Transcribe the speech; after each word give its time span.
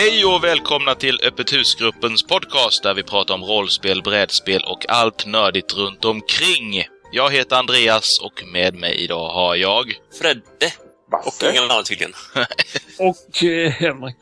Hej 0.00 0.24
och 0.24 0.44
välkomna 0.44 0.94
till 0.94 1.20
Öppet 1.24 1.52
husgruppens 1.52 2.22
podcast 2.22 2.82
där 2.82 2.94
vi 2.94 3.02
pratar 3.02 3.34
om 3.34 3.44
rollspel, 3.44 4.02
brädspel 4.02 4.64
och 4.64 4.88
allt 4.88 5.26
nördigt 5.26 5.72
runt 5.72 6.04
omkring. 6.04 6.86
Jag 7.12 7.30
heter 7.32 7.56
Andreas 7.56 8.18
och 8.20 8.42
med 8.52 8.74
mig 8.74 8.94
idag 8.94 9.28
har 9.28 9.54
jag... 9.54 9.98
Fredde. 10.20 10.72
Basse? 11.10 11.46
Och 11.46 11.52
ingen 11.52 11.70
annan 11.70 11.84
tydligen. 11.84 12.14
Och 12.98 13.44
eh, 13.44 13.70
Henrik. 13.70 14.16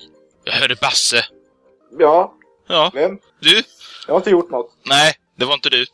Jag 0.44 0.52
hörde 0.52 0.74
Basse. 0.76 1.24
Ja, 1.98 2.34
Ja, 2.68 2.90
vem? 2.94 3.18
du? 3.40 3.62
Jag 4.06 4.14
har 4.14 4.20
inte 4.20 4.30
gjort 4.30 4.50
något. 4.50 4.72
Nej, 4.84 5.14
det 5.38 5.44
var 5.44 5.54
inte 5.54 5.70
du. 5.70 5.86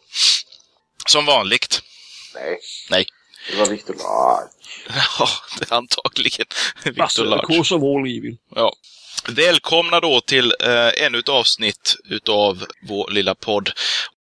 Som 1.07 1.27
vanligt. 1.27 1.83
Nej. 2.35 2.59
Nej. 2.91 3.07
Det 3.51 3.57
var 3.57 3.67
Victor 3.67 3.95
Lark. 3.95 4.51
Ja, 5.19 5.29
det 5.59 5.71
är 5.71 5.77
antagligen. 5.77 6.47
Victor 6.85 6.99
Basse, 6.99 7.25
Large. 7.25 7.47
Kors 7.57 7.73
of 7.73 7.83
all 7.83 8.01
evil. 8.07 8.37
Ja. 8.55 8.73
Välkomna 9.29 10.01
då 10.01 10.21
till 10.21 10.55
eh, 10.61 11.05
ännu 11.07 11.19
ett 11.19 11.29
avsnitt 11.29 11.97
utav 12.05 12.65
vår 12.89 13.11
lilla 13.11 13.35
podd. 13.35 13.71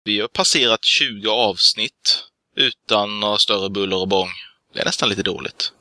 Vi 0.04 0.20
har 0.20 0.28
passerat 0.28 0.84
20 0.84 1.28
avsnitt 1.30 2.24
utan 2.56 3.20
några 3.20 3.38
större 3.38 3.70
buller 3.70 3.96
och 3.96 4.08
bång. 4.08 4.28
Det 4.74 4.80
är 4.80 4.84
nästan 4.84 5.08
lite 5.08 5.22
dåligt. 5.22 5.72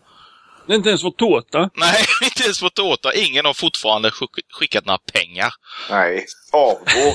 Det 0.68 0.74
är 0.74 0.78
inte 0.78 0.90
ens 0.90 1.04
vår 1.04 1.12
tårta. 1.12 1.70
Nej, 1.76 2.06
inte 2.24 2.44
ens 2.44 2.60
fått 2.60 2.80
åta. 2.80 3.14
Ingen 3.14 3.46
har 3.46 3.54
fortfarande 3.54 4.10
skick- 4.12 4.46
skickat 4.54 4.86
några 4.86 4.98
pengar. 5.14 5.54
Nej, 5.90 6.26
avgå. 6.54 7.14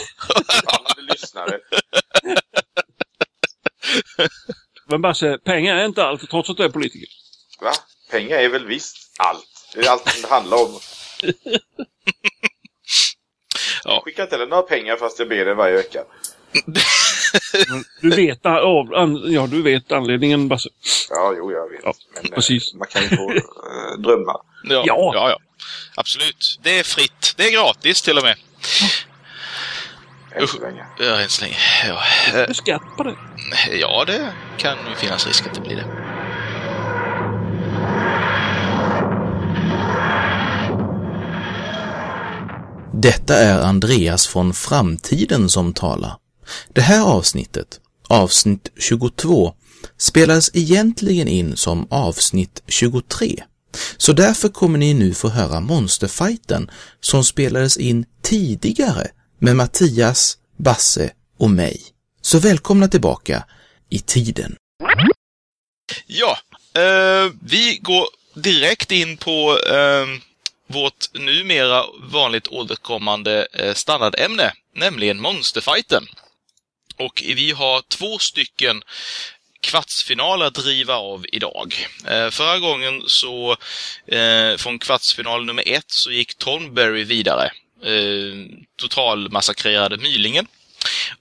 Lyssnare. 1.13 1.59
Men 4.91 5.03
Basse, 5.03 5.39
pengar 5.45 5.77
är 5.77 5.85
inte 5.85 6.05
allt, 6.05 6.31
trots 6.31 6.51
att 6.51 6.57
du 6.57 6.65
är 6.65 6.69
politiker. 6.69 7.09
Va? 7.61 7.73
Pengar 8.11 8.37
är 8.39 8.49
väl 8.49 8.67
visst 8.67 8.97
allt. 9.19 9.45
Det 9.75 9.81
är 9.87 9.91
allt 9.91 10.09
som 10.13 10.23
det 10.23 10.29
handlar 10.29 10.57
om. 10.57 10.81
Ja. 13.85 13.95
Jag 13.95 14.03
skickar 14.05 14.23
inte 14.23 14.35
heller 14.37 14.47
några 14.47 14.63
pengar 14.63 14.97
fast 14.97 15.19
jag 15.19 15.29
ber 15.29 15.45
det 15.45 15.55
varje 15.55 15.77
vecka. 15.77 16.01
Du 18.01 18.11
vet, 18.17 18.47
av, 18.47 18.95
an, 18.95 19.33
ja, 19.33 19.47
du 19.47 19.63
vet 19.63 19.93
anledningen, 19.93 20.49
Basse. 20.49 20.69
Ja, 21.11 21.35
jo, 21.37 21.53
jag 21.53 21.69
vet. 21.71 21.81
Ja, 21.85 21.95
Men 22.15 22.25
eh, 22.25 22.35
precis. 22.35 22.75
man 22.75 22.87
kan 22.89 23.03
ju 23.03 23.09
få 23.09 23.33
eh, 23.33 23.99
drömma. 23.99 24.33
Ja, 24.65 24.83
Ja. 24.87 25.13
ja, 25.15 25.31
ja. 25.31 25.39
Absolut. 25.95 26.59
Det 26.63 26.79
är 26.79 26.85
fritt. 26.85 27.35
Det 27.37 27.47
är 27.47 27.53
gratis 27.53 28.03
till 28.03 28.19
och 28.19 28.25
med. 28.25 28.37
Än 30.33 30.49
så 30.49 30.59
länge. 30.61 30.87
Ja, 30.99 31.21
än 31.21 31.29
så 31.29 31.43
länge. 31.45 31.57
Ja, 31.87 32.03
Du 32.49 32.55
skatt 32.55 32.83
på 32.97 33.03
det. 33.03 33.17
ja 33.73 34.05
det 34.07 34.33
kan 34.59 34.77
ju 34.91 34.95
finnas 34.97 35.27
risk 35.27 35.47
att 35.47 35.55
det 35.55 35.61
blir 35.61 35.77
det. 35.77 36.08
Detta 43.01 43.37
är 43.37 43.61
Andreas 43.61 44.27
från 44.27 44.55
framtiden 44.55 45.49
som 45.49 45.73
talar. 45.73 46.17
Det 46.73 46.81
här 46.81 47.05
avsnittet, 47.05 47.81
avsnitt 48.09 48.69
22, 48.79 49.55
spelades 49.99 50.51
egentligen 50.55 51.29
in 51.29 51.57
som 51.57 51.87
avsnitt 51.91 52.63
23. 52.67 53.43
Så 53.97 54.13
därför 54.13 54.49
kommer 54.49 54.79
ni 54.79 54.95
nu 54.95 55.15
få 55.15 55.29
höra 55.29 55.61
Monsterfighten 55.61 56.71
som 57.01 57.25
spelades 57.25 57.77
in 57.77 58.05
tidigare 58.23 59.09
med 59.39 59.57
Mattias, 59.57 60.39
Basse 60.57 61.11
och 61.39 61.51
mig. 61.51 61.81
Så 62.21 62.39
välkomna 62.39 62.89
tillbaka 62.89 63.45
i 63.91 63.99
tiden. 63.99 64.57
Ja, 66.07 66.39
eh, 66.81 67.33
vi 67.43 67.79
går 67.83 68.07
direkt 68.35 68.93
in 68.93 69.17
på 69.17 69.59
eh, 69.67 70.28
vårt 70.69 71.15
numera 71.15 71.85
vanligt 72.01 72.49
återkommande 72.49 73.47
eh, 73.53 73.75
standardämne, 73.75 74.53
nämligen 74.75 75.21
Monsterfighten. 75.21 76.07
Och 76.97 77.23
vi 77.27 77.53
har 77.53 77.83
två 77.89 78.19
stycken 78.19 78.83
kvartsfinaler 79.61 80.47
att 80.47 80.55
driva 80.55 80.95
av 80.95 81.27
idag. 81.33 81.87
Eh, 82.07 82.31
förra 82.31 82.59
gången 82.59 83.03
så, 83.07 83.57
eh, 84.07 84.57
från 84.57 84.79
kvartsfinal 84.79 85.45
nummer 85.45 85.63
ett, 85.67 85.85
så 85.87 86.11
gick 86.11 86.35
Tonberry 86.35 87.05
vidare. 87.05 87.51
Eh, 87.85 88.61
totalmassakrerade 88.77 89.97
Mylingen. 89.97 90.47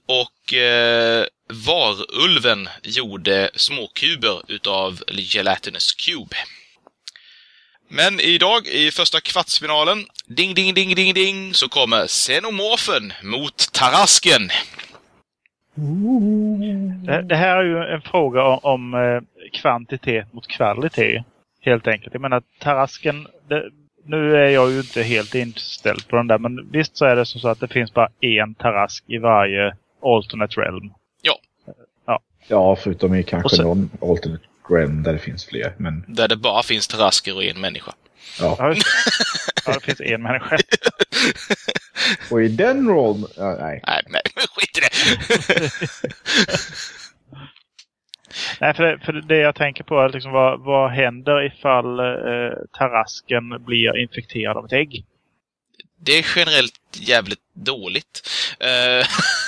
Och 0.06 0.54
eh, 0.54 1.26
Varulven 1.48 2.68
gjorde 2.82 3.50
småkuber 3.54 4.42
utav 4.48 5.02
Gelatinous 5.08 5.92
Cube. 5.92 6.36
Men 7.88 8.20
idag 8.20 8.66
i 8.66 8.90
första 8.90 9.20
kvartsfinalen, 9.20 9.98
ding, 10.26 10.54
ding, 10.54 10.74
ding, 10.74 10.94
ding, 10.94 11.14
ding, 11.14 11.54
så 11.54 11.68
kommer 11.68 12.06
Xenomorfen 12.06 13.12
mot 13.22 13.72
Tarasken. 13.72 14.48
Det, 17.06 17.22
det 17.22 17.36
här 17.36 17.56
är 17.56 17.64
ju 17.64 17.94
en 17.94 18.02
fråga 18.02 18.42
om, 18.42 18.58
om 18.62 18.94
eh, 18.94 19.22
kvantitet 19.60 20.32
mot 20.32 20.48
kvalitet. 20.48 21.24
Helt 21.60 21.86
enkelt. 21.86 22.14
Jag 22.14 22.20
menar, 22.20 22.42
Tarasken, 22.58 23.26
det, 23.48 23.70
nu 24.04 24.36
är 24.36 24.48
jag 24.48 24.70
ju 24.70 24.78
inte 24.78 25.02
helt 25.02 25.34
inställd 25.34 26.08
på 26.08 26.16
den 26.16 26.26
där, 26.26 26.38
men 26.38 26.70
visst 26.70 26.96
så 26.96 27.04
är 27.04 27.16
det 27.16 27.26
som 27.26 27.40
så 27.40 27.48
att 27.48 27.60
det 27.60 27.68
finns 27.68 27.94
bara 27.94 28.08
en 28.20 28.54
Tarask 28.54 29.04
i 29.06 29.18
varje 29.18 29.76
alternate 30.02 30.60
realm. 30.60 30.90
Ja, 32.50 32.76
förutom 32.76 33.14
i 33.14 33.22
kanske 33.22 33.56
sen- 33.56 33.66
någon 33.66 33.90
alternate 34.02 34.44
realm 34.70 35.02
där 35.02 35.12
det 35.12 35.18
finns 35.18 35.44
fler. 35.46 35.74
Men 35.78 36.04
Där 36.08 36.28
det 36.28 36.36
bara 36.36 36.62
finns 36.62 36.88
Tarasker 36.88 37.36
och 37.36 37.44
en 37.44 37.60
människa. 37.60 37.92
ja. 38.40 38.56
Ja, 38.58 38.68
det. 38.68 38.80
ja, 39.66 39.72
det 39.72 39.80
finns 39.80 40.00
en 40.00 40.22
människa. 40.22 40.58
Och 42.30 42.42
i 42.42 42.48
den 42.48 42.88
rollen... 42.88 43.26
Ja, 43.36 43.56
nej. 43.60 43.82
Nej, 43.86 44.02
nej, 44.08 44.22
men 44.34 44.44
skit 44.54 44.78
i 44.78 44.80
det. 44.80 45.70
Nej, 48.60 48.74
för 48.74 48.82
det, 48.84 48.98
för 49.04 49.12
det 49.12 49.36
jag 49.36 49.54
tänker 49.54 49.84
på 49.84 50.00
är 50.00 50.08
liksom 50.08 50.32
vad, 50.32 50.60
vad 50.60 50.90
händer 50.90 51.46
ifall 51.46 51.98
eh, 52.00 52.52
Tarasken 52.78 53.64
blir 53.64 53.98
infekterad 53.98 54.56
av 54.56 54.64
ett 54.66 54.72
ägg? 54.72 55.04
Det 56.00 56.12
är 56.12 56.26
generellt 56.36 56.74
jävligt 56.92 57.42
dåligt. 57.54 58.28
Eh, 58.60 58.98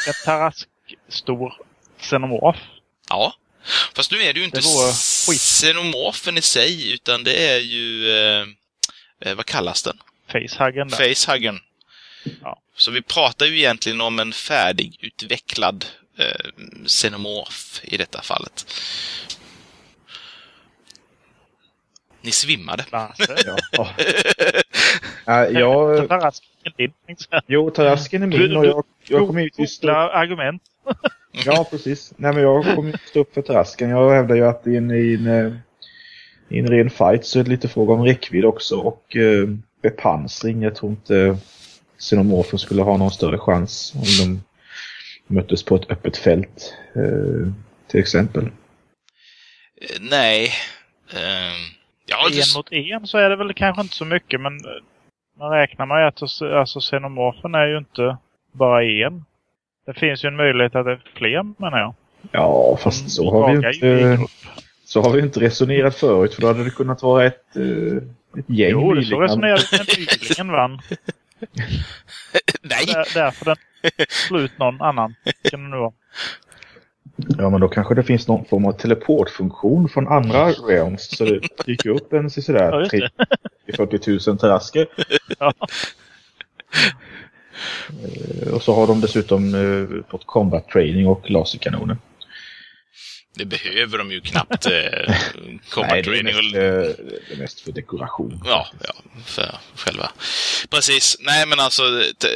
En 0.08 0.14
Tarask 0.24 0.68
stor 1.08 1.52
xenomorf. 2.00 2.56
ja. 3.08 3.34
Fast 3.96 4.12
nu 4.12 4.18
är 4.18 4.32
det 4.32 4.38
ju 4.38 4.44
inte 4.44 4.58
Det 4.60 4.64
vore 4.66 4.92
skit. 5.28 5.40
xenomorfen 5.40 6.38
i 6.38 6.42
sig, 6.42 6.92
utan 6.94 7.24
det 7.24 7.48
är 7.48 7.58
ju... 7.58 8.10
Eh, 8.10 8.46
eh, 9.20 9.34
vad 9.34 9.46
kallas 9.46 9.82
den? 9.82 9.98
Facehuggen 10.32 10.88
där. 10.88 10.96
Facehuggern. 11.14 11.58
Ja. 12.42 12.62
Så 12.76 12.90
vi 12.90 13.02
pratar 13.02 13.46
ju 13.46 13.58
egentligen 13.58 14.00
om 14.00 14.18
en 14.18 14.32
färdigutvecklad 14.32 15.84
eh, 16.18 16.50
xenomorf 16.86 17.80
i 17.84 17.96
detta 17.96 18.22
fallet. 18.22 18.72
Ni 22.22 22.30
svimmade. 22.32 22.84
Basse. 22.90 23.36
Ja. 23.46 23.56
ja. 23.72 23.94
Ja, 25.24 25.46
jag, 25.48 26.08
Tarasken 26.08 26.48
är 26.64 26.70
din. 27.06 27.16
säga. 27.16 27.42
jo, 27.46 27.70
Tarasken 27.70 28.22
är 28.22 28.26
Du- 28.26 28.38
min 28.48 28.56
och 28.56 28.66
jag, 28.66 28.84
jag 29.06 29.26
kommer 29.26 29.40
givetvis 29.40 29.70
stå 29.72 29.86
Googla 29.86 30.10
argument. 30.10 30.62
Ja, 31.32 31.66
precis. 31.70 32.12
Nej, 32.16 32.32
men 32.32 32.42
jag 32.42 32.74
kommer 32.74 32.90
ju 32.90 32.98
stå 33.06 33.20
upp 33.20 33.34
för 33.34 33.42
Tarasken. 33.42 33.90
Jag 33.90 34.10
hävdar 34.10 34.36
ju 34.36 34.46
att 34.46 34.66
i 34.66 34.76
en, 34.76 34.90
i 34.90 35.14
en, 35.14 35.26
eh, 35.26 35.52
i 36.48 36.58
en 36.58 36.66
ren 36.66 36.90
fight 36.90 37.26
så 37.26 37.38
är 37.38 37.44
det 37.44 37.50
lite 37.50 37.68
fråga 37.68 37.94
om 37.94 38.04
räckvidd 38.04 38.44
också 38.44 38.76
och 38.76 39.16
eh, 39.16 39.48
bepansring. 39.82 40.62
Jag 40.62 40.74
tror 40.74 40.90
inte 40.90 41.36
Xenomorfen 41.98 42.58
skulle 42.58 42.82
ha 42.82 42.96
någon 42.96 43.10
större 43.10 43.38
chans 43.38 43.92
om 43.94 44.02
de 44.18 44.40
möttes 45.34 45.62
på 45.62 45.76
ett 45.76 45.90
öppet 45.90 46.16
fält 46.16 46.74
eh, 46.94 47.52
till 47.86 48.00
exempel. 48.00 48.50
Nej. 50.00 50.44
Eh, 51.12 51.56
ja, 52.06 52.28
det, 52.28 52.40
En 52.40 52.56
mot 52.56 52.72
en 52.72 53.06
så 53.06 53.18
är 53.18 53.30
det 53.30 53.36
väl 53.36 53.54
kanske 53.54 53.82
inte 53.82 53.94
så 53.94 54.04
mycket 54.04 54.40
men 54.40 54.52
eh, 54.52 54.82
man 55.38 55.50
räknar 55.50 55.86
med 55.86 56.08
att 56.08 56.22
alltså, 56.42 56.80
xenomorfen 56.80 57.54
är 57.54 57.66
ju 57.66 57.78
inte 57.78 58.16
bara 58.52 58.84
en. 58.84 59.24
Det 59.94 60.00
finns 60.00 60.24
ju 60.24 60.28
en 60.28 60.36
möjlighet 60.36 60.74
att 60.74 60.84
det 60.84 60.92
är 60.92 61.02
fler 61.14 61.60
menar 61.62 61.78
jag. 61.78 61.94
Ja, 62.32 62.78
fast 62.82 63.10
så 63.10 63.30
har 63.30 63.48
vi 63.48 63.56
inte, 63.56 64.26
så 64.84 65.02
har 65.02 65.10
vi 65.10 65.20
inte 65.20 65.40
resonerat 65.40 65.94
förut 65.94 66.34
för 66.34 66.40
då 66.42 66.46
hade 66.46 66.64
det 66.64 66.70
kunnat 66.70 67.02
vara 67.02 67.24
ett, 67.24 67.56
eh, 67.56 67.96
ett 68.38 68.44
gäng 68.46 68.70
Jo, 68.70 68.94
det 68.94 69.04
så 69.04 69.20
resonerade 69.20 69.62
vi 69.72 69.78
när 69.78 69.86
nyligen 69.98 70.52
vann. 70.52 70.72
nej! 72.62 72.86
Där, 72.86 73.14
därför 73.14 73.44
den 73.44 73.56
slut 74.08 74.58
någon 74.58 74.82
annan. 74.82 75.14
Kan 75.50 75.62
det 75.62 75.68
nu 75.68 75.76
vara. 75.76 75.92
Ja, 77.38 77.50
men 77.50 77.60
då 77.60 77.68
kanske 77.68 77.94
det 77.94 78.02
finns 78.02 78.28
någon 78.28 78.44
form 78.44 78.66
av 78.66 78.72
teleportfunktion 78.72 79.88
från 79.88 80.08
andra 80.08 80.50
realms. 80.50 81.16
Så 81.16 81.24
det 81.24 81.40
dyker 81.66 81.90
upp 81.90 82.12
en 82.12 82.30
sådär 82.30 82.80
just 82.80 82.90
det. 82.90 83.10
30-40 83.72 84.28
000 84.28 84.38
terasker. 84.38 84.86
Ja. 85.38 85.52
Eh, 88.04 88.52
Och 88.54 88.62
så 88.62 88.74
har 88.74 88.86
de 88.86 89.00
dessutom 89.00 89.54
eh, 89.54 90.10
fått 90.10 90.26
combat 90.26 90.68
training 90.68 91.06
och 91.06 91.30
laserkanoner. 91.30 91.96
det 93.34 93.44
behöver 93.44 93.98
de 93.98 94.10
ju 94.12 94.20
knappt 94.20 94.66
eh, 94.66 94.72
combat 95.70 95.90
Nej, 95.90 96.02
det 96.02 96.18
är 96.18 96.22
mest, 96.22 96.54
eh, 96.54 97.04
det 97.28 97.32
är 97.34 97.36
mest 97.38 97.60
för 97.60 97.72
dekoration. 97.72 98.42
Ja, 98.44 98.66
ja, 98.84 98.94
för 99.26 99.58
själva. 99.74 100.10
Precis. 100.70 101.16
Nej, 101.20 101.46
men 101.46 101.60
alltså... 101.60 101.82
Det, 102.18 102.28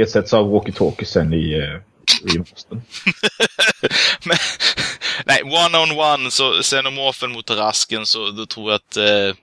Ersätts 0.00 0.32
av 0.34 0.46
walkie-talkiesen 0.50 1.34
i, 1.34 1.54
eh, 1.58 2.34
i 2.34 2.38
Monstern. 2.38 2.82
men, 4.24 4.36
nej, 5.26 5.42
one-on-one, 5.42 6.30
så 6.30 6.62
xenomorfen 6.62 7.32
mot 7.32 7.46
Tarasken, 7.46 8.06
så 8.06 8.30
då 8.30 8.46
tror 8.46 8.70
jag 8.70 8.76
att 8.76 8.96
eh, 8.96 9.36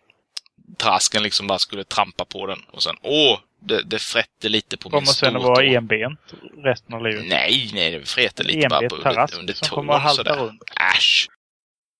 Tarasken 0.77 1.23
liksom 1.23 1.47
bara 1.47 1.59
skulle 1.59 1.83
trampa 1.83 2.25
på 2.25 2.47
den. 2.47 2.59
Och 2.71 2.83
sen, 2.83 2.95
åh, 3.01 3.39
det, 3.67 3.83
det 3.83 3.99
frätte 3.99 4.49
lite 4.49 4.77
på 4.77 4.89
min 4.89 4.93
Kommer 4.93 5.05
sen 5.13 5.35
att 5.35 5.41
stortå. 5.41 5.47
vara 5.55 5.65
enbent 5.65 6.19
resten 6.63 6.93
av 6.93 7.03
livet. 7.03 7.25
Nej, 7.27 7.71
nej, 7.73 7.91
det 7.91 8.05
fräter 8.05 8.43
lite 8.43 8.67
bara 8.69 8.75
Enbent 8.77 8.89
på 8.89 8.95
under, 8.95 9.13
Tarask 9.13 9.37
under 9.39 9.53
som 9.53 9.67
tån 9.67 9.75
kommer 9.75 9.93
att 9.93 10.01
halta 10.01 10.23
sådär. 10.23 10.35
runt. 10.37 10.61
Äsch! 10.95 11.27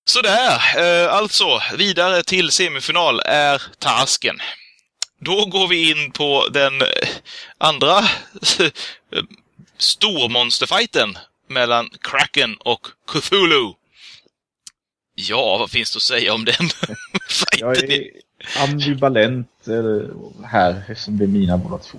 Sådär, 0.05 0.59
eh, 0.77 1.13
alltså 1.13 1.61
vidare 1.77 2.23
till 2.23 2.51
semifinal 2.51 3.19
är 3.25 3.61
Tarasken. 3.79 4.39
Då 5.19 5.45
går 5.45 5.67
vi 5.67 5.91
in 5.91 6.11
på 6.11 6.47
den 6.51 6.81
eh, 6.81 6.87
andra 7.57 7.97
eh, 8.59 9.23
stormonsterfighten 9.77 11.17
mellan 11.49 11.89
Kraken 12.01 12.55
och 12.59 12.87
Cthulhu. 13.07 13.73
Ja, 15.15 15.57
vad 15.57 15.71
finns 15.71 15.91
det 15.93 15.97
att 15.97 16.01
säga 16.03 16.33
om 16.33 16.45
den 16.45 16.55
Jag 17.59 17.75
fighten? 17.77 17.91
är 17.91 18.03
ambivalent 18.69 19.67
eh, 19.67 20.45
här 20.45 20.73
det 21.07 21.23
är 21.23 21.27
mina 21.27 21.57
båda 21.57 21.77
två. 21.77 21.97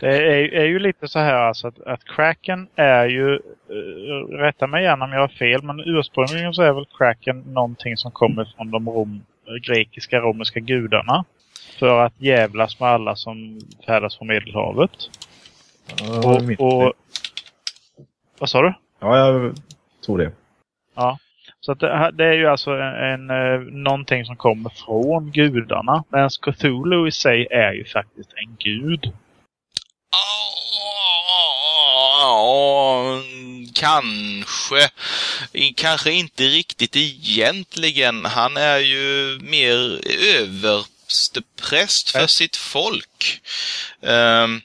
Det 0.00 0.08
är, 0.08 0.54
är 0.54 0.64
ju 0.64 0.78
lite 0.78 1.08
så 1.08 1.18
här 1.18 1.34
alltså 1.34 1.68
att, 1.68 1.80
att 1.80 2.04
Kraken 2.04 2.68
är 2.76 3.06
ju, 3.06 3.34
uh, 3.34 4.28
rätta 4.30 4.66
mig 4.66 4.84
gärna 4.84 5.04
om 5.04 5.12
jag 5.12 5.20
har 5.20 5.28
fel, 5.28 5.62
men 5.62 5.80
ursprungligen 5.80 6.54
så 6.54 6.62
är 6.62 6.72
väl 6.72 6.86
Kraken 6.98 7.40
någonting 7.40 7.96
som 7.96 8.10
kommer 8.10 8.52
från 8.56 8.70
de 8.70 8.88
rom, 8.88 9.22
grekiska 9.66 10.20
romerska 10.20 10.60
gudarna. 10.60 11.24
För 11.78 12.04
att 12.04 12.20
jävlas 12.20 12.80
med 12.80 12.88
alla 12.88 13.16
som 13.16 13.60
färdas 13.86 14.16
på 14.18 14.24
Medelhavet. 14.24 14.90
Ja, 16.00 16.18
Och, 16.18 16.66
och, 16.66 16.92
vad 18.38 18.48
sa 18.48 18.62
du? 18.62 18.74
ja, 19.00 19.18
jag 19.18 19.54
tror 20.06 20.18
det. 20.18 20.32
Så 21.66 21.74
det, 21.74 22.10
det 22.12 22.24
är 22.24 22.32
ju 22.32 22.46
alltså 22.46 22.70
en, 22.70 22.96
en, 23.10 23.30
eh, 23.30 23.60
någonting 23.60 24.24
som 24.24 24.36
kommer 24.36 24.70
från 24.86 25.30
gudarna. 25.32 26.04
Medan 26.12 26.30
Cthulhu 26.30 27.08
i 27.08 27.12
sig 27.12 27.46
är 27.50 27.72
ju 27.72 27.84
faktiskt 27.84 28.30
en 28.36 28.56
gud. 28.58 29.12
Ja, 32.20 33.22
kanske. 33.74 34.88
Kanske 35.76 36.12
inte 36.12 36.42
riktigt 36.42 36.96
egentligen. 36.96 38.24
Han 38.24 38.56
är 38.56 38.78
ju 38.78 39.38
mer 39.42 40.00
överstepräst 40.40 42.10
för 42.10 42.20
Ja. 42.20 42.28
sitt 42.28 42.56
folk. 42.56 43.40
Ehm, 44.02 44.60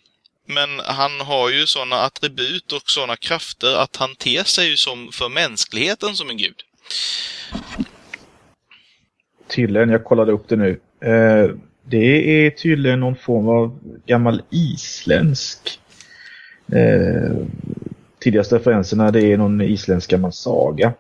men 0.48 0.80
han 0.80 1.22
har 1.22 1.50
ju 1.50 1.68
sådana 1.68 1.96
attribut 1.96 2.72
och 2.72 2.82
sådana 2.86 3.16
krafter 3.16 3.76
att 3.76 3.96
han 3.96 4.16
ter 4.16 4.44
sig 4.44 4.68
ju 4.70 4.78
som 4.78 5.12
för 5.12 5.30
mänskligheten 5.30 6.16
som 6.16 6.30
en 6.30 6.38
gud. 6.38 6.62
Tydligen, 9.48 9.90
jag 9.90 10.04
kollade 10.04 10.32
upp 10.32 10.48
det 10.48 10.56
nu. 10.56 10.80
Eh, 11.02 11.56
det 11.84 12.46
är 12.46 12.50
tydligen 12.50 13.00
någon 13.00 13.16
form 13.16 13.50
av 13.50 13.80
gammal 14.06 14.42
isländsk. 14.50 15.80
Eh, 16.72 17.36
tidigaste 18.20 18.56
referenserna 18.56 19.12
det 19.12 19.34
är 19.34 19.38
någon 19.38 19.62
isländsk 19.62 20.10
gammal 20.10 20.34
saga. 20.34 20.94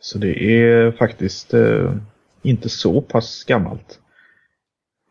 Så 0.00 0.18
det 0.18 0.62
är 0.62 0.92
faktiskt 0.92 1.54
eh, 1.54 1.94
inte 2.42 2.68
så 2.68 3.00
pass 3.00 3.44
gammalt. 3.44 3.98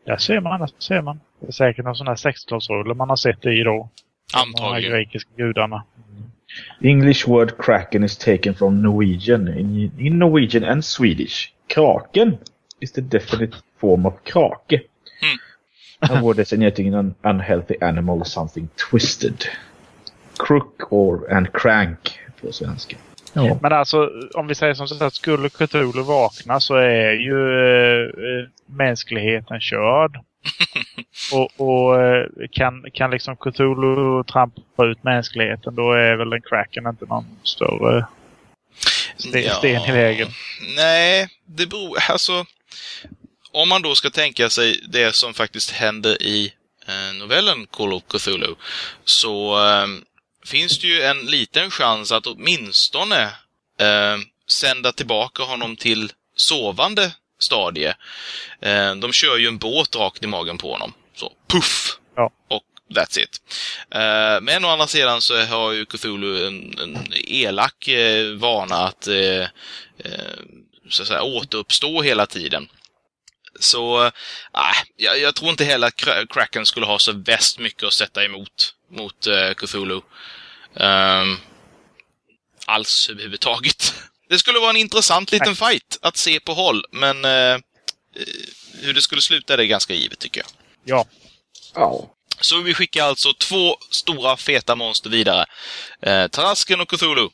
Där 0.04 0.16
ser 0.16 0.40
man, 0.40 0.60
där 0.60 0.70
ser 0.78 1.02
man. 1.02 1.20
Det 1.40 1.48
är 1.48 1.52
säkert 1.52 1.84
någon 1.84 1.96
sån 1.96 2.06
här 2.06 2.14
60-talsrulle 2.14 2.94
man 2.94 3.08
har 3.08 3.16
sett 3.16 3.42
det 3.42 3.52
i 3.60 3.62
då. 3.62 3.88
De 4.32 4.38
Antagligen. 4.38 4.92
grekiska 4.92 5.30
gudarna. 5.36 5.84
The 6.80 6.90
English 6.90 7.26
word 7.26 7.58
kraken 7.58 8.04
is 8.04 8.16
taken 8.16 8.54
from 8.54 8.82
Norwegian. 8.82 9.48
In, 9.48 9.92
in 9.98 10.18
Norwegian 10.18 10.64
and 10.64 10.84
Swedish, 10.84 11.52
kraken 11.68 12.38
is 12.80 12.92
the 12.92 13.00
definite 13.00 13.54
form 13.78 14.06
of 14.06 14.24
krake. 14.24 14.88
Hmm. 15.20 15.36
A 16.12 16.22
word 16.22 16.36
designating 16.36 16.94
an 16.94 17.14
unhealthy 17.24 17.76
animal, 17.82 18.24
something 18.24 18.68
twisted. 18.76 19.48
Crook 20.38 20.92
or 20.92 21.26
and 21.30 21.52
crank 21.52 22.18
på 22.40 22.52
svenska. 22.52 22.96
Ja. 23.32 23.58
Men 23.62 23.72
alltså, 23.72 24.10
om 24.34 24.46
vi 24.46 24.54
säger 24.54 24.74
som 24.74 24.88
så 24.88 25.04
att 25.04 25.14
skulle 25.14 25.48
Cthulhu 25.48 26.02
vakna 26.02 26.60
så 26.60 26.74
är 26.74 27.12
ju 27.12 27.60
eh, 27.60 28.04
eh, 28.04 28.48
mänskligheten 28.66 29.60
körd. 29.60 30.18
och 31.32 31.60
och 31.60 32.02
eh, 32.02 32.26
kan, 32.52 32.84
kan 32.94 33.10
liksom 33.10 33.36
Cthulhu 33.36 34.24
trampa 34.24 34.86
ut 34.86 35.04
mänskligheten 35.04 35.74
då 35.74 35.92
är 35.92 36.16
väl 36.16 36.30
den 36.30 36.42
cracken 36.42 36.86
inte 36.86 37.04
någon 37.06 37.26
större 37.42 38.06
sten, 39.16 39.42
Ja. 39.42 39.54
sten 39.54 39.82
i 39.82 39.92
vägen. 39.92 40.28
Nej, 40.76 41.28
det 41.46 41.66
beror... 41.66 41.98
Alltså, 42.10 42.46
om 43.52 43.68
man 43.68 43.82
då 43.82 43.94
ska 43.94 44.10
tänka 44.10 44.50
sig 44.50 44.80
det 44.88 45.14
som 45.14 45.34
faktiskt 45.34 45.70
händer 45.70 46.22
i 46.22 46.52
eh, 46.88 47.18
novellen 47.18 47.66
Call 47.70 47.92
of 47.92 48.02
Cthulhu, 48.08 48.54
så 49.04 49.66
eh, 49.66 49.86
finns 50.46 50.78
det 50.78 50.86
ju 50.86 51.02
en 51.02 51.18
liten 51.26 51.70
chans 51.70 52.12
att 52.12 52.26
åtminstone 52.26 53.22
eh, 53.80 54.18
sända 54.60 54.92
tillbaka 54.92 55.42
honom 55.42 55.76
till 55.76 56.12
sovande 56.36 57.12
stadie. 57.38 57.94
Eh, 58.60 58.94
de 58.94 59.12
kör 59.12 59.36
ju 59.36 59.46
en 59.46 59.58
båt 59.58 59.96
rakt 59.96 60.24
i 60.24 60.26
magen 60.26 60.58
på 60.58 60.72
honom. 60.72 60.94
Så, 61.14 61.32
puff! 61.46 61.98
Ja. 62.16 62.32
Och 62.48 62.62
that's 62.94 63.18
it. 63.18 63.40
Eh, 63.90 64.40
men 64.40 64.64
å 64.64 64.68
andra 64.68 64.86
sidan 64.86 65.22
så 65.22 65.44
har 65.44 65.72
ju 65.72 65.86
Cthulhu 65.86 66.46
en, 66.46 66.78
en 66.78 66.98
elak 67.12 67.88
eh, 67.88 68.26
vana 68.32 68.76
att 68.76 69.06
eh, 69.08 69.42
eh, 69.98 70.38
så 70.88 71.02
att 71.02 71.08
säga, 71.08 71.22
återuppstå 71.22 72.02
hela 72.02 72.26
tiden. 72.26 72.68
Så, 73.60 74.04
äh, 74.04 74.12
jag, 74.96 75.18
jag 75.20 75.34
tror 75.34 75.50
inte 75.50 75.64
heller 75.64 75.86
att 75.86 75.96
Kra- 75.96 76.26
Kraken 76.26 76.66
skulle 76.66 76.86
ha 76.86 76.98
så 76.98 77.12
väst 77.12 77.58
mycket 77.58 77.82
att 77.84 77.92
sätta 77.92 78.24
emot 78.24 78.74
mot 78.90 79.26
uh, 79.26 79.54
Cthulhu. 79.54 80.00
Ehm, 80.76 81.36
alls 82.66 83.08
överhuvudtaget. 83.10 83.94
Det 84.28 84.38
skulle 84.38 84.58
vara 84.58 84.70
en 84.70 84.76
intressant 84.76 85.32
liten 85.32 85.56
fight 85.56 85.98
att 86.02 86.16
se 86.16 86.40
på 86.40 86.54
håll, 86.54 86.84
men 86.92 87.24
eh, 87.24 87.30
eh, 87.30 87.58
hur 88.82 88.94
det 88.94 89.02
skulle 89.02 89.22
sluta 89.22 89.52
är 89.52 89.56
det 89.56 89.66
ganska 89.66 89.94
givet 89.94 90.18
tycker 90.18 90.40
jag. 90.40 90.48
Ja. 90.84 91.06
ja. 91.74 92.14
Så 92.40 92.60
vi 92.60 92.74
skickar 92.74 93.04
alltså 93.04 93.32
två 93.32 93.76
stora 93.90 94.36
feta 94.36 94.76
monster 94.76 95.10
vidare. 95.10 95.46
Eh, 96.02 96.28
Tarasken 96.28 96.80
och 96.80 96.88
Cthulhu 96.88 97.28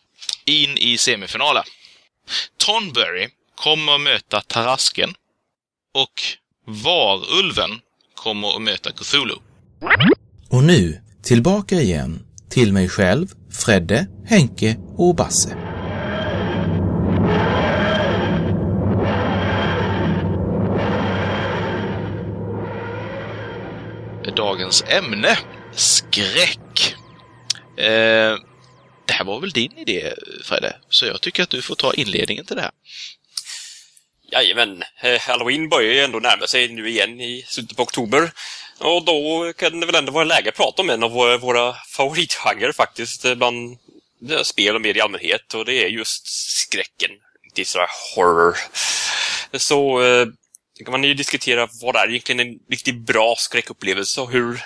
in 0.44 0.78
i 0.78 0.98
semifinalen. 0.98 1.64
Tonberry 2.56 3.28
kommer 3.54 3.94
att 3.94 4.00
möta 4.00 4.40
Tarasken 4.40 5.14
och 5.94 6.22
Varulven 6.66 7.80
kommer 8.14 8.56
att 8.56 8.62
möta 8.62 8.92
Cthulhu. 8.92 9.34
Och 10.50 10.64
nu 10.64 11.02
tillbaka 11.22 11.74
igen 11.80 12.26
till 12.50 12.72
mig 12.72 12.88
själv, 12.88 13.26
Fredde, 13.52 14.06
Henke 14.26 14.76
och 14.96 15.14
Basse. 15.14 15.73
Dagens 24.36 24.84
ämne, 24.88 25.38
skräck. 25.72 26.94
Eh, 27.76 28.36
det 29.06 29.12
här 29.12 29.24
var 29.24 29.40
väl 29.40 29.50
din 29.50 29.78
idé, 29.78 30.12
Fredde? 30.44 30.76
Så 30.88 31.06
jag 31.06 31.20
tycker 31.20 31.42
att 31.42 31.50
du 31.50 31.62
får 31.62 31.74
ta 31.74 31.94
inledningen 31.94 32.46
till 32.46 32.56
det 32.56 32.62
här. 32.62 32.70
Jajamän, 34.32 34.82
eh, 35.02 35.20
Halloween 35.20 35.68
börjar 35.68 35.92
ju 35.92 36.00
ändå 36.00 36.18
närma 36.18 36.46
sig 36.46 36.68
nu 36.68 36.88
igen 36.88 37.20
i 37.20 37.44
slutet 37.48 37.76
på 37.76 37.82
oktober. 37.82 38.30
Och 38.78 39.04
då 39.04 39.52
kan 39.56 39.80
det 39.80 39.86
väl 39.86 39.94
ändå 39.94 40.12
vara 40.12 40.24
läge 40.24 40.48
att 40.48 40.56
prata 40.56 40.82
om 40.82 40.90
en 40.90 41.02
av 41.02 41.10
våra, 41.10 41.38
våra 41.38 41.74
favoritgenrer 41.96 42.72
faktiskt 42.72 43.24
eh, 43.24 43.34
bland 43.34 43.78
eh, 44.30 44.42
spel 44.42 44.74
och 44.74 44.80
media 44.80 45.00
i 45.00 45.04
allmänhet 45.04 45.54
och 45.54 45.64
det 45.64 45.84
är 45.84 45.88
just 45.88 46.22
skräcken. 46.26 47.10
Det 47.54 47.60
är 47.60 47.66
sådär 47.66 47.88
horror. 48.16 48.56
Så 49.52 50.02
eh, 50.02 50.26
Sen 50.76 50.84
kan 50.84 50.92
man 50.92 51.04
ju 51.04 51.14
diskutera 51.14 51.68
vad 51.80 51.96
är 51.96 52.08
egentligen 52.08 52.40
en 52.40 52.58
riktigt 52.70 53.06
bra 53.06 53.34
skräckupplevelse 53.38 54.20
och 54.20 54.30
hur 54.30 54.62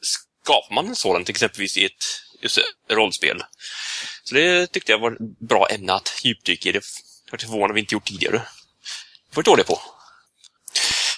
skapar 0.00 0.74
man 0.74 0.86
en 0.86 0.96
sådan 0.96 1.24
till 1.24 1.32
exempelvis 1.32 1.76
i 1.76 1.84
ett 1.84 2.04
just 2.42 2.58
rollspel. 2.90 3.42
Så 4.24 4.34
det 4.34 4.66
tyckte 4.66 4.92
jag 4.92 4.98
var 4.98 5.12
ett 5.12 5.38
bra 5.48 5.66
ämne 5.70 5.92
att 5.92 6.20
djupdyka 6.24 6.68
i. 6.68 6.72
Det 6.72 6.84
var 7.30 7.38
förvånad 7.38 7.74
vi 7.74 7.80
inte 7.80 7.94
gjort 7.94 8.04
tidigare 8.04 8.42
Det 9.30 9.36
var 9.36 9.42
dåliga 9.42 9.64
på. 9.64 9.80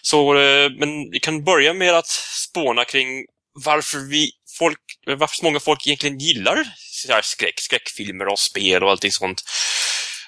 Så, 0.03 0.39
eh, 0.39 0.71
men 0.71 1.11
vi 1.11 1.21
kan 1.21 1.45
börja 1.45 1.75
med 1.75 1.95
att 1.95 2.09
spåna 2.49 2.85
kring 2.85 3.27
varför 3.65 3.99
vi 3.99 4.31
folk, 4.59 4.81
varför 5.07 5.37
så 5.37 5.45
många 5.45 5.61
folk 5.61 5.87
egentligen 5.87 6.19
gillar 6.19 6.69
så 6.77 7.13
här 7.13 7.23
skräck, 7.23 7.61
skräckfilmer 7.61 8.29
och 8.29 8.39
spel 8.39 8.85
och 8.85 8.91
allting 8.91 9.13
sånt. 9.13 9.43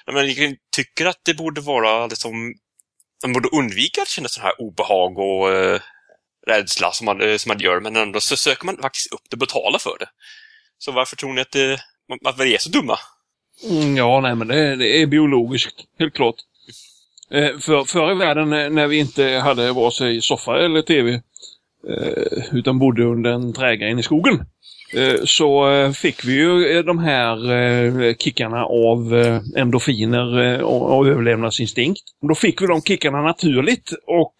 Men 0.05 0.33
jag 0.33 0.55
tycker 0.75 1.05
att 1.05 1.19
det 1.23 1.33
borde 1.33 1.61
vara 1.61 2.07
liksom... 2.07 2.53
Man 3.23 3.33
borde 3.33 3.49
undvika 3.51 4.01
att 4.01 4.07
känna 4.07 4.27
sån 4.27 4.43
här 4.43 4.61
obehag 4.61 5.19
och 5.19 5.51
eh, 5.51 5.81
rädsla 6.47 6.91
som 6.91 7.05
man, 7.05 7.21
eh, 7.21 7.37
som 7.37 7.49
man 7.49 7.59
gör, 7.59 7.79
men 7.79 7.95
ändå 7.95 8.19
så 8.21 8.37
söker 8.37 8.65
man 8.65 8.77
faktiskt 8.77 9.13
upp 9.13 9.21
det 9.29 9.35
och 9.35 9.39
betalar 9.39 9.79
för 9.79 9.97
det. 9.99 10.09
Så 10.77 10.91
varför 10.91 11.15
tror 11.15 11.33
ni 11.33 11.41
att, 11.41 11.55
eh, 11.55 11.61
det, 11.61 11.79
att 12.25 12.39
vi 12.39 12.55
är 12.55 12.57
så 12.57 12.69
dumma? 12.69 12.97
Mm, 13.69 13.97
ja, 13.97 14.19
nej, 14.21 14.35
men 14.35 14.47
det, 14.47 14.75
det 14.75 15.01
är 15.01 15.05
biologiskt, 15.05 15.75
helt 15.99 16.13
klart. 16.13 16.35
Eh, 17.31 17.57
för, 17.59 17.83
förr 17.83 18.11
i 18.11 18.15
världen 18.15 18.53
eh, 18.53 18.69
när 18.69 18.87
vi 18.87 18.97
inte 18.97 19.23
hade 19.23 19.71
vare 19.71 19.91
sig 19.91 20.21
soffa 20.21 20.65
eller 20.65 20.81
tv, 20.81 21.13
eh, 21.89 22.43
utan 22.51 22.79
bodde 22.79 23.03
under 23.03 23.31
en 23.31 23.53
trädgren 23.53 23.99
i 23.99 24.03
skogen, 24.03 24.45
Eh, 24.93 25.19
så 25.25 25.71
eh, 25.71 25.91
fick 25.91 26.25
vi 26.25 26.33
ju 26.33 26.77
eh, 26.77 26.83
de 26.83 26.99
här 26.99 28.13
kickarna 28.13 28.65
av 28.65 29.13
endorfiner 29.57 30.61
och, 30.63 31.07
överlevnadsinstinkt. 31.07 32.01
Då 32.29 32.35
fick 32.35 32.61
vi 32.61 32.67
de 32.67 32.81
kickarna 32.81 33.21
naturligt 33.21 33.93
och 34.07 34.35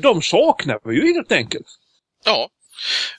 de 0.00 0.22
saknar 0.22 0.78
vi 0.84 0.96
ju 0.96 1.14
helt 1.14 1.32
enkelt. 1.32 1.66
Ja. 2.24 2.48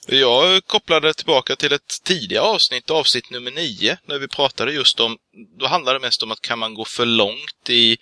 Jag 0.08 0.64
kopplade 0.66 1.14
tillbaka 1.14 1.56
till 1.56 1.72
ett 1.72 1.92
tidigare 2.04 2.44
avsnitt, 2.44 2.90
avsnitt 2.90 3.30
nummer 3.30 3.50
nio, 3.50 3.98
när 4.06 4.18
vi 4.18 4.28
pratade 4.28 4.72
just 4.72 5.00
om, 5.00 5.16
då 5.58 5.66
handlade 5.66 5.98
det 5.98 6.02
mest 6.02 6.22
om 6.22 6.30
att 6.30 6.40
kan 6.40 6.58
man 6.58 6.74
gå 6.74 6.84
för 6.84 7.06
långt 7.06 7.70
i 7.70 7.96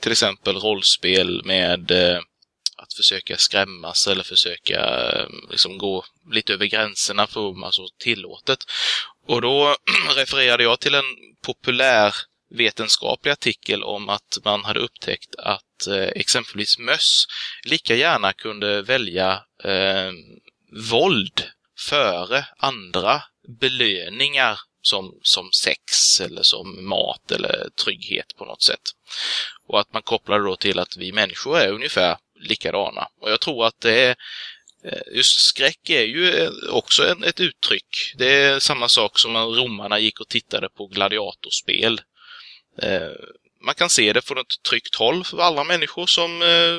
till 0.00 0.12
exempel 0.12 0.56
rollspel 0.56 1.42
med 1.44 1.90
eh, 1.90 2.18
att 2.90 2.96
försöka 2.96 3.36
skrämmas 3.36 4.06
eller 4.06 4.22
försöka 4.22 4.80
eh, 5.12 5.26
liksom 5.50 5.78
gå 5.78 6.04
lite 6.32 6.52
över 6.52 6.66
gränserna 6.66 7.26
för 7.26 7.64
alltså 7.64 7.82
tillåtet. 7.98 8.58
Och 9.26 9.42
då 9.42 9.76
refererade 10.16 10.62
jag 10.62 10.80
till 10.80 10.94
en 10.94 11.04
populär 11.42 12.14
vetenskaplig 12.50 13.30
artikel 13.30 13.82
om 13.82 14.08
att 14.08 14.38
man 14.44 14.64
hade 14.64 14.80
upptäckt 14.80 15.34
att 15.38 15.86
eh, 15.88 16.08
exempelvis 16.14 16.78
möss 16.78 17.26
lika 17.64 17.94
gärna 17.94 18.32
kunde 18.32 18.82
välja 18.82 19.42
eh, 19.64 20.12
våld 20.90 21.42
före 21.88 22.46
andra 22.58 23.22
belöningar 23.60 24.58
som, 24.82 25.18
som 25.22 25.50
sex 25.64 25.82
eller 26.20 26.42
som 26.42 26.88
mat 26.88 27.32
eller 27.32 27.68
trygghet 27.84 28.36
på 28.36 28.44
något 28.44 28.62
sätt. 28.62 28.82
Och 29.66 29.80
att 29.80 29.92
man 29.92 30.02
kopplade 30.02 30.44
då 30.44 30.56
till 30.56 30.78
att 30.78 30.96
vi 30.96 31.12
människor 31.12 31.58
är 31.58 31.72
ungefär 31.72 32.16
likadana. 32.40 33.08
Och 33.20 33.30
jag 33.30 33.40
tror 33.40 33.66
att 33.66 33.80
det 33.80 33.94
är 33.94 34.16
eh, 34.84 35.16
Just 35.16 35.40
skräck 35.48 35.90
är 35.90 36.04
ju 36.04 36.34
eh, 36.34 36.50
också 36.70 37.08
en, 37.08 37.24
ett 37.24 37.40
uttryck. 37.40 38.14
Det 38.16 38.34
är 38.34 38.58
samma 38.58 38.88
sak 38.88 39.18
som 39.18 39.32
när 39.32 39.46
romarna 39.46 39.98
gick 39.98 40.20
och 40.20 40.28
tittade 40.28 40.68
på 40.68 40.86
gladiatorspel. 40.86 42.00
Eh, 42.82 43.10
man 43.62 43.74
kan 43.74 43.90
se 43.90 44.12
det 44.12 44.22
från 44.22 44.38
ett 44.38 44.62
tryggt 44.68 44.94
håll 44.94 45.24
för 45.24 45.38
alla 45.38 45.64
människor 45.64 46.06
som 46.06 46.42
eh, 46.42 46.78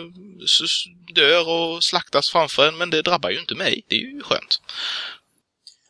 dör 1.13 1.49
och 1.49 1.83
slaktas 1.83 2.31
framför 2.31 2.67
en, 2.67 2.77
men 2.77 2.89
det 2.89 3.01
drabbar 3.01 3.29
ju 3.29 3.39
inte 3.39 3.55
mig. 3.55 3.83
Det 3.87 3.95
är 3.95 3.99
ju 3.99 4.21
skönt. 4.21 4.61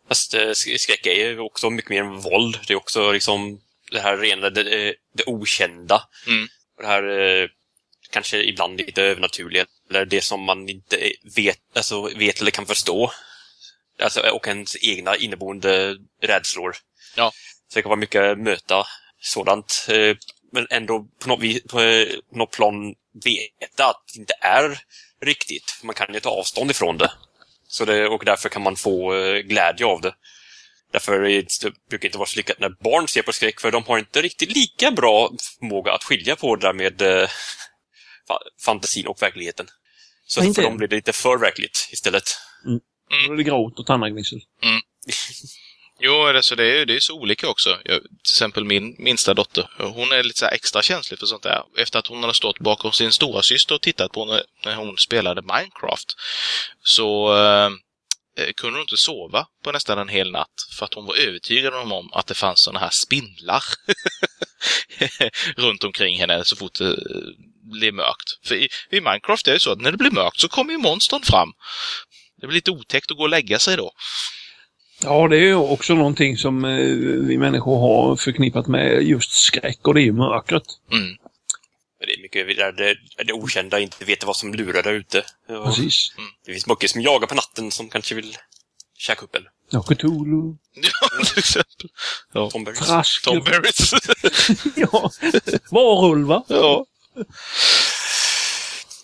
Fast 0.08 0.34
eh, 0.34 0.50
sk- 0.50 0.78
skräck 0.78 1.06
är 1.06 1.14
ju 1.30 1.40
också 1.40 1.70
mycket 1.70 1.90
mer 1.90 2.02
än 2.02 2.22
våld. 2.22 2.60
Det 2.68 2.74
är 2.74 2.78
också 2.78 3.12
liksom 3.12 3.62
det 3.92 4.00
här 4.00 4.18
rena, 4.18 4.50
det, 4.50 4.62
eh, 4.62 4.94
det 5.14 5.24
okända. 5.26 6.04
Mm. 6.28 6.48
Det 6.78 6.88
här 6.88 7.04
kanske 8.12 8.38
ibland 8.38 8.78
lite 8.78 9.04
övernaturliga, 9.04 9.66
eller 9.90 10.06
det 10.06 10.22
som 10.22 10.42
man 10.44 10.70
inte 10.70 11.12
vet, 11.36 11.60
alltså, 11.76 12.02
vet 12.02 12.42
eller 12.42 12.52
kan 12.52 12.66
förstå. 12.66 13.12
Alltså, 14.04 14.20
och 14.20 14.48
ens 14.48 14.84
egna 14.84 15.16
inneboende 15.16 15.98
rädslor. 16.22 16.76
Ja. 17.16 17.32
Så 17.68 17.80
det 17.80 17.82
kan 17.82 17.90
vara 17.90 18.00
mycket 18.00 18.38
möta 18.38 18.86
sådant. 19.22 19.88
eh, 19.90 20.16
Men 20.54 20.68
ändå 20.70 21.08
på 21.22 21.30
något, 21.30 21.40
vis, 21.42 21.64
på 21.64 22.06
något 22.32 22.52
plan 22.52 22.96
veta 23.24 23.86
att 23.86 24.04
det 24.14 24.20
inte 24.20 24.34
är 24.42 24.80
riktigt. 25.26 25.80
Man 25.84 25.96
kan 25.96 26.14
ju 26.14 26.20
ta 26.20 26.30
avstånd 26.30 26.72
ifrån 26.72 26.98
det. 26.98 27.12
Så 27.68 27.86
det, 27.86 28.08
och 28.08 28.26
därför 28.26 28.50
kan 28.50 28.62
man 28.62 28.76
få 28.76 29.16
eh, 29.16 29.38
glädje 29.40 29.86
av 29.86 30.02
det. 30.02 30.14
Därför 30.92 31.14
är 31.14 31.30
det, 31.30 31.48
det 31.62 31.74
brukar 31.90 32.08
inte 32.08 32.18
vara 32.18 32.28
så 32.30 32.38
lyckat 32.38 32.60
när 32.60 32.70
barn 32.70 33.08
ser 33.08 33.22
på 33.22 33.34
skräck, 33.34 33.62
för 33.62 33.72
de 33.72 33.84
har 33.84 33.98
inte 33.98 34.22
riktigt 34.22 34.56
lika 34.56 34.92
bra 34.92 35.32
förmåga 35.60 35.92
att 35.94 36.04
skilja 36.04 36.36
på 36.36 36.56
det 36.56 36.68
där 36.68 36.74
med 36.74 37.02
eh, 37.02 37.30
fantasin 38.66 39.08
och 39.08 39.22
verkligheten. 39.22 39.68
Så 40.26 40.40
Ja, 40.40 40.46
inte 40.46 40.62
för 40.62 40.70
dem 40.70 40.78
blir 40.78 40.88
det 40.88 40.96
lite 40.96 41.14
för 41.14 41.38
verkligt 41.38 41.90
istället. 41.92 42.24
Då 43.28 43.34
är 43.34 43.38
det 43.38 43.44
gråt 43.44 43.80
och 43.80 43.86
tandagnissel. 43.86 44.40
Jo, 46.04 46.32
det, 46.32 46.44
så 46.44 46.56
det, 46.56 46.82
är, 46.82 46.86
det 46.86 46.96
är 46.96 47.00
så 47.00 47.20
olika 47.20 47.50
också. 47.50 47.70
Jag, 47.70 48.02
till 48.02 48.34
exempel 48.36 48.66
min 48.66 48.96
minsta 49.00 49.34
dotter, 49.34 49.70
hon 49.78 50.12
är 50.12 50.24
lite 50.24 50.40
så 50.40 50.46
här 50.46 50.54
extra 50.54 50.82
känslig 50.82 51.20
för 51.20 51.26
sånt 51.26 51.44
där. 51.44 51.64
Efter 51.78 52.00
att 52.00 52.08
hon 52.08 52.22
hade 52.22 52.34
stått 52.34 52.60
bakom 52.60 52.92
sin 52.92 53.12
stora 53.12 53.42
syster 53.42 53.76
och 53.76 53.82
tittat 53.82 54.12
på 54.12 54.26
när, 54.26 54.44
när 54.66 54.76
hon 54.76 54.98
spelade 54.98 55.42
Minecraft 55.42 56.14
så 56.84 57.38
eh, 57.38 57.70
eh, 58.38 58.54
kunde 58.56 58.78
hon 58.78 58.82
inte 58.82 58.98
sova 58.98 59.48
på 59.64 59.72
nästan 59.72 60.00
en 60.00 60.10
hel 60.10 60.32
natt 60.32 60.48
för 60.78 60.86
att 60.86 60.94
hon 60.94 61.06
var 61.06 61.16
övertygad 61.16 61.74
om, 61.74 61.92
om 61.92 62.14
att 62.14 62.28
det 62.28 62.36
fanns 62.36 62.64
såna 62.64 62.80
här 62.80 62.90
spindlar 62.92 63.64
runt 65.56 65.84
omkring 65.84 66.20
henne 66.20 66.46
så 66.46 66.56
fort 66.56 66.78
det 67.62 67.80
blev 67.80 67.94
mörkt. 67.94 68.48
För 68.48 68.56
i, 68.56 68.70
i 68.92 69.02
Minecraft 69.02 69.48
är 69.48 69.54
det 69.54 69.60
så 69.60 69.72
att 69.72 69.82
när 69.82 69.92
det 69.92 69.98
blir 69.98 70.12
mörkt 70.12 70.40
så 70.40 70.48
kommer 70.48 70.72
ju 70.72 70.78
monstren 70.78 71.22
fram. 71.22 71.50
Det 72.42 72.48
blir 72.48 72.56
lite 72.56 72.72
otäckt 72.72 73.12
att 73.12 73.18
gå 73.18 73.24
och 73.24 73.30
lägga 73.30 73.60
sig 73.60 73.78
då. 73.78 73.92
Ja, 75.04 75.28
det 75.28 75.38
är 75.38 75.42
ju 75.42 75.56
också 75.56 75.94
någonting 75.94 76.38
som 76.38 76.66
eh, 76.66 76.78
vi 77.28 77.38
människor 77.38 77.80
har 77.80 78.16
förknippat 78.16 78.68
med 78.68 79.04
just 79.04 79.32
skräck 79.32 79.88
och 79.88 79.94
det 79.94 80.02
är 80.02 80.06
ju 80.06 80.14
mörkret. 80.14 80.64
Mm. 80.92 81.18
Det 82.06 82.14
är 82.14 82.22
mycket 82.22 82.58
där 82.58 82.72
det, 82.72 82.96
det 83.24 83.34
okända, 83.34 83.80
inte 83.80 84.06
vet 84.06 84.24
vad 84.24 84.36
som 84.36 84.54
lurar 84.54 84.84
där 84.84 84.94
ute. 84.94 85.24
Och 85.50 85.66
Precis. 85.66 86.14
Det 86.46 86.52
finns 86.52 86.68
mycket 86.68 86.92
som 86.92 87.02
jagar 87.02 87.28
på 87.28 87.36
natten 87.36 87.72
som 87.72 87.90
kanske 87.90 88.16
vill 88.16 88.38
käka 88.98 89.22
upp 89.22 89.36
en. 89.36 89.44
Ja, 89.70 89.82
Cthulhu. 89.82 90.56
Ja, 91.02 91.26
till 91.26 91.40
exempel. 91.40 91.90
Ja. 92.34 92.50
Tom 92.50 92.64
Berries. 92.64 92.80
Trask. 92.80 93.24
Tom 93.24 93.40
Berries. 93.40 93.94
ja. 94.76 95.12
Varulvar. 95.72 96.44
ja. 96.48 96.86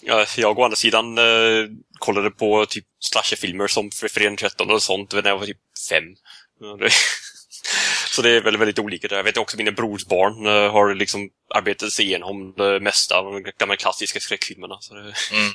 Jag 0.02 0.60
å 0.60 0.64
andra 0.64 0.76
sidan 0.76 1.18
eh, 1.18 1.66
kollade 2.00 2.32
på 2.32 2.66
typ 2.66 2.86
slasherfilmer 3.00 3.68
som 3.68 3.92
Fredagen 3.92 4.38
13 4.38 4.72
och 4.72 4.82
sånt 4.82 5.14
när 5.14 5.28
jag 5.28 5.38
var 5.38 5.46
typ 5.46 5.58
fem. 5.90 6.04
Så 8.10 8.22
det 8.22 8.30
är 8.30 8.42
väldigt, 8.42 8.62
väldigt 8.62 8.80
olika. 8.80 9.08
Jag 9.16 9.24
vet 9.24 9.38
också 9.38 9.56
att 9.56 9.58
mina 9.58 9.72
brors 9.72 10.06
barn 10.06 10.46
eh, 10.46 10.72
har 10.72 10.96
liksom 10.96 11.30
arbetat 11.56 11.92
sig 11.92 12.06
igenom 12.06 12.54
det 12.58 12.80
mesta 12.80 13.16
av 13.18 13.26
de 13.26 13.52
gamla 13.58 13.76
klassiska 13.76 14.20
skräckfilmerna. 14.20 14.78
Så 14.82 14.94
det, 14.94 15.02
mm. 15.02 15.52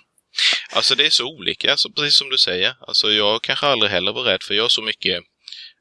Alltså 0.71 0.95
det 0.95 1.07
är 1.07 1.11
så 1.11 1.27
olika, 1.27 1.71
alltså, 1.71 1.91
precis 1.91 2.19
som 2.19 2.31
du 2.31 2.39
säger. 2.39 2.75
Alltså 2.81 3.11
jag 3.11 3.43
kanske 3.43 3.67
aldrig 3.67 3.93
heller 3.93 4.13
var 4.13 4.23
rädd 4.23 4.43
för 4.43 4.55
jag 4.55 4.65
har 4.65 4.69
så 4.69 4.83
mycket, 4.83 5.25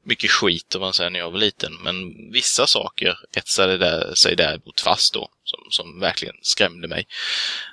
mycket 0.04 0.30
skit 0.30 0.74
om 0.74 0.80
man 0.80 0.94
säger 0.94 1.10
när 1.10 1.18
jag 1.18 1.30
var 1.30 1.38
liten. 1.38 1.74
Men 1.82 2.30
vissa 2.32 2.66
saker 2.66 3.18
etsade 3.36 3.78
där, 3.78 4.14
sig 4.14 4.36
däremot 4.36 4.80
fast 4.80 5.14
då, 5.14 5.30
som, 5.44 5.60
som 5.70 6.00
verkligen 6.00 6.36
skrämde 6.42 6.88
mig. 6.88 7.06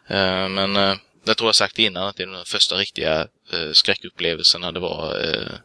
Eh, 0.07 0.49
men 0.49 0.77
uh, 0.77 0.95
jag 1.23 1.37
tror 1.37 1.47
jag 1.47 1.55
sagt 1.55 1.79
innan 1.79 2.07
att 2.07 2.15
det 2.15 2.23
är 2.23 2.27
den 2.27 2.45
första 2.45 2.75
riktiga 2.75 3.27
uh, 3.53 3.71
skräckupplevelsen 3.73 4.61
det 4.61 4.79
var 4.79 5.27
uh, 5.27 5.55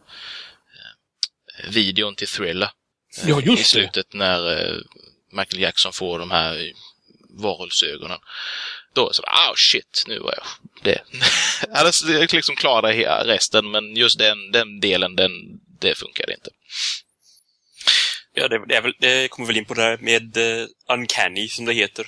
videon 1.68 2.14
till 2.14 2.28
Thriller. 2.28 2.70
Ja, 3.26 3.40
just 3.40 3.48
I 3.48 3.56
det. 3.56 3.64
slutet 3.64 4.12
när 4.12 4.52
eh, 4.52 4.76
Michael 5.32 5.62
Jackson 5.62 5.92
får 5.92 6.18
de 6.18 6.30
här 6.30 6.72
varulvsögonen. 7.28 8.18
Då 8.94 9.12
så 9.12 9.22
ah 9.22 9.54
shit, 9.56 10.04
nu 10.06 10.18
var 10.18 10.34
jag 10.36 10.46
det. 10.82 11.00
Jag 11.68 11.76
hade 11.76 12.26
liksom 12.32 12.56
klarat 12.56 12.94
hela 12.94 13.26
resten, 13.26 13.70
men 13.70 13.96
just 13.96 14.18
den, 14.18 14.52
den 14.52 14.80
delen, 14.80 15.16
den, 15.16 15.32
det 15.80 15.98
funkade 15.98 16.34
inte. 16.34 16.50
ja, 18.34 18.48
det, 18.48 18.66
det, 18.66 18.76
är 18.76 18.80
väl, 18.80 18.94
det 19.00 19.28
kommer 19.28 19.46
väl 19.46 19.56
in 19.56 19.64
på 19.64 19.74
det 19.74 19.82
här 19.82 19.98
med 20.00 20.36
eh, 20.36 20.66
uncanny, 20.88 21.48
som 21.48 21.64
det 21.64 21.72
heter. 21.72 22.06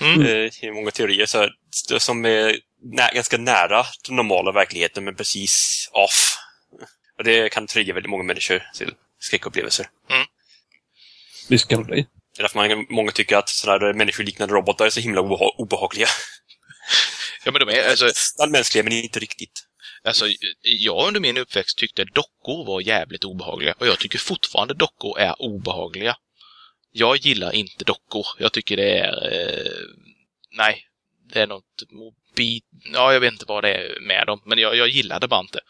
Mm. 0.00 0.22
Eh, 0.22 0.64
I 0.64 0.70
många 0.70 0.90
teorier. 0.90 1.26
Så 1.26 1.38
här, 1.38 1.52
som 1.98 2.24
är 2.24 2.60
nä, 2.82 3.10
ganska 3.14 3.38
nära 3.38 3.86
den 4.06 4.16
normala 4.16 4.52
verkligheten, 4.52 5.04
men 5.04 5.14
precis 5.14 5.88
off. 5.92 6.38
Och 7.18 7.24
det 7.24 7.48
kan 7.48 7.66
trigga 7.66 7.94
väldigt 7.94 8.10
många 8.10 8.22
människor 8.22 8.62
till 8.74 8.94
skräckupplevelser. 9.20 9.86
Visst 11.48 11.68
kan 11.68 11.78
det 11.78 11.84
bli. 11.84 12.06
Det 12.36 12.40
är 12.40 12.42
därför 12.42 12.68
man, 12.68 12.86
många 12.90 13.12
tycker 13.12 13.36
att 13.36 13.48
sådana 13.48 13.86
här 13.86 13.92
människoliknande 13.92 14.54
robotar 14.54 14.86
är 14.86 14.90
så 14.90 15.00
himla 15.00 15.20
obeha 15.20 15.50
obehagliga. 15.58 16.08
Ja, 17.44 17.52
men 17.52 17.66
de 17.66 17.78
är, 17.78 17.90
alltså, 17.90 18.04
Nästan 18.04 18.50
mänskliga, 18.50 18.84
men 18.84 18.92
inte 18.92 19.18
riktigt 19.18 19.67
alltså, 20.04 20.26
jag 20.62 21.06
under 21.06 21.20
min 21.20 21.38
uppväxt 21.38 21.78
tyckte 21.78 22.04
dockor 22.04 22.66
var 22.66 22.80
jävligt 22.80 23.24
obehagliga. 23.24 23.74
Och 23.78 23.86
jag 23.86 23.98
tycker 23.98 24.18
fortfarande 24.18 24.74
dockor 24.74 25.18
är 25.18 25.42
obehagliga. 25.42 26.16
Jag 26.92 27.16
gillar 27.16 27.54
inte 27.54 27.84
dockor. 27.84 28.26
Jag 28.38 28.52
tycker 28.52 28.76
det 28.76 28.98
är... 28.98 29.32
Eh, 29.32 29.72
nej. 30.56 30.84
Det 31.32 31.40
är 31.40 31.46
något 31.46 31.82
mobil... 31.90 32.60
Ja, 32.92 33.12
jag 33.12 33.20
vet 33.20 33.32
inte 33.32 33.44
vad 33.48 33.64
det 33.64 33.74
är 33.74 34.00
med 34.00 34.26
dem. 34.26 34.42
Men 34.46 34.58
jag, 34.58 34.76
jag 34.76 34.88
gillar 34.88 35.20
det 35.20 35.28
bara 35.28 35.40
inte. 35.40 35.60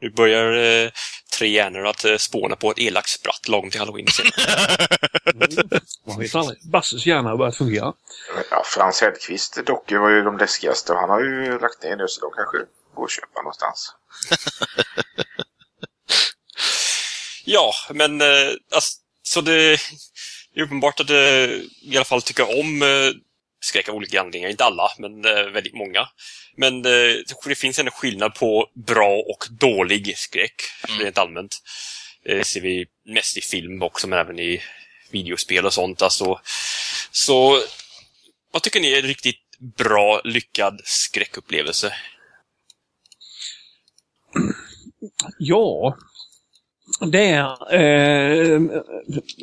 Nu 0.00 0.10
börjar 0.10 0.52
eh, 0.52 0.90
tre 1.38 1.48
hjärnor 1.48 1.86
att 1.86 2.04
eh, 2.04 2.16
spåna 2.16 2.56
på 2.56 2.70
ett 2.70 2.78
elakt 2.78 3.08
spratt 3.08 3.48
lagom 3.48 3.70
till 3.70 3.80
halloween 3.80 4.06
sen. 4.06 4.26
Man 6.06 6.18
vet 6.18 6.34
aldrig. 6.34 6.58
Basses 6.70 7.06
hjärna 7.06 7.30
har 7.30 7.36
börjat 7.36 7.56
fungera. 7.56 7.92
Ja, 8.50 8.62
Frans 8.64 9.00
Hellqvist 9.00 9.66
dockor 9.66 9.98
var 9.98 10.10
ju 10.10 10.22
de 10.22 10.38
läskigaste 10.38 10.92
och 10.92 10.98
han 10.98 11.10
har 11.10 11.20
ju 11.20 11.58
lagt 11.58 11.82
ner 11.82 11.96
nu 11.96 12.08
så 12.08 12.20
de 12.20 12.30
kanske 12.36 12.58
går 12.94 13.04
att 13.04 13.10
köpa 13.10 13.42
någonstans. 13.42 13.92
Ja, 17.46 17.72
men 17.90 18.20
eh, 18.20 18.26
alltså, 18.74 18.98
så 19.22 19.40
det 19.40 19.72
är 20.54 20.62
uppenbart 20.62 21.00
att 21.00 21.06
det 21.08 21.46
i 21.82 21.96
alla 21.96 22.04
fall 22.04 22.22
tycker 22.22 22.60
om 22.60 22.82
eh, 22.82 22.88
skräck 23.64 23.88
av 23.88 23.94
olika 23.94 24.20
anledningar. 24.20 24.48
Inte 24.50 24.64
alla, 24.64 24.90
men 24.98 25.24
eh, 25.24 25.42
väldigt 25.44 25.74
många. 25.74 26.08
Men 26.56 26.86
eh, 26.86 27.14
det 27.46 27.54
finns 27.54 27.78
en 27.78 27.90
skillnad 27.90 28.34
på 28.34 28.70
bra 28.86 29.16
och 29.28 29.46
dålig 29.50 30.18
skräck, 30.18 30.54
Mm. 30.88 31.00
rent 31.00 31.18
allmänt. 31.18 31.56
Eh, 32.26 32.36
Det 32.36 32.44
ser 32.44 32.60
vi 32.60 32.86
mest 33.06 33.36
i 33.36 33.40
film 33.40 33.82
också, 33.82 34.08
men 34.08 34.18
även 34.18 34.38
i 34.38 34.62
videospel 35.10 35.66
och 35.66 35.74
sånt. 35.74 36.02
Alltså, 36.02 36.40
så 37.10 37.62
vad 38.52 38.62
tycker 38.62 38.80
ni 38.80 38.92
är 38.92 38.96
en 38.98 39.02
riktigt 39.06 39.40
bra, 39.76 40.20
lyckad 40.24 40.80
skräckupplevelse? 40.84 41.94
Ja, 45.38 45.96
det 47.00 47.26
är 47.26 47.74
eh, 47.74 48.62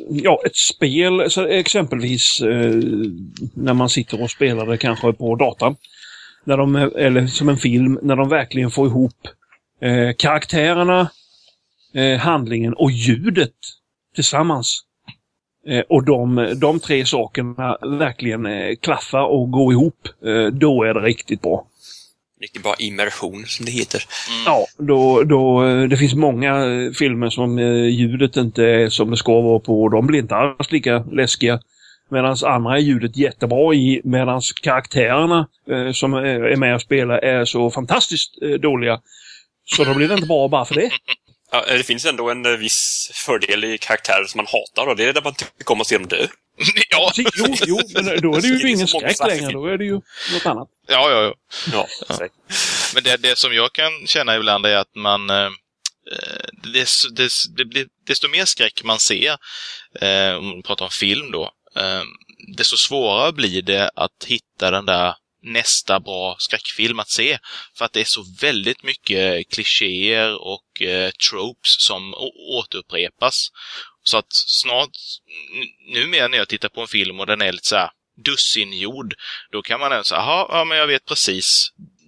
ja, 0.08 0.42
ett 0.46 0.56
spel, 0.56 1.30
så 1.30 1.46
exempelvis 1.46 2.40
eh, 2.40 2.74
när 3.54 3.74
man 3.74 3.88
sitter 3.88 4.22
och 4.22 4.30
spelar 4.30 4.66
det 4.66 4.78
kanske 4.78 5.12
på 5.12 5.36
datan. 5.36 5.76
När 6.44 6.56
de, 6.56 6.76
eller 6.76 7.26
som 7.26 7.48
en 7.48 7.56
film, 7.56 7.98
när 8.02 8.16
de 8.16 8.28
verkligen 8.28 8.70
får 8.70 8.86
ihop 8.86 9.28
eh, 9.80 10.12
karaktärerna, 10.18 11.10
eh, 11.94 12.18
handlingen 12.18 12.74
och 12.74 12.90
ljudet 12.90 13.54
tillsammans. 14.14 14.80
Eh, 15.66 15.80
och 15.88 16.04
de, 16.04 16.54
de 16.56 16.80
tre 16.80 17.06
sakerna 17.06 17.78
verkligen 17.82 18.46
eh, 18.46 18.76
klaffar 18.80 19.24
och 19.24 19.50
går 19.50 19.72
ihop. 19.72 20.08
Eh, 20.24 20.46
då 20.46 20.82
är 20.82 20.94
det 20.94 21.00
riktigt 21.00 21.42
bra. 21.42 21.66
Riktigt 22.42 22.62
bra 22.62 22.74
immersion, 22.78 23.44
som 23.46 23.66
det 23.66 23.72
heter. 23.72 24.02
Ja, 24.46 24.66
då, 24.78 25.22
då, 25.22 25.62
det 25.86 25.96
finns 25.96 26.14
många 26.14 26.66
eh, 26.66 26.92
filmer 26.92 27.30
som 27.30 27.58
eh, 27.58 27.88
ljudet 27.88 28.36
inte 28.36 28.64
är 28.64 28.88
som 28.88 29.10
det 29.10 29.16
ska 29.16 29.40
vara 29.40 29.58
på. 29.58 29.82
och 29.82 29.90
De 29.90 30.06
blir 30.06 30.18
inte 30.18 30.34
alls 30.34 30.72
lika 30.72 30.98
läskiga. 30.98 31.60
Medan 32.10 32.36
andra 32.44 32.76
är 32.76 32.80
ljudet 32.80 33.16
jättebra 33.16 33.74
i, 33.74 34.00
medan 34.04 34.40
karaktärerna 34.62 35.48
eh, 35.70 35.92
som 35.92 36.14
är 36.14 36.40
är 36.40 36.56
med 36.56 36.74
och 36.74 36.80
spelar 36.80 37.18
är 37.18 37.44
så 37.44 37.70
fantastiskt 37.70 38.42
eh, 38.42 38.50
dåliga. 38.50 39.00
Så 39.64 39.84
då 39.84 39.94
blir 39.94 40.08
det 40.08 40.14
inte 40.14 40.26
bra 40.26 40.48
bara 40.48 40.64
för 40.64 40.74
det. 40.74 40.90
Ja, 41.52 41.64
det 41.68 41.82
finns 41.82 42.04
ändå 42.04 42.30
en 42.30 42.46
eh, 42.46 42.52
viss 42.52 43.10
fördel 43.14 43.64
i 43.64 43.78
karaktärer 43.78 44.24
som 44.24 44.38
man 44.38 44.46
hatar 44.46 44.86
och 44.90 44.96
det 44.96 45.04
är 45.04 45.12
där 45.12 45.22
man 45.22 45.34
tycker 45.34 45.72
om 45.72 45.80
att 45.80 45.86
se 45.86 45.98
dem 45.98 46.08
dö. 46.08 46.26
ja, 46.90 47.12
Jo, 47.16 47.54
jo, 47.66 47.80
men 47.94 48.04
då 48.04 48.10
är 48.10 48.40
det 48.40 48.40
Det 48.40 48.48
är 48.48 48.58
ju 48.58 48.70
ingen 48.70 48.88
skräck 48.88 49.18
längre. 49.26 49.52
Då 49.52 49.66
är 49.66 49.78
det 49.78 49.84
ju 49.84 50.00
något 50.32 50.46
annat. 50.46 50.68
ja, 50.88 51.10
ja, 51.10 51.22
ja. 51.22 51.34
Ja, 52.08 52.28
Men 52.94 53.02
det, 53.04 53.16
det 53.16 53.38
som 53.38 53.54
jag 53.54 53.72
kan 53.72 54.06
känna 54.06 54.36
ibland 54.36 54.66
är 54.66 54.76
att 54.76 54.94
man... 54.94 55.30
Eh, 55.30 55.50
des, 56.74 56.90
des, 57.16 57.32
det 57.56 57.64
blir, 57.64 57.86
desto 58.06 58.28
mer 58.28 58.44
skräck 58.44 58.84
man 58.84 59.00
ser, 59.00 59.36
eh, 60.00 60.34
om 60.36 60.46
man 60.48 60.62
pratar 60.62 60.84
om 60.84 60.90
film 60.90 61.30
då, 61.30 61.50
eh, 61.76 62.02
desto 62.56 62.76
svårare 62.76 63.32
blir 63.32 63.62
det 63.62 63.90
att 63.94 64.24
hitta 64.26 64.70
den 64.70 64.86
där 64.86 65.14
nästa 65.42 66.00
bra 66.00 66.36
skräckfilm 66.38 66.98
att 66.98 67.10
se. 67.10 67.38
För 67.78 67.84
att 67.84 67.92
det 67.92 68.00
är 68.00 68.04
så 68.04 68.24
väldigt 68.40 68.82
mycket 68.82 69.50
klichéer 69.50 70.40
och 70.42 70.82
eh, 70.82 71.10
tropes 71.30 71.74
som 71.78 72.14
återupprepas. 72.58 73.34
Så 74.04 74.16
att 74.18 74.26
snart, 74.62 74.90
numera 75.94 76.28
när 76.28 76.38
jag 76.38 76.48
tittar 76.48 76.68
på 76.68 76.80
en 76.80 76.88
film 76.88 77.20
och 77.20 77.26
den 77.26 77.40
är 77.42 77.52
lite 77.52 77.66
så 77.68 77.76
här 77.76 77.90
dussingjord, 78.24 79.14
då 79.52 79.62
kan 79.62 79.80
man 79.80 79.92
även 79.92 80.04
säga, 80.04 80.20
jaha, 80.20 80.46
ja 80.48 80.64
men 80.64 80.78
jag 80.78 80.86
vet 80.86 81.04
precis. 81.04 81.44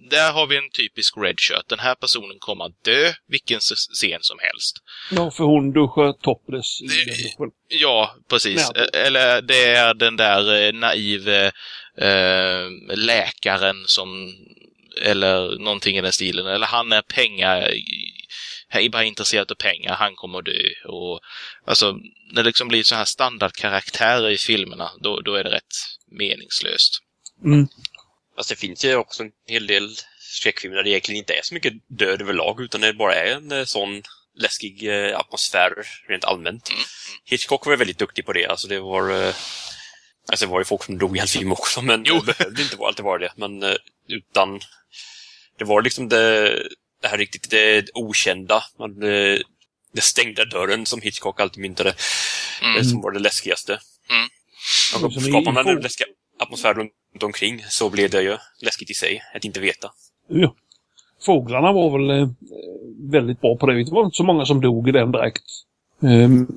Där 0.09 0.31
har 0.31 0.47
vi 0.47 0.57
en 0.57 0.69
typisk 0.77 1.13
redshirt. 1.17 1.67
Den 1.67 1.79
här 1.79 1.95
personen 1.95 2.37
kommer 2.39 2.65
att 2.65 2.83
dö 2.83 3.13
vilken 3.27 3.59
scen 3.59 4.19
som 4.21 4.37
helst. 4.39 4.75
Ja, 5.11 5.31
för 5.31 5.43
hon 5.43 5.71
duschar 5.73 6.13
topless 6.13 6.81
i 6.81 6.87
Det-. 6.87 7.51
Ja, 7.67 8.15
precis. 8.29 8.71
E- 8.75 8.89
Eller 8.93 9.41
det 9.41 9.65
är 9.65 9.93
den 9.93 10.17
där 10.17 10.67
eh, 10.67 10.73
naive 10.73 11.51
eh, 11.97 12.95
läkaren 12.97 13.83
som 13.85 14.33
eller 15.01 15.59
någonting 15.59 15.97
i 15.97 16.01
den 16.01 16.11
stilen. 16.11 16.47
Eller 16.47 16.65
han 16.65 16.91
är 16.91 17.01
pengar 17.01 17.71
han 18.75 18.81
är 18.81 18.89
bara 18.89 19.03
intresserad 19.03 19.51
av 19.51 19.55
pengar, 19.55 19.95
han 19.95 20.15
kommer 20.15 20.39
att 20.39 20.45
dö. 20.45 20.89
Och, 20.89 21.19
alltså, 21.65 21.91
när 22.31 22.43
det 22.43 22.43
liksom 22.43 22.67
blir 22.67 22.83
så 22.83 22.95
här 22.95 23.05
standardkaraktärer 23.05 24.29
i 24.29 24.37
filmerna, 24.37 24.91
då, 24.99 25.21
då 25.21 25.35
är 25.35 25.43
det 25.43 25.51
rätt 25.51 25.75
meningslöst. 26.11 26.99
Mm. 27.45 27.67
Fast 28.35 28.49
det 28.49 28.55
finns 28.55 28.85
ju 28.85 28.95
också 28.95 29.23
en 29.23 29.31
hel 29.47 29.67
del 29.67 29.89
skräckfilmer 30.19 30.77
där 30.77 30.83
det 30.83 30.89
egentligen 30.89 31.19
inte 31.19 31.33
är 31.33 31.41
så 31.43 31.53
mycket 31.53 31.73
död 31.87 32.21
överlag, 32.21 32.61
utan 32.61 32.81
det 32.81 32.93
bara 32.93 33.15
är 33.15 33.35
en 33.35 33.51
eh, 33.51 33.65
sån 33.65 34.03
läskig 34.37 34.87
eh, 34.87 35.19
atmosfär 35.19 35.71
rent 36.07 36.25
allmänt. 36.25 36.71
Hitchcock 37.25 37.65
var 37.65 37.77
väldigt 37.77 37.99
duktig 37.99 38.25
på 38.25 38.33
det. 38.33 38.45
Alltså 38.45 38.67
det 38.67 38.79
var... 38.79 39.33
Alltså 40.29 40.45
det 40.45 40.51
var 40.51 40.59
ju 40.59 40.65
folk 40.65 40.83
som 40.83 40.97
dog 40.97 41.15
i 41.15 41.19
hans 41.19 41.31
film 41.31 41.51
också, 41.51 41.81
men 41.81 42.03
Jo. 42.05 42.19
det 42.19 42.37
behövde 42.37 42.61
inte 42.61 42.77
alltid 42.79 43.05
vara 43.05 43.19
det. 43.19 43.31
Men 43.35 43.63
eh, 43.63 43.75
utan... 44.07 44.59
Det 45.57 45.65
var 45.65 45.81
liksom 45.81 46.09
det, 46.09 46.49
det 47.01 47.07
här 47.07 47.17
riktigt 47.17 47.49
det 47.49 47.85
okända. 47.93 48.63
Man, 48.79 49.03
eh, 49.03 49.39
det 49.93 50.01
stängda 50.01 50.45
dörren 50.45 50.85
som 50.85 51.01
Hitchcock 51.01 51.39
alltid 51.39 51.61
myntade. 51.61 51.93
Mm. 52.63 52.83
Som 52.83 53.01
var 53.01 53.11
det 53.11 53.19
läskigaste. 53.19 53.79
Mm. 54.09 55.05
Och 55.05 55.13
skapar 55.23 55.51
man 55.51 55.67
en 55.67 55.81
läskig 55.81 56.05
atmosfär 56.39 56.73
runt 56.73 57.23
omkring 57.23 57.63
så 57.69 57.89
blir 57.89 58.09
det 58.09 58.21
ju 58.21 58.37
läskigt 58.61 58.91
i 58.91 58.93
sig, 58.93 59.21
att 59.35 59.45
inte 59.45 59.59
veta. 59.59 59.91
Ja. 60.27 60.55
Fåglarna 61.25 61.71
var 61.71 61.97
väl 61.97 62.21
eh, 62.21 62.29
väldigt 63.11 63.41
bra 63.41 63.57
på 63.57 63.67
det. 63.67 63.83
Det 63.83 63.91
var 63.91 64.05
inte 64.05 64.17
så 64.17 64.23
många 64.23 64.45
som 64.45 64.61
dog 64.61 64.89
i 64.89 64.91
den 64.91 65.11
direkt. 65.11 65.43
Ehm, 66.03 66.47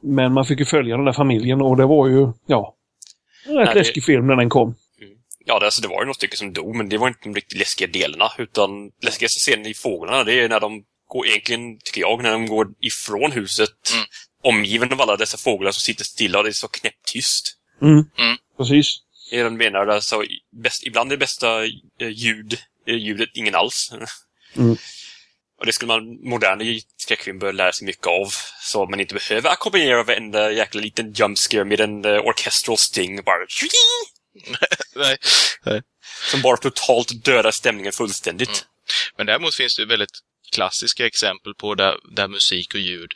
men 0.00 0.32
man 0.32 0.46
fick 0.46 0.58
ju 0.58 0.64
följa 0.64 0.96
den 0.96 1.04
där 1.04 1.12
familjen 1.12 1.62
och 1.62 1.76
det 1.76 1.86
var 1.86 2.08
ju, 2.08 2.32
ja, 2.46 2.74
en 3.44 3.54
rätt 3.54 3.64
Nej, 3.64 3.74
det- 3.74 3.80
läskig 3.80 4.04
film 4.04 4.26
när 4.26 4.36
den 4.36 4.48
kom. 4.48 4.74
Ja, 5.44 5.58
det, 5.58 5.64
alltså, 5.64 5.82
det 5.82 5.88
var 5.88 6.00
ju 6.00 6.04
några 6.04 6.14
stycken 6.14 6.36
som 6.36 6.52
dog, 6.52 6.74
men 6.76 6.88
det 6.88 6.98
var 6.98 7.08
inte 7.08 7.20
de 7.22 7.34
riktigt 7.34 7.58
läskiga 7.58 7.88
delarna. 7.88 8.30
Utan 8.38 8.70
läskigaste 9.02 9.38
scenen 9.40 9.66
i 9.66 9.74
Fåglarna, 9.74 10.24
det 10.24 10.40
är 10.40 10.48
när 10.48 10.60
de 10.60 10.84
går, 11.08 11.26
egentligen, 11.26 11.78
tycker 11.84 12.00
jag, 12.00 12.22
när 12.22 12.32
de 12.32 12.46
går 12.46 12.66
ifrån 12.80 13.32
huset. 13.32 13.70
Mm. 13.94 14.04
Omgiven 14.42 14.92
av 14.92 15.00
alla 15.00 15.16
dessa 15.16 15.38
fåglar 15.38 15.70
som 15.70 15.80
sitter 15.80 16.04
stilla 16.04 16.38
och 16.38 16.44
det 16.44 16.50
är 16.50 16.52
så 16.52 16.68
knäpptyst. 16.68 17.56
Mm. 17.82 17.92
Mm. 17.94 18.36
Precis. 18.58 18.96
Det 19.30 19.36
är 19.38 19.44
det 19.44 19.50
de 19.50 19.56
menar, 19.56 19.86
alltså, 19.86 20.22
bäst, 20.62 20.86
ibland 20.86 21.12
är 21.12 21.16
det 21.16 21.20
bästa 21.20 21.64
ljud, 22.00 22.58
ljudet 22.86 23.28
ingen 23.34 23.54
alls. 23.54 23.92
Mm. 24.56 24.76
Och 25.62 25.66
det 25.66 25.72
skulle 25.72 25.92
man 25.92 26.18
moderna 26.30 26.64
skräckfilm 26.96 27.38
bör 27.38 27.52
lära 27.52 27.72
sig 27.72 27.86
mycket 27.86 28.06
av. 28.06 28.32
Så 28.60 28.86
man 28.86 29.00
inte 29.00 29.14
behöver 29.14 29.50
ackompanjera 29.50 30.02
varenda 30.02 30.52
jäkla 30.52 30.80
liten 30.80 31.12
jumpscare 31.12 31.64
med 31.64 31.80
en 31.80 32.04
uh, 32.04 32.20
orchestral 32.20 32.78
sting. 32.78 33.22
Bara, 33.22 33.46
Nej. 35.64 35.82
som 36.30 36.42
bara 36.42 36.56
totalt 36.56 37.24
dödar 37.24 37.50
stämningen 37.50 37.92
fullständigt. 37.92 38.48
Mm. 38.48 38.60
Men 39.16 39.26
däremot 39.26 39.54
finns 39.54 39.76
det 39.76 39.82
ju 39.82 39.88
väldigt 39.88 40.18
klassiska 40.52 41.06
exempel 41.06 41.54
på 41.54 41.74
där, 41.74 41.96
där 42.16 42.28
musik 42.28 42.74
och 42.74 42.80
ljud 42.80 43.12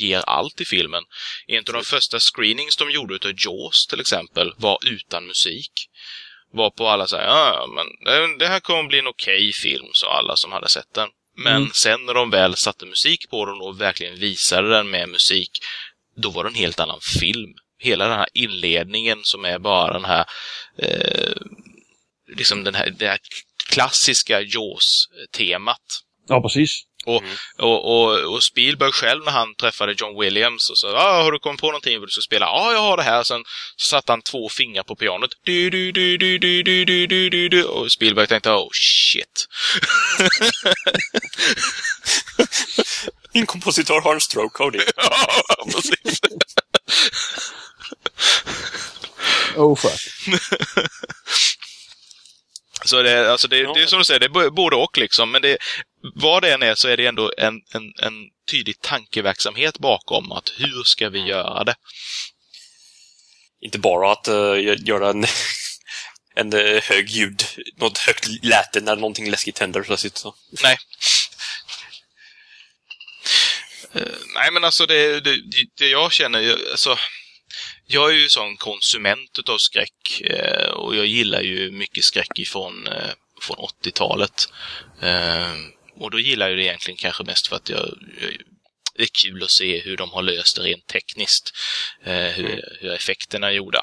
ger 0.00 0.20
allt 0.20 0.60
i 0.60 0.64
filmen. 0.64 1.02
En 1.46 1.58
av 1.58 1.72
de 1.72 1.84
första 1.84 2.18
screenings 2.18 2.76
de 2.76 2.90
gjorde 2.90 3.14
utav 3.14 3.32
Jaws 3.36 3.86
till 3.86 4.00
exempel 4.00 4.52
var 4.56 4.78
utan 4.86 5.26
musik. 5.26 5.72
Var 6.52 6.70
på 6.70 6.88
alla 6.88 7.06
säger 7.06 7.24
ja 7.24 7.68
men 7.74 8.38
det, 8.38 8.46
här 8.46 8.60
kommer 8.60 8.82
bli 8.82 8.98
en 8.98 9.06
okej 9.06 9.52
film, 9.52 9.86
sa 9.92 10.18
alla 10.18 10.36
som 10.36 10.52
hade 10.52 10.68
sett 10.68 10.94
den. 10.94 11.08
Men 11.44 11.56
Mm. 11.56 11.70
sen 11.74 12.06
när 12.06 12.14
de 12.14 12.30
väl 12.30 12.56
satte 12.56 12.86
musik 12.86 13.30
på 13.30 13.46
den 13.46 13.60
och 13.60 13.80
verkligen 13.80 14.18
visade 14.18 14.68
den 14.68 14.90
med 14.90 15.08
musik, 15.08 15.50
då 16.16 16.30
var 16.30 16.44
det 16.44 16.50
en 16.50 16.54
helt 16.54 16.80
annan 16.80 17.00
film. 17.20 17.54
Hela 17.78 18.08
den 18.08 18.18
här 18.18 18.28
inledningen 18.34 19.18
som 19.22 19.44
är 19.44 19.58
bara 19.58 19.92
den 19.92 20.04
här 20.04 20.24
eh, 20.78 21.32
liksom 22.36 22.64
den 22.64 22.74
här, 22.74 22.90
det 22.98 23.06
här 23.08 23.18
klassiska 23.70 24.40
Jaws-temat. 24.40 25.82
Ja, 26.28 26.42
precis. 26.42 26.82
Och, 27.08 27.22
Mm. 27.22 27.36
och, 27.58 27.80
och, 27.92 28.34
och 28.34 28.44
Spielberg 28.44 28.92
själv 28.92 29.24
när 29.24 29.32
han 29.32 29.54
träffade 29.54 29.94
John 29.98 30.20
Williams 30.20 30.70
och 30.70 30.78
sa 30.78 30.88
ah, 30.96 31.22
har 31.22 31.32
du 31.32 31.38
kommit 31.38 31.60
på 31.60 31.66
någonting 31.66 31.92
vill 31.92 32.06
du 32.06 32.10
ska 32.10 32.20
spela? 32.20 32.46
Ja, 32.46 32.72
jag 32.72 32.80
har 32.80 32.96
det 32.96 33.02
här. 33.02 33.22
Sen 33.22 33.42
så 33.76 33.86
satte 33.86 34.12
han 34.12 34.22
två 34.22 34.48
fingrar 34.48 34.82
på 34.82 34.96
pianot. 34.96 35.30
Du, 35.44 35.70
du, 35.70 35.92
du, 35.92 36.16
du, 36.18 36.38
du, 36.38 36.62
du, 36.62 36.84
du, 36.84 37.06
du, 37.06 37.30
du, 37.30 37.48
du. 37.48 37.64
Och 37.64 37.92
Spielberg 37.92 38.26
tänkte 38.26 38.50
oh 38.50 38.68
shit. 38.72 39.46
Min 43.34 43.46
kompositör 43.46 44.00
har 44.00 44.14
en 44.14 44.20
stroke 44.20 44.62
av 44.64 44.72
det. 44.72 44.84
ja, 44.96 45.66
precis. 45.72 46.20
Oh 49.56 49.76
fuck. 49.76 50.00
Så 52.88 53.02
det, 53.02 53.30
alltså 53.32 53.48
det, 53.48 53.58
Ja. 53.58 53.72
det 53.74 53.82
är 53.82 53.86
som 53.86 53.98
du 53.98 54.04
säger, 54.04 54.20
det 54.20 54.26
är 54.26 54.50
både 54.50 54.76
och 54.76 54.98
liksom. 54.98 55.30
Men 55.30 55.42
det, 55.42 55.58
vad 56.14 56.42
det 56.42 56.52
än 56.52 56.62
är 56.62 56.74
så 56.74 56.88
är 56.88 56.96
det 56.96 57.06
ändå 57.06 57.32
en, 57.38 57.54
en, 57.74 57.92
en 57.98 58.14
tydlig 58.50 58.80
tankeverksamhet 58.80 59.78
bakom 59.78 60.32
att 60.32 60.52
hur 60.56 60.82
ska 60.84 61.08
vi 61.08 61.20
göra 61.26 61.64
det? 61.64 61.74
Inte 63.60 63.78
bara 63.78 64.12
att 64.12 64.28
uh, 64.28 64.76
göra 64.86 65.10
en, 65.10 65.26
en 66.34 66.52
eh, 66.52 66.82
hög 66.82 67.10
ljud, 67.10 67.44
något 67.76 67.98
högt 67.98 68.44
läte 68.44 68.80
när 68.80 68.96
någonting 68.96 69.30
läskigt 69.30 69.58
händer 69.58 69.82
plötsligt. 69.82 70.18
Så. 70.18 70.34
Nej. 70.62 70.78
Eh, 73.92 74.02
nej, 74.34 74.50
men 74.52 74.64
alltså 74.64 74.86
det, 74.86 75.20
det, 75.20 75.40
det 75.78 75.88
jag 75.88 76.12
känner, 76.12 76.70
alltså, 76.70 76.98
jag 77.90 78.10
är 78.10 78.14
ju 78.14 78.28
sån 78.28 78.56
konsument 78.56 79.38
utav 79.38 79.58
skräck 79.58 80.20
eh, 80.20 80.70
och 80.70 80.96
jag 80.96 81.06
gillar 81.06 81.40
ju 81.40 81.70
mycket 81.70 82.04
skräck 82.04 82.38
ifrån 82.38 82.86
eh, 82.86 83.10
från 83.40 83.56
80-talet. 83.56 84.48
Eh, 85.02 85.52
och 85.96 86.10
då 86.10 86.18
gillar 86.18 86.48
jag 86.48 86.58
det 86.58 86.64
egentligen 86.64 86.98
kanske 86.98 87.24
mest 87.24 87.46
för 87.48 87.56
att 87.56 87.68
jag, 87.68 87.80
jag 88.20 88.32
det 88.98 89.04
är 89.04 89.08
kul 89.24 89.42
att 89.42 89.50
se 89.50 89.80
hur 89.80 89.96
de 89.96 90.10
har 90.10 90.22
löst 90.22 90.56
det 90.56 90.62
rent 90.62 90.86
tekniskt. 90.86 91.52
Eh, 92.04 92.30
hur, 92.30 92.62
hur 92.80 92.92
effekterna 92.92 93.46
är 93.46 93.50
gjorda. 93.50 93.82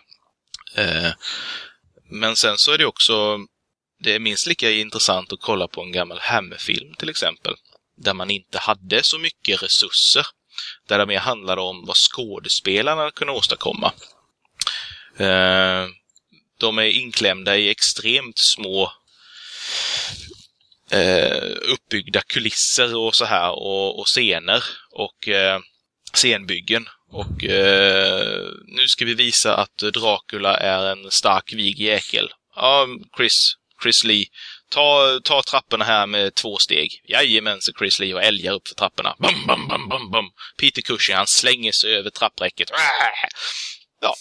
Eh, 0.76 1.12
men 2.10 2.36
sen 2.36 2.58
så 2.58 2.72
är 2.72 2.78
det 2.78 2.86
också 2.86 3.40
det 4.04 4.16
är 4.16 4.20
minst 4.20 4.48
lika 4.48 4.72
intressant 4.72 5.34
att 5.34 5.42
kolla 5.42 5.68
på 5.68 5.82
en 5.82 5.92
gammal 5.92 6.20
Hammer-film 6.20 6.94
till 6.94 7.10
exempel. 7.10 7.56
Där 7.98 8.14
man 8.14 8.32
inte 8.32 8.60
hade 8.60 9.04
så 9.04 9.20
mycket 9.20 9.64
resurser. 9.64 10.26
Där 10.88 10.98
det 10.98 11.06
mer 11.06 11.20
handlade 11.20 11.62
om 11.62 11.86
vad 11.86 11.96
skådespelarna 11.96 13.12
kunde 13.12 13.34
åstadkomma. 13.34 13.94
Eh, 15.18 15.88
de 16.60 16.78
är 16.78 16.84
inklämda 16.84 17.58
i 17.58 17.70
extremt 17.70 18.40
små 18.56 18.92
eh, 20.92 21.44
uppbyggda 21.74 22.22
kulisser 22.22 22.96
och 22.96 23.16
så 23.16 23.26
här 23.26 23.52
och, 23.52 24.00
och 24.00 24.06
scener 24.08 24.64
och 24.92 25.28
eh, 25.28 25.60
scenbyggen. 26.14 26.88
Och 27.12 27.44
eh, 27.44 28.50
nu 28.68 28.88
ska 28.88 29.06
vi 29.06 29.14
visa 29.14 29.56
att 29.56 29.78
Dracula 29.78 30.58
är 30.58 30.92
en 30.92 31.12
stark 31.12 31.54
vig 31.54 31.80
jäkel. 31.80 32.34
Ja, 32.56 32.88
Chris, 33.18 33.56
Chris 33.84 34.04
Lee, 34.04 34.26
ta, 34.70 35.20
ta 35.24 35.42
trapporna 35.52 35.86
här 35.86 36.08
med 36.08 36.36
två 36.36 36.58
steg. 36.58 37.02
Jajamän, 37.08 37.58
så 37.62 37.72
Chris 37.80 38.00
Lee 38.00 38.14
och 38.14 38.24
älgar 38.24 38.54
upp 38.54 38.68
för 38.68 38.76
trapporna. 38.76 39.16
Bum, 39.20 39.48
bum, 39.48 39.68
bum, 39.68 39.90
bum, 39.90 40.12
bum. 40.12 40.26
Peter 40.60 40.82
Cushing, 40.82 41.16
han 41.16 41.28
slänger 41.28 41.72
sig 41.72 41.96
över 41.96 42.10
trappräcket. 42.10 42.70
Ja. 44.02 44.16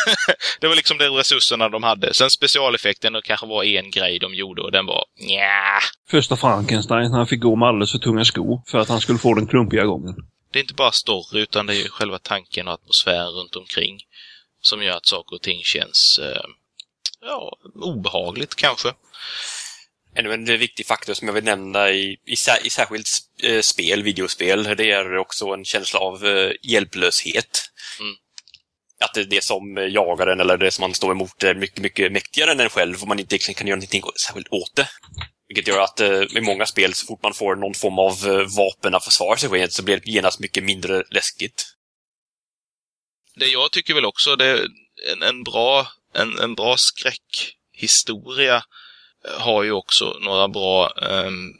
det 0.60 0.68
var 0.68 0.74
liksom 0.76 0.98
de 0.98 1.08
resurserna 1.08 1.68
de 1.68 1.82
hade. 1.82 2.14
Sen 2.14 2.30
specialeffekten, 2.30 3.12
det 3.12 3.22
kanske 3.22 3.46
var 3.46 3.64
en 3.64 3.90
grej 3.90 4.18
de 4.18 4.34
gjorde 4.34 4.62
och 4.62 4.72
den 4.72 4.86
var 4.86 5.04
nja. 5.20 5.80
Första 6.10 6.36
Frankenstein, 6.36 7.12
han 7.12 7.26
fick 7.26 7.40
gå 7.40 7.56
med 7.56 7.68
alldeles 7.68 7.92
för 7.92 7.98
tunga 7.98 8.24
skor 8.24 8.62
för 8.66 8.78
att 8.78 8.88
han 8.88 9.00
skulle 9.00 9.18
få 9.18 9.34
den 9.34 9.46
klumpiga 9.46 9.84
gången. 9.84 10.14
Det 10.52 10.58
är 10.58 10.60
inte 10.60 10.74
bara 10.74 10.92
story, 10.92 11.42
utan 11.42 11.66
det 11.66 11.72
är 11.72 11.82
ju 11.82 11.88
själva 11.88 12.18
tanken 12.18 12.68
och 12.68 12.74
atmosfären 12.74 13.28
runt 13.28 13.56
omkring 13.56 13.98
som 14.60 14.82
gör 14.82 14.96
att 14.96 15.06
saker 15.06 15.36
och 15.36 15.42
ting 15.42 15.60
känns 15.64 16.20
eh, 16.22 16.44
ja, 17.20 17.56
obehagligt 17.74 18.54
kanske. 18.54 18.88
Ännu 20.14 20.32
en 20.32 20.44
viktig 20.44 20.86
faktor 20.86 21.14
som 21.14 21.28
jag 21.28 21.34
vill 21.34 21.44
nämna 21.44 21.90
i, 21.90 22.12
i, 22.26 22.36
i 22.64 22.70
särskilt 22.70 23.08
eh, 23.42 23.60
spel, 23.60 24.02
videospel, 24.02 24.62
det 24.62 24.90
är 24.90 25.16
också 25.16 25.46
en 25.46 25.64
känsla 25.64 26.00
av 26.00 26.26
eh, 26.26 26.52
hjälplöshet. 26.62 27.70
Mm. 28.00 28.14
Att 29.00 29.14
det, 29.14 29.24
det 29.24 29.44
som 29.44 29.76
jagar 29.90 30.26
en 30.26 30.40
eller 30.40 30.56
det 30.56 30.70
som 30.70 30.82
man 30.82 30.94
står 30.94 31.12
emot 31.12 31.42
är 31.42 31.54
mycket, 31.54 31.78
mycket 31.78 32.12
mäktigare 32.12 32.52
än 32.52 32.60
en 32.60 32.68
själv 32.68 33.02
och 33.02 33.08
man 33.08 33.18
inte 33.18 33.34
egentligen 33.34 33.58
kan 33.58 33.66
göra 33.66 33.76
någonting 33.76 34.02
särskilt 34.26 34.52
åt 34.52 34.76
det. 34.76 34.88
Vilket 35.48 35.68
gör 35.68 35.80
att 35.80 36.00
eh, 36.00 36.22
i 36.22 36.40
många 36.40 36.66
spel, 36.66 36.94
så 36.94 37.06
fort 37.06 37.22
man 37.22 37.34
får 37.34 37.56
någon 37.56 37.74
form 37.74 37.98
av 37.98 38.40
eh, 38.40 38.56
vapen 38.56 38.94
att 38.94 39.04
försvara 39.04 39.36
sig 39.36 39.50
med, 39.50 39.72
så 39.72 39.82
blir 39.82 39.96
det 39.96 40.10
genast 40.10 40.40
mycket 40.40 40.64
mindre 40.64 41.04
läskigt. 41.10 41.64
Det 43.34 43.46
jag 43.46 43.72
tycker 43.72 43.94
väl 43.94 44.04
också, 44.04 44.36
det 44.36 44.46
är 44.46 44.66
en, 45.12 45.22
en 45.22 45.42
bra, 45.42 45.86
en, 46.14 46.38
en 46.38 46.54
bra 46.54 46.76
skräckhistoria 46.78 48.64
har 49.38 49.62
ju 49.62 49.72
också 49.72 50.18
några 50.20 50.48
bra 50.48 50.88
um, 50.88 51.54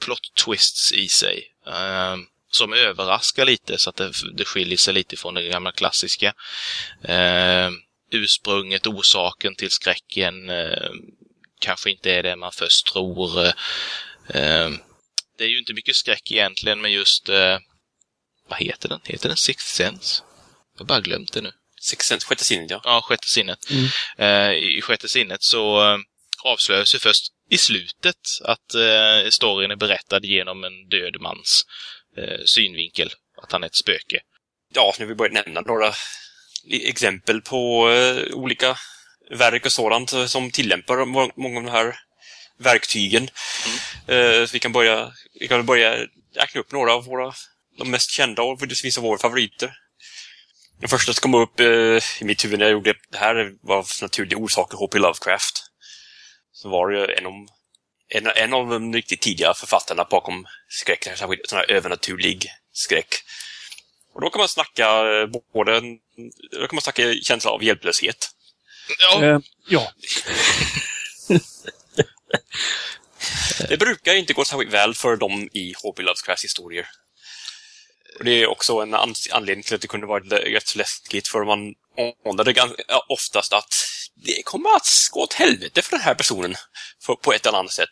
plot 0.00 0.20
twists 0.44 0.92
i 0.92 1.08
sig. 1.08 1.44
ehm, 1.66 2.26
som 2.50 2.72
överraskar 2.72 3.44
lite 3.44 3.78
så 3.78 3.90
att 3.90 3.96
det, 3.96 4.12
det 4.34 4.44
skiljer 4.44 4.78
sig 4.78 4.94
lite 4.94 5.16
från 5.16 5.34
det 5.34 5.48
gamla 5.48 5.72
klassiska. 5.72 6.34
Ehm, 7.02 7.74
ursprunget, 8.10 8.86
orsaken 8.86 9.54
till 9.54 9.70
skräcken 9.70 10.34
kanske 11.60 11.90
inte 11.90 12.12
är 12.12 12.22
det 12.22 12.36
man 12.36 12.52
först 12.52 12.86
tror. 12.86 13.52
det 15.38 15.44
är 15.44 15.48
ju 15.48 15.58
inte 15.58 15.74
mycket 15.74 15.96
skräck 15.96 16.32
egentligen, 16.32 16.80
men 16.80 16.92
just 16.92 17.28
eh, 17.28 17.58
vad 18.48 18.58
heter 18.58 18.88
den? 18.88 19.00
Heter 19.04 19.28
den 19.28 19.36
Sixth 19.36 19.74
Sense? 19.74 20.22
Jag 20.74 20.80
har 20.80 20.86
bara 20.86 21.00
glömt 21.00 21.32
det 21.32 21.40
nu. 21.40 21.52
Sixth 21.80 22.08
Sense, 22.08 22.26
sjätte 22.26 22.44
sinnet, 22.44 22.70
ja. 22.70 22.80
Ja, 22.84 23.00
sjätte 23.02 23.28
sinnet. 23.28 23.58
Mm. 23.70 23.88
Eh, 24.18 24.52
I 24.52 24.80
sjätte 24.82 25.08
sinnet 25.08 25.42
så 25.42 25.80
avslöjas 26.44 26.94
ju 26.94 26.98
först 26.98 27.22
i 27.50 27.58
slutet 27.58 28.16
att 28.44 28.74
eh, 28.74 29.30
storyn 29.30 29.70
är 29.70 29.76
berättad 29.76 30.20
genom 30.24 30.64
en 30.64 30.88
död 30.88 31.20
mans 31.20 31.62
eh, 32.18 32.40
synvinkel. 32.44 33.10
Att 33.42 33.52
han 33.52 33.62
är 33.62 33.66
ett 33.66 33.76
spöke. 33.76 34.20
ja, 34.74 34.94
nu 34.98 35.04
vill 35.04 35.10
jag 35.10 35.18
börja 35.18 35.42
nämna 35.42 35.60
några 35.60 35.92
exempel 36.70 37.40
på 37.40 37.90
eh, 37.90 38.34
olika 38.34 38.78
verk 39.30 39.66
och 39.66 39.72
sådant 39.72 40.12
eh, 40.12 40.26
som 40.26 40.50
tillämpar 40.50 41.04
må- 41.04 41.32
många 41.36 41.58
av 41.58 41.64
de 41.64 41.70
här 41.70 41.96
verktygen. 42.58 43.28
Eh, 44.06 44.44
så 44.46 44.52
vi 44.52 44.58
kan 44.58 44.72
börja, 44.72 45.12
vi 45.40 45.48
kan 45.48 45.66
börja 45.66 46.06
räkna 46.34 46.60
upp 46.60 46.72
några 46.72 46.92
av 46.94 47.04
våra, 47.04 47.32
de 47.78 47.90
mest 47.90 48.10
kända 48.10 48.42
och 48.42 48.62
vissa 48.84 49.00
av 49.00 49.04
våra 49.04 49.18
favoriter. 49.18 49.72
Den 50.80 50.88
första 50.88 51.12
som 51.12 51.20
kom 51.20 51.34
upp 51.42 51.60
eh, 51.60 51.66
i 52.20 52.24
mitt 52.24 52.44
huvud 52.44 52.58
när 52.58 52.66
jag 52.66 52.72
gjorde 52.72 52.94
det 53.10 53.18
här 53.18 53.52
var 53.62 53.76
av 53.76 53.86
naturliga 54.02 54.38
orsaker 54.38 54.78
H.P. 54.78 54.98
Lovecraft. 54.98 55.67
Så 56.62 56.68
var 56.68 56.88
det 56.88 56.98
ju 56.98 57.14
en 57.14 57.26
av, 57.26 57.32
en, 58.08 58.26
en 58.26 58.54
av 58.54 58.68
de 58.68 58.94
riktigt 58.94 59.20
tidiga 59.20 59.54
författarna 59.54 60.04
bakom 60.04 60.46
skräck, 60.68 61.04
särskilt 61.04 61.48
sån 61.48 61.58
här 61.58 61.70
övernaturlig 61.70 62.46
skräck. 62.72 63.14
Och 64.14 64.20
då 64.20 64.30
kan 64.30 64.38
man 64.38 64.48
snacka 64.48 64.84
eh, 64.84 65.26
både 65.52 65.80
då 66.50 66.66
kan 66.66 66.76
man 66.76 66.82
snacka 66.82 67.14
känsla 67.22 67.50
av 67.50 67.64
hjälplöshet. 67.64 68.30
Ja, 68.98 69.24
Eh, 69.24 69.38
ja, 69.68 69.92
Det 73.68 73.76
brukar 73.78 74.14
inte 74.14 74.32
gå 74.32 74.44
särskilt 74.44 74.72
väl 74.72 74.94
för 74.94 75.16
dem 75.16 75.48
i 75.52 75.74
H.P. 75.82 76.02
Lovecrafts 76.02 76.44
historier. 76.44 76.86
Och 78.18 78.24
det 78.24 78.42
är 78.42 78.46
också 78.46 78.72
en 78.72 78.94
an 78.94 79.14
anledning 79.32 79.62
till 79.62 79.74
att 79.74 79.80
det 79.80 79.88
kunde 79.88 80.06
vara 80.06 80.24
rätt 80.24 80.68
så 80.68 80.78
läskigt, 80.78 81.28
för 81.28 81.44
man 81.44 81.74
anade 82.30 82.54
oftast 83.08 83.52
att 83.52 83.74
det 84.14 84.42
kommer 84.42 84.76
att 84.76 84.88
gå 85.12 85.22
åt 85.22 85.32
helvete 85.32 85.82
för 85.82 85.90
den 85.90 86.00
här 86.00 86.14
personen 86.14 86.54
på 87.22 87.32
ett 87.32 87.46
eller 87.46 87.58
annat 87.58 87.72
sätt. 87.72 87.88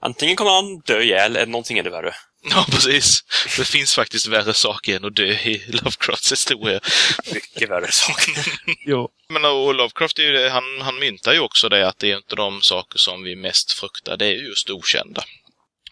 Antingen 0.00 0.36
kommer 0.36 0.50
han 0.50 0.78
dö 0.78 1.02
ihjäl 1.02 1.36
eller 1.36 1.46
någonting 1.52 1.78
ännu 1.78 1.90
värre. 1.90 2.14
ja, 2.50 2.66
precis. 2.70 3.24
Det 3.56 3.64
finns 3.64 3.94
faktiskt 3.94 4.26
värre 4.26 4.54
saker 4.54 4.96
än 4.96 5.04
att 5.04 5.16
dö 5.16 5.26
i 5.26 5.64
Lovecrafts 5.68 6.32
historia. 6.32 6.80
Mycket 7.32 7.70
värre 7.70 7.92
saker. 7.92 8.34
ja. 8.86 9.08
Men 9.28 9.44
och 9.44 9.74
Lovecraft 9.74 10.18
är 10.18 10.22
ju 10.22 10.32
det, 10.32 10.50
han, 10.50 10.80
han 10.80 10.98
myntar 10.98 11.32
ju 11.32 11.40
också 11.40 11.68
det 11.68 11.88
att 11.88 11.98
det 11.98 12.12
är 12.12 12.16
inte 12.16 12.36
de 12.36 12.62
saker 12.62 12.98
som 12.98 13.22
vi 13.22 13.36
mest 13.36 13.72
fruktar, 13.72 14.16
det 14.16 14.26
är 14.26 14.32
ju 14.32 14.48
just 14.48 14.70
okända. 14.70 15.24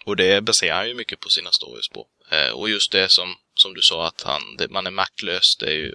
Och 0.05 0.17
det 0.17 0.45
baserar 0.45 0.77
han 0.77 0.89
ju 0.89 0.95
mycket 0.95 1.21
på 1.21 1.29
sina 1.29 1.51
stories 1.53 1.89
på. 1.89 2.07
Eh, 2.31 2.51
och 2.51 2.71
just 2.71 2.93
det 2.93 3.13
som, 3.13 3.35
som 3.55 3.75
du 3.75 3.83
sa, 3.83 4.07
att 4.07 4.23
han, 4.23 4.57
det, 4.59 4.69
man 4.69 4.87
är 4.87 4.91
maktlös, 4.91 5.57
det 5.57 5.67
är 5.67 5.77
ju... 5.77 5.95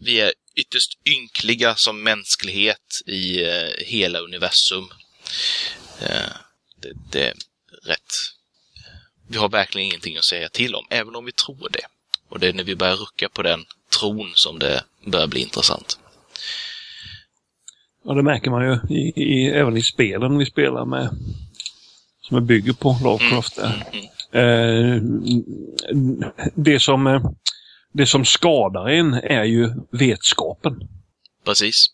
Vi 0.00 0.20
är 0.20 0.32
ytterst 0.54 0.98
ynkliga 1.04 1.74
som 1.74 2.02
mänsklighet 2.02 3.02
i 3.06 3.42
eh, 3.42 3.70
hela 3.78 4.18
universum. 4.18 4.88
Eh, 6.00 6.32
det, 6.76 6.92
det 7.12 7.24
är 7.24 7.34
rätt... 7.82 8.12
Vi 9.28 9.38
har 9.38 9.48
verkligen 9.48 9.86
ingenting 9.86 10.16
att 10.16 10.24
säga 10.24 10.48
till 10.48 10.74
om, 10.74 10.86
även 10.90 11.16
om 11.16 11.24
vi 11.24 11.32
tror 11.32 11.68
det. 11.70 11.86
Och 12.28 12.40
det 12.40 12.48
är 12.48 12.52
när 12.52 12.64
vi 12.64 12.76
börjar 12.76 12.96
rucka 12.96 13.28
på 13.28 13.42
den 13.42 13.64
tron 14.00 14.32
som 14.34 14.58
det 14.58 14.84
börjar 15.04 15.26
bli 15.26 15.40
intressant. 15.40 15.98
ja, 18.04 18.14
det 18.14 18.22
märker 18.22 18.50
man 18.50 18.64
ju 18.64 18.96
i, 18.96 19.22
i, 19.22 19.46
även 19.46 19.76
i 19.76 19.82
spelen 19.82 20.38
vi 20.38 20.46
spelar 20.46 20.84
med. 20.84 21.08
Som 22.20 22.46
bygger 22.46 22.72
på 22.72 22.98
Lovecraft. 23.04 23.56
där. 23.56 23.86
Mm. 23.92 24.06
Eh, 24.32 25.00
det, 26.54 26.80
som, 26.80 27.06
eh, 27.06 27.20
det 27.92 28.06
som 28.06 28.24
skadar 28.24 28.88
en 28.88 29.14
är 29.14 29.44
ju 29.44 29.70
vetskapen. 29.90 30.72
Precis. 31.44 31.86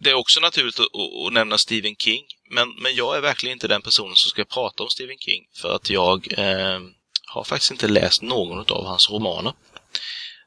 Det 0.00 0.10
är 0.10 0.14
också 0.14 0.40
naturligt 0.40 0.80
att, 0.80 0.86
att, 1.26 1.32
nämna 1.32 1.58
Stephen 1.58 1.96
King, 1.96 2.22
men, 2.50 2.68
men 2.82 2.94
jag 2.94 3.16
är 3.16 3.20
verkligen 3.20 3.52
inte 3.52 3.68
den 3.68 3.82
personen 3.82 4.16
som 4.16 4.30
ska 4.30 4.44
prata 4.44 4.82
om 4.82 4.88
Stephen 4.88 5.18
King, 5.18 5.44
för 5.54 5.74
att 5.76 5.90
jag 5.90 6.38
eh, 6.38 6.80
har 7.26 7.44
faktiskt 7.44 7.70
inte 7.70 7.88
läst 7.88 8.22
någon 8.22 8.58
av 8.58 8.86
hans 8.86 9.10
romaner. 9.10 9.52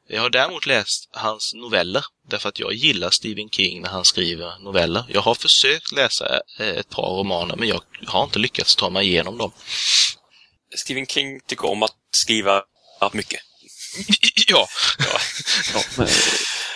Jag 0.08 0.22
har 0.22 0.30
däremot 0.30 0.66
läst 0.66 1.08
hans 1.12 1.54
noveller, 1.54 2.04
därför 2.28 2.48
att 2.48 2.58
jag 2.58 2.74
gillar 2.74 3.10
Stephen 3.10 3.50
King 3.50 3.82
när 3.82 3.88
han 3.88 4.04
skriver 4.04 4.58
noveller. 4.58 5.04
Jag 5.08 5.20
har 5.20 5.34
försökt 5.34 5.92
läsa 5.92 6.40
eh, 6.60 6.68
ett 6.68 6.90
par 6.90 7.16
romaner, 7.18 7.56
men 7.56 7.68
jag 7.68 7.80
har 8.06 8.24
inte 8.24 8.38
lyckats 8.38 8.76
ta 8.76 8.90
mig 8.90 9.06
igenom 9.06 9.38
dem. 9.38 9.52
Stephen 10.74 11.06
King 11.06 11.40
tycker 11.46 11.70
om 11.70 11.82
att 11.82 11.96
skriva 12.10 12.62
mycket. 13.12 13.40
ja, 14.48 14.68
Ja, 14.98 15.80
men, 15.98 16.08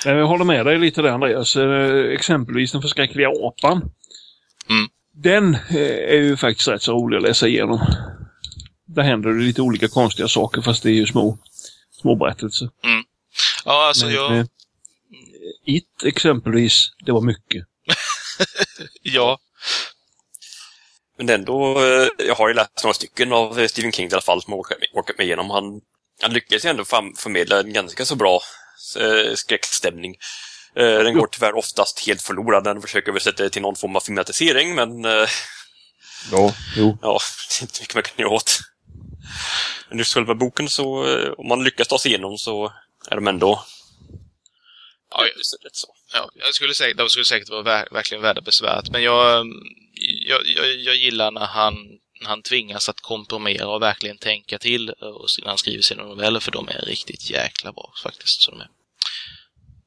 men 0.05 0.17
jag 0.17 0.27
håller 0.27 0.45
med 0.45 0.67
dig 0.67 0.79
lite 0.79 1.03
där 1.03 1.11
Andreas. 1.11 1.57
Eh, 1.57 2.13
Exempelvis 2.15 2.73
den 2.73 2.83
förskräckliga 2.83 3.29
apan. 3.29 3.77
Mm. 4.69 4.89
Den 5.15 5.55
eh, 5.55 6.15
är 6.15 6.17
ju 6.21 6.37
faktiskt 6.37 6.69
rätt 6.69 6.83
så 6.83 6.93
rolig 6.93 7.17
att 7.17 7.23
läsa 7.23 7.49
igenom. 7.49 7.81
Där 8.87 9.03
händer 9.03 9.31
det 9.31 9.43
lite 9.45 9.63
olika 9.63 9.89
konstiga 9.89 10.29
saker 10.29 10.63
fast 10.63 10.83
det 10.83 10.91
är 10.91 10.95
ju 10.95 11.07
små, 11.07 11.39
små 12.01 12.17
berättelser. 12.17 12.71
ja 13.65 13.87
alltså 13.89 14.07
Men, 14.07 14.15
jag... 14.15 14.39
eh, 14.39 14.45
It 15.67 16.05
exempelvis, 16.05 16.91
det 17.07 17.13
var 17.13 17.21
mycket. 17.21 17.65
Ja, 19.03 19.39
Men 21.21 21.29
ändå, 21.29 21.85
eh, 21.85 22.09
jag 22.19 22.35
har 22.35 22.49
ju 22.49 22.55
läst 22.55 22.85
några 22.85 22.95
stycken 22.95 23.33
av 23.33 23.61
eh, 23.61 23.67
Stephen 23.67 23.93
King 23.93 24.09
i 24.09 24.13
alla 24.13 24.23
fall 24.23 24.43
som 24.43 24.53
jag 24.53 24.81
med, 24.81 24.89
orkat 24.93 25.19
med 25.19 25.27
igenom. 25.27 25.51
Han, 25.51 25.81
han 26.23 26.33
lyckas 26.33 26.65
ju 26.65 26.69
ändå 26.69 26.85
förmedla 26.85 27.61
en 27.61 27.73
ganska 27.73 28.05
så 28.05 28.17
bra 28.17 28.41
eh, 28.99 29.35
skräckstämning. 29.35 30.17
Den 30.75 31.15
går 31.15 31.27
tyvärr 31.27 31.57
oftast 31.57 32.07
helt 32.07 32.23
förlorad 32.23 32.65
när 32.65 32.73
han 32.73 32.83
försöker 32.83 33.09
översätta 33.11 33.43
det 33.43 33.51
till 33.51 33.63
någon 33.63 33.77
form 33.77 33.97
av 33.97 34.01
filmatisering, 34.01 34.75
men 34.75 35.05
Ja, 36.33 36.55
jo. 36.77 36.99
ja, 37.03 37.21
det 37.49 37.63
är 37.63 37.63
inte 37.63 37.81
mycket 37.81 37.95
man 37.95 38.03
kan 38.03 38.15
göra 38.17 38.31
åt. 38.31 38.59
Men 39.89 39.99
just 39.99 40.15
själva 40.15 40.35
boken 40.35 40.69
så, 40.69 40.85
om 41.39 41.49
man 41.49 41.65
lyckas 41.65 41.89
ta 41.89 41.99
sig 41.99 42.11
igenom 42.11 42.39
så 42.39 42.73
är 43.11 43.15
de 43.15 43.29
ändå 43.29 43.65
Ja, 45.11 45.25
rätt 45.65 45.77
så. 45.77 45.89
Ja, 46.13 46.31
jag 46.35 46.55
skulle 46.55 46.75
säga, 46.75 46.95
de 46.95 47.09
skulle 47.09 47.25
säkert 47.25 47.49
vara 47.51 47.63
ver 47.63 47.89
verkligen 47.91 48.23
värda 48.23 48.41
besväret, 48.41 48.91
men 48.91 49.03
jag, 49.03 49.47
jag, 50.01 50.41
jag, 50.47 50.77
jag 50.77 50.97
gillar 50.97 51.31
när 51.31 51.47
han, 51.47 51.75
när 52.21 52.29
han 52.29 52.43
tvingas 52.43 52.89
att 52.89 53.01
komprimera 53.01 53.69
och 53.69 53.83
verkligen 53.83 54.19
tänka 54.19 54.59
till 54.59 54.91
och 54.91 55.27
när 55.43 55.49
han 55.49 55.59
skriver 55.59 55.83
sina 55.83 56.03
noveller, 56.03 56.41
för 56.41 56.53
de 56.53 56.69
är 56.69 56.83
riktigt 56.87 57.31
jäkla 57.31 57.73
bra 57.73 57.93
faktiskt. 58.03 58.43
Så 58.43 58.51
de 58.51 58.61
är. 58.61 58.69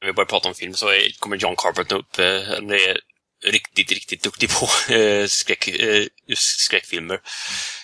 När 0.00 0.06
vi 0.06 0.12
börjar 0.12 0.26
prata 0.26 0.48
om 0.48 0.54
film 0.54 0.74
så 0.74 0.88
är, 0.88 1.18
kommer 1.18 1.36
John 1.36 1.56
Carpenter 1.56 1.96
upp. 1.96 2.18
Eh, 2.18 2.42
han 2.42 2.70
är 2.70 3.00
riktigt, 3.44 3.92
riktigt 3.92 4.22
duktig 4.22 4.50
på 4.50 4.92
eh, 4.94 5.26
skräck, 5.26 5.68
eh, 5.68 6.06
just 6.26 6.60
skräckfilmer. 6.60 7.20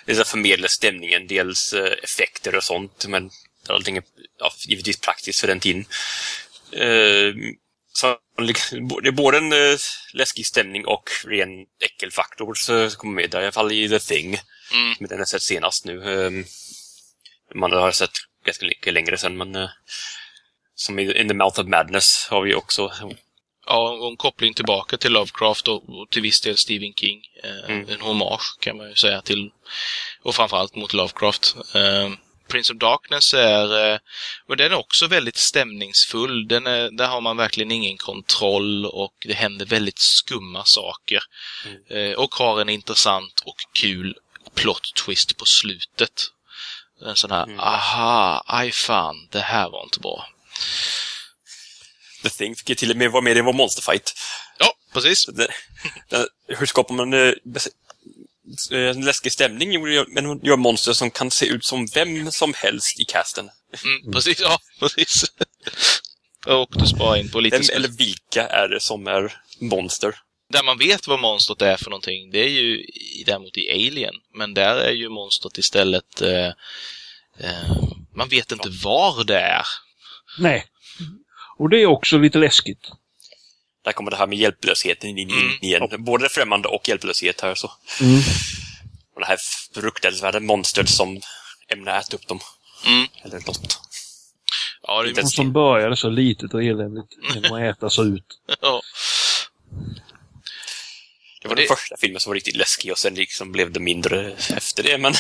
Det 0.06 0.14
förmedlar 0.14 0.24
förmedla 0.24 0.68
stämningen, 0.68 1.26
dels 1.26 1.72
eh, 1.72 1.92
effekter 2.02 2.56
och 2.56 2.64
sånt, 2.64 3.06
men 3.06 3.30
allting 3.68 3.96
är 3.96 4.02
ja, 4.38 4.52
givetvis 4.68 5.00
praktiskt 5.00 5.40
för 5.40 5.46
den 5.46 5.60
tiden. 5.60 5.84
Eh, 6.72 7.34
det 9.02 9.08
är 9.08 9.12
både 9.12 9.38
en 9.38 9.52
eh, 9.52 9.78
läskig 10.14 10.46
stämning 10.46 10.86
och 10.86 11.10
ren 11.24 11.66
äckelfaktor 11.80 12.54
så 12.54 12.90
kommer 12.90 13.14
med 13.14 13.30
där, 13.30 13.40
i 13.40 13.44
alla 13.44 13.52
fall 13.52 13.72
i 13.72 13.88
The 13.88 13.98
Thing. 13.98 14.38
Mm. 14.72 14.94
Som 14.94 15.06
den 15.06 15.18
har 15.18 15.26
sett 15.26 15.42
senast 15.42 15.84
nu. 15.84 16.00
Man 17.54 17.72
har 17.72 17.90
sett 17.92 18.10
ganska 18.44 18.66
mycket 18.66 18.94
längre 18.94 19.18
sen, 19.18 19.36
men 19.36 19.56
eh, 19.56 19.68
som 20.74 20.98
i 20.98 21.20
In 21.20 21.28
the 21.28 21.34
Mouth 21.34 21.60
of 21.60 21.66
Madness 21.66 22.26
har 22.30 22.42
vi 22.42 22.54
också 22.54 22.92
Ja, 23.66 23.90
och 23.90 24.10
en 24.10 24.16
koppling 24.16 24.54
tillbaka 24.54 24.96
till 24.96 25.12
Lovecraft 25.12 25.68
och, 25.68 26.10
till 26.10 26.22
viss 26.22 26.40
del 26.40 26.56
Stephen 26.56 26.94
King. 26.94 27.20
Eh, 27.44 27.70
Mm. 27.70 27.88
En 27.88 28.00
hommage 28.00 28.58
kan 28.60 28.76
man 28.76 28.88
ju 28.88 28.94
säga 28.94 29.22
till, 29.22 29.50
och 30.22 30.34
framförallt 30.34 30.74
mot 30.76 30.92
Lovecraft. 30.92 31.56
Prince 32.50 32.72
of 32.72 32.78
Darkness 32.78 33.34
är, 33.34 33.92
eh, 33.92 33.98
och 34.48 34.56
den 34.56 34.72
är 34.72 34.76
också 34.76 35.06
väldigt 35.06 35.36
stämningsfull. 35.36 36.48
Den 36.48 36.66
är, 36.66 36.90
där 36.90 37.06
har 37.06 37.20
man 37.20 37.36
verkligen 37.36 37.70
ingen 37.70 37.96
kontroll 37.98 38.86
och 38.86 39.14
det 39.26 39.34
händer 39.34 39.66
väldigt 39.66 39.98
skumma 39.98 40.62
saker. 40.64 41.20
Eh, 41.90 42.12
och 42.12 42.34
har 42.34 42.60
en 42.60 42.68
intressant 42.68 43.40
och 43.44 43.56
kul 43.72 44.16
plot 44.54 44.94
twist 45.06 45.36
på 45.36 45.44
slutet. 45.44 46.12
En 47.06 47.16
sån 47.16 47.30
här, 47.30 47.42
Mm. 47.44 47.60
aha, 47.60 48.44
aj 48.46 48.72
fan, 48.72 49.28
det 49.30 49.40
här 49.40 49.70
var 49.70 49.82
inte 49.82 50.00
bra. 50.00 50.26
The 52.22 52.28
Thing 52.30 52.56
fick 52.56 52.68
ju 52.68 52.74
till 52.74 52.90
och 52.90 52.96
med 52.96 53.10
vara 53.10 53.22
med 53.22 53.36
i 53.36 53.40
vår 53.40 53.52
Monsterfight. 53.52 54.12
Ja, 54.58 54.72
precis. 54.92 55.22
Så 55.24 55.32
det, 55.32 55.48
det, 56.08 56.28
hur 56.46 56.66
skapar 56.66 56.94
man 56.94 57.12
eh, 57.12 57.32
en 58.70 59.04
läskig 59.04 59.32
stämning? 59.32 59.82
Men 60.08 60.26
hon 60.26 60.40
gör 60.42 60.56
monster 60.56 60.92
som 60.92 61.10
kan 61.10 61.30
se 61.30 61.46
ut 61.46 61.64
som 61.64 61.86
vem 61.94 62.30
som 62.30 62.54
helst 62.56 63.00
i 63.00 63.04
casten. 63.04 63.50
Mm, 63.84 64.12
precis, 64.12 64.40
ja, 64.40 64.58
precis. 64.80 65.24
Och 66.46 66.68
du 66.78 66.86
sparar 66.86 67.16
in 67.16 67.30
på 67.30 67.40
lite... 67.40 67.58
Vem 67.58 67.66
eller 67.76 67.88
vilka 67.88 68.46
är 68.48 68.68
det 68.68 68.80
som 68.80 69.06
är 69.06 69.32
monster? 69.60 70.14
Där 70.52 70.62
man 70.62 70.78
vet 70.78 71.06
vad 71.06 71.20
monstret 71.20 71.62
är 71.62 71.76
för 71.76 71.90
någonting, 71.90 72.30
det 72.30 72.38
är 72.38 72.48
ju 72.48 72.80
i- 72.80 73.24
däremot 73.26 73.56
i 73.56 73.70
Alien. 73.70 74.14
Men 74.34 74.54
där 74.54 74.76
är 74.76 74.92
ju 74.92 75.08
monstret 75.08 75.58
istället... 75.58 76.20
Eh, 76.22 76.46
eh, 77.38 77.76
man 78.16 78.28
vet 78.28 78.52
inte 78.52 78.68
var 78.84 79.24
det 79.24 79.40
är. 79.40 79.64
Nej. 80.38 80.64
Och 81.58 81.70
det 81.70 81.82
är 81.82 81.86
också 81.86 82.18
lite 82.18 82.38
läskigt. 82.38 82.90
Där 83.84 83.92
kommer 83.92 84.10
det 84.10 84.16
här 84.16 84.26
med 84.26 84.38
hjälplösheten 84.38 85.10
in, 85.10 85.18
in 85.18 85.30
Mm. 85.30 85.52
igen. 85.60 86.04
Både 86.04 86.28
främmande 86.28 86.68
och 86.68 86.88
hjälplöshet 86.88 87.40
här. 87.40 87.54
Så. 87.54 87.72
Mm. 88.00 88.20
Och 89.14 89.20
det 89.20 89.26
här 89.26 89.38
fruktansvärda 89.74 90.40
monstret 90.40 90.88
som 90.88 91.20
ämnar 91.68 91.98
äta 92.00 92.16
upp 92.16 92.26
dem. 92.28 92.40
Mm. 92.86 93.06
Eller 93.24 93.36
något. 93.46 93.78
Ja, 94.82 95.02
det 95.02 95.10
är, 95.20 95.22
Och 95.22 95.30
som 95.30 95.52
började 95.52 95.96
så 95.96 96.08
litet 96.10 96.54
och 96.54 96.62
eländigt 96.64 97.08
genom 97.34 97.52
att 97.52 97.76
äta 97.76 97.90
sig 97.90 98.04
ut. 98.04 98.24
ja. 98.60 98.82
Det 101.42 101.48
var 101.48 101.54
Det- 101.56 101.62
den 101.62 101.76
första 101.76 101.96
filmen 101.96 102.20
som 102.20 102.30
var 102.30 102.34
riktigt 102.34 102.56
läskig 102.56 102.92
och 102.92 102.98
sen 102.98 103.14
liksom 103.14 103.52
blev 103.52 103.72
det 103.72 103.80
mindre 103.80 104.32
efter 104.56 104.82
det. 104.82 104.98
Men 104.98 105.14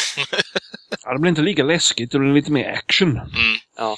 Ja, 1.04 1.12
det 1.12 1.18
blir 1.18 1.28
inte 1.28 1.42
lika 1.42 1.62
läskigt, 1.62 2.12
det 2.12 2.18
blir 2.18 2.34
lite 2.34 2.50
mer 2.52 2.68
action. 2.72 3.08
Mm. 3.16 3.56
ja, 3.76 3.96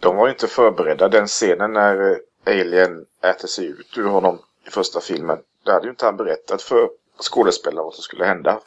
De 0.00 0.16
var 0.16 0.26
ju 0.26 0.32
inte 0.32 0.48
förberedda. 0.48 1.08
Den 1.08 1.26
scenen 1.26 1.72
när 1.72 2.18
Alien 2.46 3.04
äter 3.24 3.48
sig 3.48 3.66
ut 3.66 3.98
ur 3.98 4.04
honom 4.04 4.38
i 4.66 4.70
första 4.70 5.00
filmen. 5.00 5.38
Det 5.64 5.72
hade 5.72 5.84
ju 5.86 5.90
inte 5.90 6.04
han 6.04 6.16
berättat 6.16 6.62
för 6.62 6.88
skådespelarna 7.20 7.82
vad 7.82 7.94
som 7.94 8.02
skulle 8.02 8.24
hända. 8.24 8.50
Eh, 8.50 8.58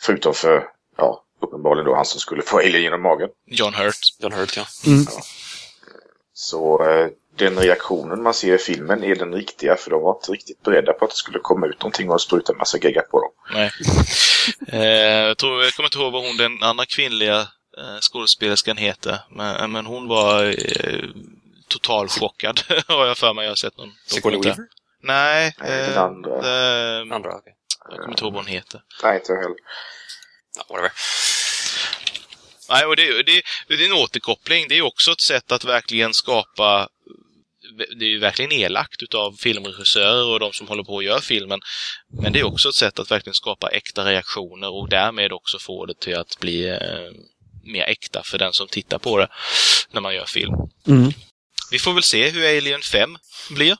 Förutom 0.00 0.34
för, 0.34 0.68
ja, 0.96 1.24
uppenbarligen 1.40 1.86
då 1.86 1.94
han 1.94 2.04
som 2.04 2.20
skulle 2.20 2.42
få 2.42 2.58
Alien 2.58 2.82
genom 2.82 3.02
magen. 3.02 3.28
John 3.46 3.74
Hurt. 3.74 3.94
John 4.18 4.32
Hurt 4.32 4.56
ja. 4.56 4.66
Så 6.34 6.88
eh, 6.90 7.08
den 7.36 7.58
reaktionen 7.58 8.22
man 8.22 8.34
ser 8.34 8.54
i 8.54 8.58
filmen 8.58 9.04
är 9.04 9.14
den 9.14 9.34
riktiga 9.34 9.76
för 9.76 9.90
de 9.90 10.02
var 10.02 10.14
inte 10.14 10.32
riktigt 10.32 10.62
beredda 10.62 10.92
på 10.92 11.04
att 11.04 11.10
det 11.10 11.16
skulle 11.16 11.38
komma 11.38 11.66
ut 11.66 11.80
någonting 11.80 12.10
och 12.10 12.20
spruta 12.20 12.52
en 12.52 12.58
massa 12.58 12.78
gegga 12.78 13.02
på 13.02 13.20
dem. 13.20 13.30
Nej. 13.54 13.70
Eh, 14.68 14.82
jag, 15.28 15.38
tror, 15.38 15.62
jag 15.64 15.72
kommer 15.72 15.86
inte 15.86 15.98
ihåg 15.98 16.12
vad 16.12 16.26
hon, 16.26 16.36
den 16.36 16.62
andra 16.62 16.86
kvinnliga 16.86 17.40
eh, 17.78 17.98
skådespelerskan 18.00 18.76
heter. 18.76 19.18
Men, 19.30 19.72
men 19.72 19.86
hon 19.86 20.08
var 20.08 20.44
eh, 20.44 21.04
totalchockad, 21.70 22.60
har 22.86 23.06
jag 23.06 23.18
för 23.18 23.34
mig. 23.34 23.44
Jag 23.44 23.50
har 23.50 23.56
sett 23.56 23.76
någon 23.76 23.92
Sigourney 24.06 24.36
dokumentär. 24.36 24.56
Weaver? 24.62 24.68
Nej, 25.02 25.54
Nej, 25.60 25.80
eh, 25.80 25.88
den 25.88 25.98
andra. 25.98 26.30
eh, 26.30 27.00
Andra, 27.16 27.34
okej. 27.36 27.52
jag 27.90 27.98
kommer 27.98 28.10
inte 28.10 28.24
ihåg 28.24 28.32
vad 28.32 28.42
hon 28.44 28.52
heter. 28.52 28.80
Nej, 29.02 29.16
inte 29.16 29.32
jag 29.32 29.38
heller. 29.42 29.56
Ja, 30.56 30.64
whatever. 30.68 30.92
Nej, 32.68 32.86
och 32.86 32.96
det, 32.96 33.22
det, 33.22 33.42
det 33.68 33.74
är 33.74 33.86
en 33.86 34.02
återkoppling. 34.04 34.66
Det 34.68 34.78
är 34.78 34.82
också 34.82 35.10
ett 35.12 35.20
sätt 35.20 35.52
att 35.52 35.64
verkligen 35.64 36.14
skapa 36.14 36.88
det 37.98 38.04
är 38.04 38.08
ju 38.08 38.18
verkligen 38.18 38.52
elakt 38.52 39.02
utav 39.02 39.32
filmregissörer 39.32 40.24
och 40.26 40.40
de 40.40 40.52
som 40.52 40.68
håller 40.68 40.82
på 40.84 40.98
att 40.98 41.04
göra 41.04 41.20
filmen. 41.20 41.60
Men 42.22 42.32
det 42.32 42.40
är 42.40 42.44
också 42.44 42.68
ett 42.68 42.74
sätt 42.74 42.98
att 42.98 43.10
verkligen 43.10 43.34
skapa 43.34 43.68
äkta 43.68 44.04
reaktioner 44.04 44.70
och 44.70 44.88
därmed 44.88 45.32
också 45.32 45.58
få 45.58 45.86
det 45.86 46.00
till 46.00 46.16
att 46.16 46.40
bli 46.40 46.68
eh, 46.68 46.78
mer 47.64 47.84
äkta 47.84 48.22
för 48.24 48.38
den 48.38 48.52
som 48.52 48.68
tittar 48.68 48.98
på 48.98 49.18
det 49.18 49.28
när 49.90 50.00
man 50.00 50.14
gör 50.14 50.26
film. 50.26 50.54
Mm. 50.86 51.12
Vi 51.70 51.78
får 51.78 51.92
väl 51.92 52.02
se 52.02 52.28
hur 52.30 52.58
Alien 52.58 52.82
5 52.82 53.16
blir. 53.50 53.76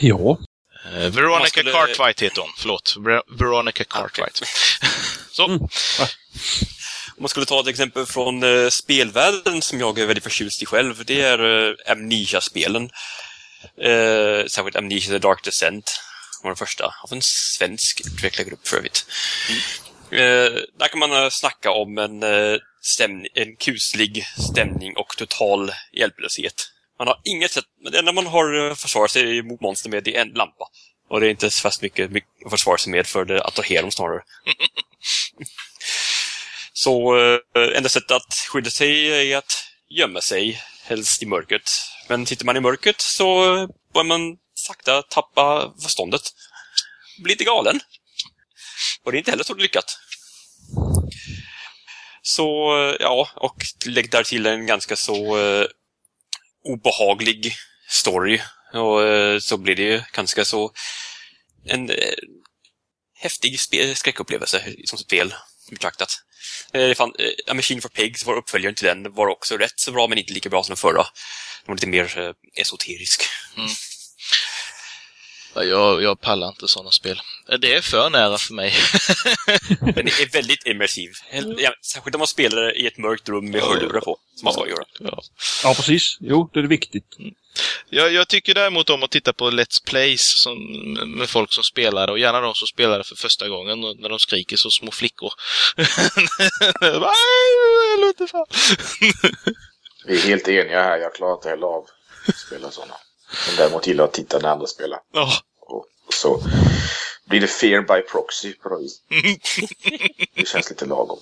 Ja. 0.00 0.38
Eh, 0.84 1.08
Veronica 1.10 1.46
skulle- 1.48 1.72
Cartwright 1.72 2.22
heter 2.22 2.40
hon. 2.40 2.50
Förlåt. 2.58 2.94
Ver- 2.98 3.38
Veronica 3.38 3.84
Cartwright. 3.84 4.42
Så. 5.30 5.44
Mm. 5.44 5.58
Om 7.18 7.22
man 7.22 7.28
skulle 7.28 7.46
ta 7.46 7.60
ett 7.60 7.66
exempel 7.66 8.06
från 8.06 8.42
eh, 8.42 8.68
spelvärlden 8.68 9.62
som 9.62 9.80
jag 9.80 9.98
är 9.98 10.06
väldigt 10.06 10.24
förtjust 10.24 10.62
i 10.62 10.66
själv, 10.66 11.04
det 11.04 11.20
är 11.22 11.68
eh, 11.68 11.74
Amnesia-spelen. 11.92 12.90
Eh, 13.82 14.46
särskilt 14.46 14.76
Amnesia 14.76 15.10
The 15.12 15.18
Dark 15.18 15.44
Descent 15.44 16.00
var 16.42 16.50
den 16.50 16.56
första 16.56 16.84
av 16.84 17.12
en 17.12 17.20
svensk 17.22 18.00
utvecklargrupp 18.06 18.68
för 18.68 18.76
övrigt. 18.76 19.06
Eh, 20.10 20.62
där 20.78 20.88
kan 20.90 20.98
man 20.98 21.12
eh, 21.12 21.28
snacka 21.30 21.70
om 21.70 21.98
en, 21.98 22.22
eh, 22.22 22.58
stämning, 22.82 23.26
en 23.34 23.56
kuslig 23.56 24.26
stämning 24.52 24.96
och 24.96 25.16
total 25.16 25.72
hjälplöshet. 25.92 26.54
Man 26.98 27.08
har 27.08 27.20
inget 27.24 27.50
sätt, 27.50 27.64
men 27.82 27.92
det 27.92 27.98
enda 27.98 28.12
man 28.12 28.26
har 28.26 28.74
försvarat 28.74 29.10
sig 29.10 29.42
mot 29.42 29.60
monster 29.60 29.90
med 29.90 30.04
det 30.04 30.16
är 30.16 30.22
en 30.22 30.28
lampa. 30.28 30.68
Och 31.08 31.20
det 31.20 31.26
är 31.26 31.30
inte 31.30 31.50
så 31.50 31.60
fast 31.60 31.82
mycket, 31.82 32.10
mycket 32.10 32.30
att 32.44 32.50
försvara 32.50 32.78
sig 32.78 32.92
med 32.92 33.06
för 33.06 33.24
det 33.24 33.42
attraherar 33.42 33.82
dem 33.82 33.90
snarare. 33.90 34.22
Så 36.72 37.18
eh, 37.18 37.38
enda 37.76 37.88
sättet 37.88 38.10
att 38.10 38.34
skydda 38.34 38.70
sig 38.70 39.08
är 39.32 39.36
att 39.36 39.64
gömma 39.88 40.20
sig, 40.20 40.62
helst 40.82 41.22
i 41.22 41.26
mörkret. 41.26 41.70
Men 42.08 42.26
sitter 42.26 42.44
man 42.44 42.56
i 42.56 42.60
mörkret 42.60 43.00
så 43.00 43.40
börjar 43.92 44.04
man 44.04 44.36
sakta 44.54 45.02
tappa 45.02 45.72
förståndet. 45.82 46.20
Blir 47.18 47.34
lite 47.34 47.44
galen. 47.44 47.80
Och 49.02 49.12
det 49.12 49.16
är 49.16 49.18
inte 49.18 49.30
heller 49.30 49.44
så 49.44 49.54
lyckat. 49.54 49.98
Så, 52.22 52.78
eh, 52.78 52.96
ja, 53.00 53.28
och 53.34 53.56
lägg 53.86 54.10
där 54.10 54.22
till 54.22 54.46
en 54.46 54.66
ganska 54.66 54.96
så 54.96 55.38
eh, 55.38 55.66
obehaglig 56.72 57.54
story. 57.88 58.40
Och 58.72 59.02
eh, 59.02 59.38
så 59.38 59.56
blir 59.56 59.76
det 59.76 59.82
ju 59.82 60.02
ganska 60.12 60.44
så 60.44 60.72
en 61.64 61.90
eh, 61.90 62.14
häftig 63.18 63.60
skräckupplevelse 63.96 64.62
som 64.84 64.98
spel 64.98 65.34
betraktat. 65.70 66.22
Eh, 66.72 66.94
fan, 66.94 67.12
eh, 67.18 67.50
A 67.50 67.54
Machine 67.54 67.80
for 67.80 67.88
Pigs, 67.88 68.26
var 68.26 68.34
uppföljaren 68.34 68.74
till 68.74 68.86
den, 68.86 69.12
var 69.14 69.26
också 69.26 69.56
rätt 69.56 69.80
så 69.80 69.92
bra 69.92 70.08
men 70.08 70.18
inte 70.18 70.32
lika 70.32 70.48
bra 70.48 70.62
som 70.62 70.70
den 70.70 70.76
förra. 70.76 71.02
Den 71.02 71.66
var 71.66 71.74
lite 71.74 71.86
mer 71.86 72.18
eh, 72.18 72.60
esoterisk. 72.60 73.22
Mm. 73.56 73.70
Jag, 75.64 76.02
jag 76.02 76.20
pallar 76.20 76.48
inte 76.48 76.68
sådana 76.68 76.90
spel. 76.90 77.20
Det 77.60 77.74
är 77.74 77.80
för 77.80 78.10
nära 78.10 78.38
för 78.38 78.54
mig. 78.54 78.74
Den 79.94 80.06
är 80.06 80.32
väldigt 80.32 80.66
immersiv. 80.66 81.10
Ja, 81.58 81.74
särskilt 81.92 82.14
om 82.14 82.18
man 82.18 82.26
spelar 82.28 82.76
i 82.78 82.86
ett 82.86 82.98
mörkt 82.98 83.28
rum 83.28 83.50
med 83.50 83.60
hörlurar 83.62 84.00
på, 84.00 84.18
som 84.34 84.44
man 84.44 84.52
ska 84.52 84.68
göra. 84.68 84.84
ja. 84.98 85.22
Ja, 85.62 85.74
precis. 85.74 86.16
Jo, 86.20 86.50
det 86.52 86.60
är 86.60 86.62
viktigt. 86.62 87.16
jag, 87.90 88.12
jag 88.12 88.28
tycker 88.28 88.54
däremot 88.54 88.90
om 88.90 89.02
att 89.02 89.10
titta 89.10 89.32
på 89.32 89.50
Let's 89.50 89.84
Plays 89.86 90.20
som, 90.22 90.58
med 91.16 91.28
folk 91.28 91.52
som 91.52 91.64
spelar 91.64 92.10
och 92.10 92.18
gärna 92.18 92.40
de 92.40 92.54
som 92.54 92.66
spelar 92.66 92.98
det 92.98 93.04
för 93.04 93.16
första 93.16 93.48
gången 93.48 93.84
och 93.84 93.96
när 94.00 94.08
de 94.08 94.18
skriker 94.18 94.56
så 94.56 94.70
små 94.70 94.90
flickor. 94.90 95.32
Vi 100.06 100.16
är 100.16 100.28
helt 100.28 100.48
eniga 100.48 100.82
här. 100.82 100.98
Jag 100.98 101.14
klarar 101.14 101.34
inte 101.34 101.48
heller 101.48 101.66
av 101.66 101.86
att 102.28 102.36
spela 102.36 102.70
sådana. 102.70 102.94
Men 103.46 103.56
däremot 103.56 103.86
gillar 103.86 104.04
att 104.04 104.12
titta 104.12 104.38
när 104.38 104.48
andra 104.48 104.66
spelar. 104.66 104.98
Ja. 105.12 105.32
Och 105.60 106.14
så 106.14 106.42
blir 107.24 107.40
det 107.40 107.46
fear 107.46 107.80
by 107.80 108.02
proxy 108.02 108.52
på 108.52 108.68
något 108.68 108.82
vis. 108.82 109.00
Det 110.34 110.48
känns 110.48 110.70
lite 110.70 110.86
lagom. 110.86 111.18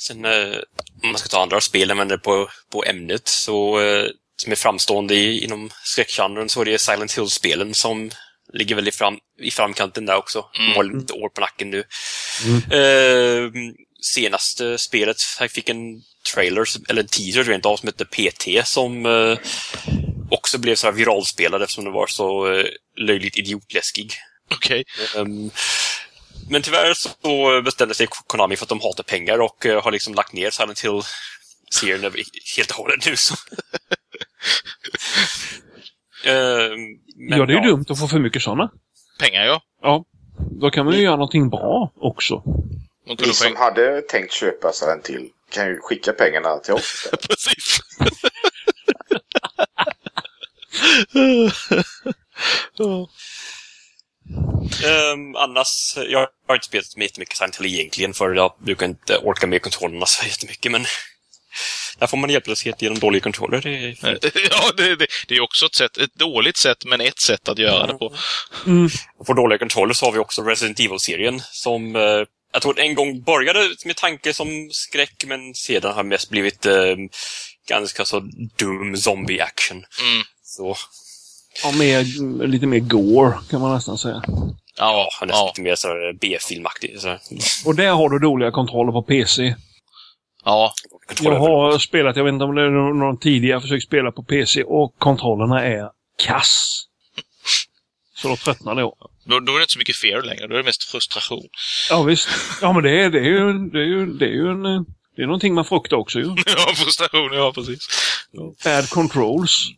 Sen, 0.00 0.24
eh, 0.24 0.58
om 1.02 1.08
man 1.08 1.18
ska 1.18 1.28
ta 1.28 1.42
andra 1.42 1.60
spel 1.60 1.90
än 1.90 1.98
vänder 1.98 2.16
på, 2.16 2.48
på 2.70 2.84
ämnet, 2.84 3.28
så 3.28 3.80
eh, 3.80 4.06
som 4.36 4.52
är 4.52 4.56
framstående 4.56 5.14
i, 5.14 5.44
inom 5.44 5.70
skräckgenren 5.84 6.48
så 6.48 6.60
är 6.60 6.64
det 6.64 6.78
Silent 6.78 7.18
Hill-spelen 7.18 7.74
som 7.74 8.10
ligger 8.52 8.74
väl 8.74 8.88
i, 8.88 8.92
fram, 8.92 9.18
i 9.38 9.50
framkanten 9.50 10.06
där 10.06 10.16
också. 10.16 10.46
De 10.52 10.76
har 10.76 10.84
lite 10.84 11.12
år 11.12 11.28
på 11.28 11.40
nacken 11.40 11.70
nu. 11.70 11.84
Eh, 12.76 13.50
senaste 14.14 14.78
spelet, 14.78 15.16
jag 15.40 15.50
fick 15.50 15.68
en 15.68 16.02
trailer, 16.34 16.64
eller 16.88 17.02
en 17.02 17.08
teaser 17.08 17.44
rent 17.44 17.66
av, 17.66 17.76
som 17.76 17.86
hette 17.86 18.04
PT, 18.04 18.68
som 18.68 19.06
eh, 19.06 19.38
också 20.32 20.58
blev 20.58 20.74
så 20.74 20.86
här 20.86 20.94
viralspelad 20.94 21.62
eftersom 21.62 21.84
den 21.84 21.92
var 21.92 22.06
så 22.06 22.52
eh, 22.52 22.64
löjligt 22.96 23.36
idiotläskig. 23.36 24.12
Okej. 24.54 24.84
Ehm, 25.16 25.50
men 26.50 26.62
tyvärr 26.62 26.94
så 26.94 27.62
bestämde 27.62 27.94
sig 27.94 28.06
Konami 28.26 28.56
för 28.56 28.64
att 28.64 28.68
de 28.68 28.80
hatar 28.80 29.02
pengar 29.04 29.38
och 29.38 29.66
eh, 29.66 29.82
har 29.84 29.90
liksom 29.92 30.14
lagt 30.14 30.32
ner 30.32 30.50
Silent 30.50 30.80
Hill-serien 30.80 32.04
över- 32.04 32.22
helt 32.56 32.70
och 32.70 32.76
hållet 32.76 33.06
nu. 33.06 33.16
Så. 33.16 33.34
Men 36.24 37.38
ja, 37.38 37.46
det 37.46 37.52
är 37.52 37.62
ju 37.62 37.68
dumt 37.70 37.84
att 37.88 37.98
få 38.00 38.08
för 38.08 38.18
mycket 38.18 38.42
sådana. 38.42 38.70
Pengar, 39.20 39.44
ja. 39.44 39.62
Ja. 39.82 40.04
Då 40.60 40.70
kan 40.70 40.84
man 40.84 40.94
ju 40.94 41.02
göra 41.02 41.16
någonting 41.16 41.50
bra 41.50 41.92
också. 41.96 42.42
Ni 43.26 43.32
som 43.34 43.56
hade 43.56 44.00
tänkt 44.02 44.32
köpa 44.32 44.72
sig 44.72 44.92
en 44.92 45.02
till 45.02 45.28
kan 45.50 45.66
ju 45.66 45.78
skicka 45.80 46.12
pengarna 46.12 46.58
till 46.58 46.74
oss. 46.74 47.08
Precis. 47.28 47.80
Ja. 52.78 53.08
Ehm, 54.84 55.36
annars, 55.36 55.96
jag 56.08 56.28
har 56.48 56.54
inte 56.54 56.66
spelat 56.66 56.96
med 56.96 57.04
jättemycket 57.04 57.36
Silent 57.36 57.60
Hill 57.60 57.74
egentligen 57.74 58.14
för 58.14 58.34
jag 58.34 58.54
brukar 58.58 58.86
inte 58.86 59.16
orka 59.16 59.46
med 59.46 59.62
kontrollerna 59.62 60.06
så 60.06 60.26
jättemycket 60.26 60.72
men 60.72 60.86
där 61.98 62.06
får 62.06 62.16
man 62.16 62.30
hjälplöshet 62.30 62.82
genom 62.82 62.98
dåliga 62.98 63.22
kontroller. 63.22 63.60
Det 63.60 63.70
är 63.70 63.96
ja, 64.50 64.72
det, 64.76 64.96
det, 64.96 65.06
det 65.28 65.36
är 65.36 65.40
också 65.40 65.66
ett, 65.66 65.74
sätt, 65.74 65.96
ett 65.96 66.14
dåligt 66.14 66.56
sätt, 66.56 66.84
men 66.84 67.00
ett 67.00 67.20
sätt 67.20 67.48
att 67.48 67.58
göra 67.58 67.86
det 67.86 67.94
på. 67.94 68.14
Och 69.18 69.26
för 69.26 69.34
dåliga 69.34 69.58
kontroller 69.58 69.94
så 69.94 70.06
har 70.06 70.12
vi 70.12 70.18
också 70.18 70.42
Resident 70.42 70.80
Evil-serien 70.80 71.42
som 71.50 71.96
eh, 71.96 72.22
jag 72.52 72.62
tror 72.62 72.80
en 72.80 72.94
gång 72.94 73.22
började 73.22 73.68
med 73.84 73.96
tanke 73.96 74.32
som 74.32 74.68
skräck 74.72 75.24
men 75.26 75.54
sedan 75.54 75.94
har 75.94 76.02
mest 76.02 76.30
blivit 76.30 76.66
eh, 76.66 76.96
ganska 77.68 78.04
så 78.04 78.20
dum 78.56 78.96
zombie-action. 78.96 79.84
Mm. 80.00 80.22
Så 80.56 80.76
Ja, 81.62 81.72
mer, 81.78 82.46
lite 82.46 82.66
mer 82.66 82.78
gore 82.78 83.38
kan 83.50 83.60
man 83.60 83.74
nästan 83.74 83.98
säga. 83.98 84.22
Ja, 84.78 85.08
nästan 85.22 85.28
ja, 85.28 85.46
lite 85.46 85.60
mer 85.60 85.74
så 85.74 85.88
här 85.88 86.12
B-filmaktig. 86.20 87.00
Så 87.00 87.08
här. 87.08 87.20
Och 87.66 87.76
där 87.76 87.90
har 87.90 88.08
du 88.08 88.18
dåliga 88.18 88.50
kontroller 88.50 88.92
på 88.92 89.02
PC. 89.02 89.54
ja. 90.44 90.74
Jag 91.20 91.38
har 91.38 91.78
spelat, 91.78 92.16
jag 92.16 92.24
vet 92.24 92.32
inte 92.32 92.44
om 92.44 92.54
det 92.54 92.62
är 92.62 92.70
någon 92.70 93.18
tidigare 93.18 93.60
försökt 93.60 93.86
spela 93.86 94.12
på 94.12 94.22
PC 94.22 94.62
och 94.62 94.94
kontrollerna 94.98 95.64
är 95.64 95.90
kass. 96.18 96.84
Så 98.14 98.28
då 98.28 98.36
tröttnade 98.36 98.80
jag. 98.80 98.94
Då, 99.24 99.40
då 99.40 99.52
är 99.52 99.56
det 99.56 99.62
inte 99.62 99.72
så 99.72 99.78
mycket 99.78 99.96
fear 99.96 100.22
längre, 100.22 100.46
då 100.46 100.54
är 100.54 100.58
det 100.58 100.64
mest 100.64 100.84
frustration. 100.84 101.48
Ja 101.90 102.02
visst. 102.02 102.28
Ja 102.60 102.72
men 102.72 102.82
det 102.82 103.02
är, 103.02 103.10
det 103.10 103.18
är 103.18 103.24
ju, 103.24 103.52
det 103.52 103.78
är 103.78 103.86
ju, 103.86 104.06
det 104.06 104.24
är 104.24 104.34
ju 104.34 104.50
en, 104.50 104.62
det 105.16 105.22
är 105.22 105.26
någonting 105.26 105.54
man 105.54 105.64
fruktar 105.64 105.96
också 105.96 106.18
ju. 106.18 106.24
ja, 106.46 106.74
frustration, 106.74 107.32
ja 107.32 107.52
precis. 107.54 107.88
Bad 108.64 108.90
controls. 108.90 109.68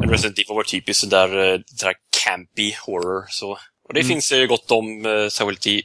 Men 0.00 0.10
Resident 0.10 0.38
Evil 0.38 0.56
var 0.56 0.62
typiskt 0.62 1.00
sådär, 1.00 1.54
eh, 1.54 1.60
sådär 1.66 1.94
campy 2.24 2.74
horror. 2.86 3.24
Så. 3.28 3.58
Och 3.88 3.94
det 3.94 4.04
finns 4.04 4.32
ju 4.32 4.46
gott 4.46 4.70
om, 4.70 5.06
eh, 5.06 5.28
särskilt 5.28 5.66
i 5.66 5.82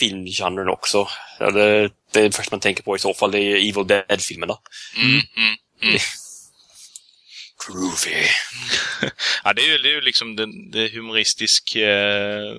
filmgenren 0.00 0.68
också. 0.68 1.08
Ja, 1.38 1.50
det, 1.50 1.90
det 2.12 2.20
är 2.20 2.30
först 2.30 2.50
man 2.50 2.60
tänker 2.60 2.82
på 2.82 2.96
i 2.96 2.98
så 2.98 3.14
fall, 3.14 3.30
det 3.30 3.38
är 3.38 3.56
Evil 3.56 3.86
Dead-filmerna. 3.86 4.56
Mm, 4.96 5.20
mm. 5.36 5.98
Groovy. 7.66 8.26
Ja, 9.44 9.52
det 9.52 9.62
är 9.62 9.66
ju, 9.66 9.78
det 9.78 9.88
är 9.88 9.94
ju 9.94 10.00
liksom 10.00 10.36
det, 10.36 10.46
det 10.72 10.88
humoristisk... 10.94 11.76
Eh, 11.76 12.54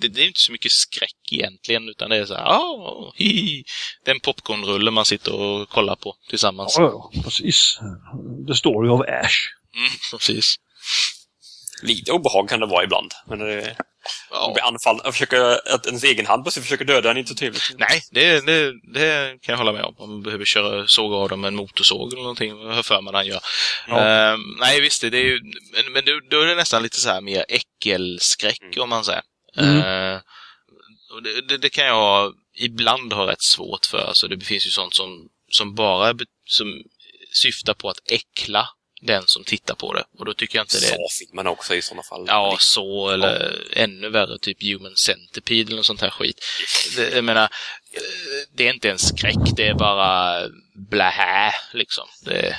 det, 0.00 0.08
det 0.08 0.22
är 0.22 0.26
inte 0.26 0.40
så 0.40 0.52
mycket 0.52 0.72
skräck 0.72 1.32
egentligen, 1.32 1.88
utan 1.88 2.10
det 2.10 2.16
är 2.16 2.24
så 2.24 2.34
här, 2.34 2.44
ah. 2.44 3.12
Det 4.04 4.10
är 4.10 4.14
en 4.14 4.20
popcornrulle 4.20 4.90
man 4.90 5.04
sitter 5.04 5.34
och 5.34 5.68
kollar 5.68 5.96
på 5.96 6.16
tillsammans. 6.28 6.74
Ja, 6.78 7.10
ja, 7.14 7.22
precis. 7.22 7.80
The 8.48 8.54
Story 8.54 8.88
of 8.88 9.00
Ash. 9.00 9.61
Mm, 9.76 9.90
precis. 10.18 10.54
Lite 11.82 12.12
obehag 12.12 12.48
kan 12.48 12.60
det 12.60 12.66
vara 12.66 12.84
ibland. 12.84 13.12
Men 13.26 13.38
det, 13.38 13.76
Ja. 14.30 14.56
anfall, 14.62 15.00
att 15.04 15.14
försöka, 15.14 15.56
att 15.56 15.86
ens 15.86 16.04
egen 16.04 16.26
hand 16.26 16.44
plötsligt 16.44 16.64
försöker 16.64 16.84
döda 16.84 17.10
en 17.10 17.16
är 17.16 17.20
inte 17.20 17.28
så 17.28 17.34
trevligt. 17.34 17.70
Nej, 17.78 18.02
det, 18.10 18.46
det, 18.46 18.72
det 18.94 19.38
kan 19.42 19.52
jag 19.52 19.56
hålla 19.56 19.72
med 19.72 19.84
om. 19.84 19.94
Om 19.98 20.10
man 20.10 20.22
behöver 20.22 20.44
köra, 20.44 20.88
såga 20.88 21.16
av 21.16 21.28
dem 21.28 21.40
med 21.40 21.48
en 21.48 21.54
motorsåg 21.54 22.12
eller 22.12 22.22
någonting. 22.22 22.52
Har 22.52 22.82
för 22.82 23.00
mig 23.00 23.14
han 23.14 23.26
gör. 23.26 23.40
Ja. 23.88 24.32
Eh, 24.32 24.38
nej, 24.60 24.80
visst, 24.80 25.00
det, 25.00 25.10
det 25.10 25.18
är 25.18 25.24
ju... 25.24 25.40
Men, 25.72 25.92
men 25.92 26.04
då, 26.04 26.20
då 26.30 26.40
är 26.40 26.46
det 26.46 26.54
nästan 26.54 26.82
lite 26.82 27.00
så 27.00 27.08
här 27.08 27.20
mer 27.20 27.44
äckelskräck, 27.48 28.76
om 28.78 28.88
man 28.88 29.04
säger. 29.04 29.22
Mm. 29.56 30.20
Och 31.12 31.22
det, 31.22 31.40
det, 31.48 31.58
det 31.58 31.70
kan 31.70 31.86
jag 31.86 32.32
ibland 32.58 33.12
ha 33.12 33.26
rätt 33.26 33.42
svårt 33.42 33.86
för. 33.86 33.98
Alltså, 33.98 34.28
det 34.28 34.44
finns 34.44 34.66
ju 34.66 34.70
sånt 34.70 34.94
som, 34.94 35.28
som 35.50 35.74
bara 35.74 36.14
som 36.44 36.82
syftar 37.42 37.74
på 37.74 37.88
att 37.88 38.10
äckla 38.10 38.68
den 39.02 39.22
som 39.26 39.44
tittar 39.44 39.74
på 39.74 39.92
det. 39.94 40.04
Och 40.18 40.24
då 40.24 40.34
tycker 40.34 40.58
jag 40.58 40.64
inte 40.64 40.80
det... 40.80 40.86
Sa-filmerna 40.86 41.50
också 41.50 41.74
i 41.74 41.82
sådana 41.82 42.02
fall. 42.02 42.24
Ja, 42.28 42.56
så 42.60 43.10
eller 43.10 43.58
ännu 43.72 44.08
värre, 44.10 44.38
typ 44.38 44.62
Human 44.62 44.96
Centipede 44.96 45.66
eller 45.66 45.76
något 45.76 45.86
sånt 45.86 46.00
här 46.00 46.10
skit. 46.10 46.44
Det, 46.96 47.10
jag 47.10 47.24
menar, 47.24 47.48
det 48.54 48.68
är 48.68 48.72
inte 48.72 48.90
en 48.90 48.98
skräck, 48.98 49.56
det 49.56 49.66
är 49.66 49.74
bara 49.74 50.40
blähä, 50.74 51.52
liksom. 51.72 52.04
Det, 52.24 52.56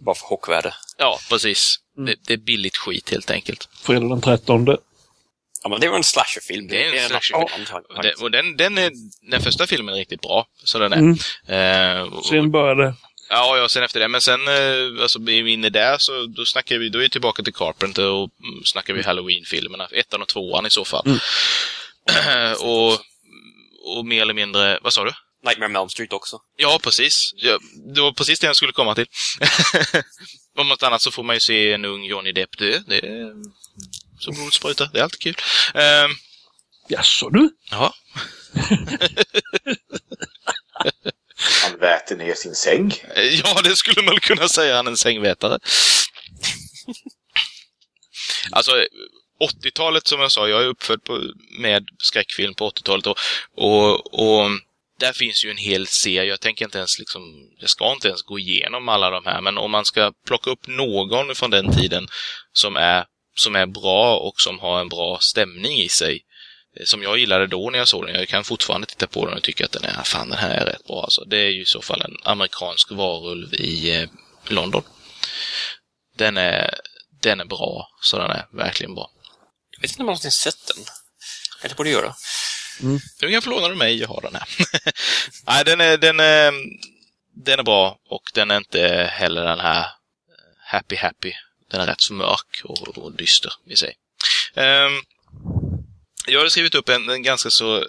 Bara 0.00 0.14
för 0.14 0.26
chockvärde. 0.26 0.74
ja, 0.98 1.18
precis. 1.28 1.76
Det, 2.06 2.14
det 2.26 2.32
är 2.32 2.38
billigt 2.38 2.76
skit 2.76 3.10
helt 3.10 3.30
enkelt. 3.30 3.68
Fredag 3.82 4.08
den 4.08 4.20
13. 4.20 4.66
Ja, 5.62 5.68
men 5.68 5.80
det 5.80 5.88
var 5.88 5.96
en 5.96 6.04
slasherfilm. 6.04 6.68
Det 6.68 6.84
är 6.84 7.02
en 7.02 7.08
slasherfilm. 7.08 7.66
slasherfilm. 7.66 7.96
Och, 7.96 8.02
det, 8.02 8.14
och 8.14 8.30
den, 8.30 8.56
den, 8.56 8.78
är, 8.78 8.92
den 9.30 9.42
första 9.42 9.66
filmen 9.66 9.94
är 9.94 9.98
riktigt 9.98 10.20
bra, 10.20 10.46
så 10.64 10.78
den 10.78 10.92
är. 10.92 10.96
Mm. 10.96 11.16
Eh, 11.48 12.12
och, 12.12 12.26
Sen 12.26 12.50
började 12.50 12.94
Ja, 13.28 13.56
ja, 13.58 13.68
sen 13.68 13.82
efter 13.82 14.00
det. 14.00 14.08
Men 14.08 14.20
sen, 14.20 14.48
eh, 14.48 15.02
alltså, 15.02 15.18
är 15.18 15.42
vi 15.42 15.52
inne 15.52 15.70
där 15.70 15.96
så 15.98 16.26
då 16.26 16.44
snackar 16.44 16.78
vi, 16.78 16.88
då 16.88 16.98
är 16.98 17.02
vi 17.02 17.10
tillbaka 17.10 17.42
till 17.42 17.54
Carpenter 17.54 18.10
och 18.10 18.30
mm, 18.44 18.64
snackar 18.64 18.94
vi 18.94 19.02
Halloween-filmerna. 19.02 19.88
Ettan 19.92 20.22
och 20.22 20.28
tvåan 20.28 20.66
i 20.66 20.70
så 20.70 20.84
fall. 20.84 21.04
och, 22.60 22.92
och 23.96 24.06
mer 24.06 24.22
eller 24.22 24.34
mindre, 24.34 24.78
vad 24.82 24.92
sa 24.92 25.04
du? 25.04 25.12
Nightmare 25.44 25.70
on 25.70 25.76
Elm 25.76 25.88
Street 25.88 26.12
också. 26.12 26.38
Ja, 26.56 26.80
precis. 26.82 27.32
Ja, 27.36 27.58
det 27.94 28.00
var 28.00 28.12
precis 28.12 28.40
det 28.40 28.46
jag 28.46 28.56
skulle 28.56 28.72
komma 28.72 28.94
till. 28.94 29.06
Om 30.58 30.68
något 30.68 30.82
annat 30.82 31.02
så 31.02 31.10
får 31.10 31.22
man 31.22 31.36
ju 31.36 31.40
se 31.40 31.72
en 31.72 31.84
ung 31.84 32.04
Johnny 32.04 32.32
Depp 32.32 32.58
dö. 32.58 32.80
Det 32.86 32.98
är 32.98 33.32
så 34.18 34.32
blodet 34.32 34.54
sprutar. 34.54 34.90
Det 34.92 34.98
är 34.98 35.02
alltid 35.02 35.20
kul. 35.20 35.36
Um, 35.74 36.16
Jaså 36.88 37.30
du? 37.30 37.50
ja. 37.70 37.94
Han 41.62 41.78
väter 41.78 42.16
ner 42.16 42.34
sin 42.34 42.54
säng. 42.54 42.92
Eh, 43.16 43.22
ja, 43.24 43.60
det 43.64 43.76
skulle 43.76 44.02
man 44.02 44.20
kunna 44.20 44.48
säga. 44.48 44.76
Han 44.76 44.86
är 44.86 44.90
en 44.90 44.96
sängvätare. 44.96 45.58
alltså, 48.50 48.72
80-talet 49.64 50.06
som 50.06 50.20
jag 50.20 50.32
sa, 50.32 50.48
jag 50.48 50.62
är 50.62 50.66
uppfödd 50.66 51.04
på, 51.04 51.22
med 51.58 51.84
skräckfilm 51.98 52.54
på 52.54 52.70
80-talet 52.70 53.06
och, 53.06 53.16
och, 53.56 54.14
och 54.14 54.50
där 54.98 55.12
finns 55.12 55.44
ju 55.44 55.50
en 55.50 55.56
hel 55.56 55.86
serie. 55.86 56.24
Jag 56.24 56.40
tänker 56.40 56.64
inte 56.64 56.78
ens 56.78 56.98
liksom, 56.98 57.22
jag 57.58 57.70
ska 57.70 57.92
inte 57.92 58.08
ens 58.08 58.22
gå 58.22 58.38
igenom 58.38 58.88
alla 58.88 59.10
de 59.10 59.26
här, 59.26 59.40
men 59.40 59.58
om 59.58 59.70
man 59.70 59.84
ska 59.84 60.12
plocka 60.26 60.50
upp 60.50 60.66
någon 60.66 61.34
från 61.34 61.50
den 61.50 61.72
tiden 61.72 62.08
som 62.52 62.76
är, 62.76 63.04
som 63.34 63.56
är 63.56 63.66
bra 63.66 64.18
och 64.18 64.34
som 64.36 64.58
har 64.58 64.80
en 64.80 64.88
bra 64.88 65.18
stämning 65.20 65.78
i 65.80 65.88
sig, 65.88 66.20
som 66.84 67.02
jag 67.02 67.18
gillade 67.18 67.46
då 67.46 67.70
när 67.70 67.78
jag 67.78 67.88
såg 67.88 68.06
den. 68.06 68.14
Jag 68.14 68.28
kan 68.28 68.44
fortfarande 68.44 68.86
titta 68.86 69.06
på 69.06 69.26
den 69.26 69.36
och 69.36 69.42
tycka 69.42 69.64
att 69.64 69.72
den 69.72 69.84
är, 69.84 70.02
fan 70.02 70.28
den 70.28 70.38
här 70.38 70.50
är 70.50 70.66
rätt 70.66 70.84
bra 70.86 71.02
alltså. 71.02 71.24
Det 71.24 71.36
är 71.36 71.50
ju 71.50 71.62
i 71.62 71.66
så 71.66 71.82
fall 71.82 72.02
en 72.02 72.16
amerikansk 72.24 72.90
varulv 72.90 73.54
i 73.54 73.96
eh, 73.96 74.08
London. 74.48 74.82
Den 76.16 76.36
är, 76.36 76.80
den 77.22 77.40
är 77.40 77.44
bra, 77.44 77.88
så 78.00 78.18
den 78.18 78.30
är 78.30 78.46
verkligen 78.52 78.94
bra. 78.94 79.10
Jag 79.70 79.80
vet 79.80 79.90
inte 79.90 80.02
om 80.02 80.06
jag 80.06 80.06
någonsin 80.06 80.30
sett 80.30 80.66
den. 80.66 80.84
Kanske 81.60 81.76
borde 81.76 81.90
göra. 81.90 82.14
Nu 83.20 83.30
kan 83.30 83.42
få 83.42 83.50
låna 83.50 83.68
du 83.68 83.74
mig, 83.74 84.00
jag 84.00 84.08
har 84.08 84.20
den 84.20 84.34
här. 84.34 84.48
Nej, 85.46 85.64
den 85.64 85.80
är, 85.80 85.96
den, 85.96 86.20
är, 86.20 86.52
den 87.44 87.58
är 87.58 87.62
bra 87.62 87.98
och 88.08 88.22
den 88.34 88.50
är 88.50 88.56
inte 88.56 89.10
heller 89.12 89.44
den 89.44 89.60
här 89.60 89.80
eh, 89.80 89.86
happy 90.66 90.96
happy. 90.96 91.32
Den 91.70 91.80
är 91.80 91.86
rätt 91.86 92.00
så 92.00 92.12
mörk 92.12 92.60
och, 92.64 92.98
och 92.98 93.12
dyster 93.12 93.52
i 93.66 93.76
sig. 93.76 93.94
Um, 94.54 95.02
jag 96.26 96.40
har 96.40 96.48
skrivit 96.48 96.74
upp 96.74 96.88
en, 96.88 97.08
en 97.08 97.22
ganska 97.22 97.50
så... 97.50 97.84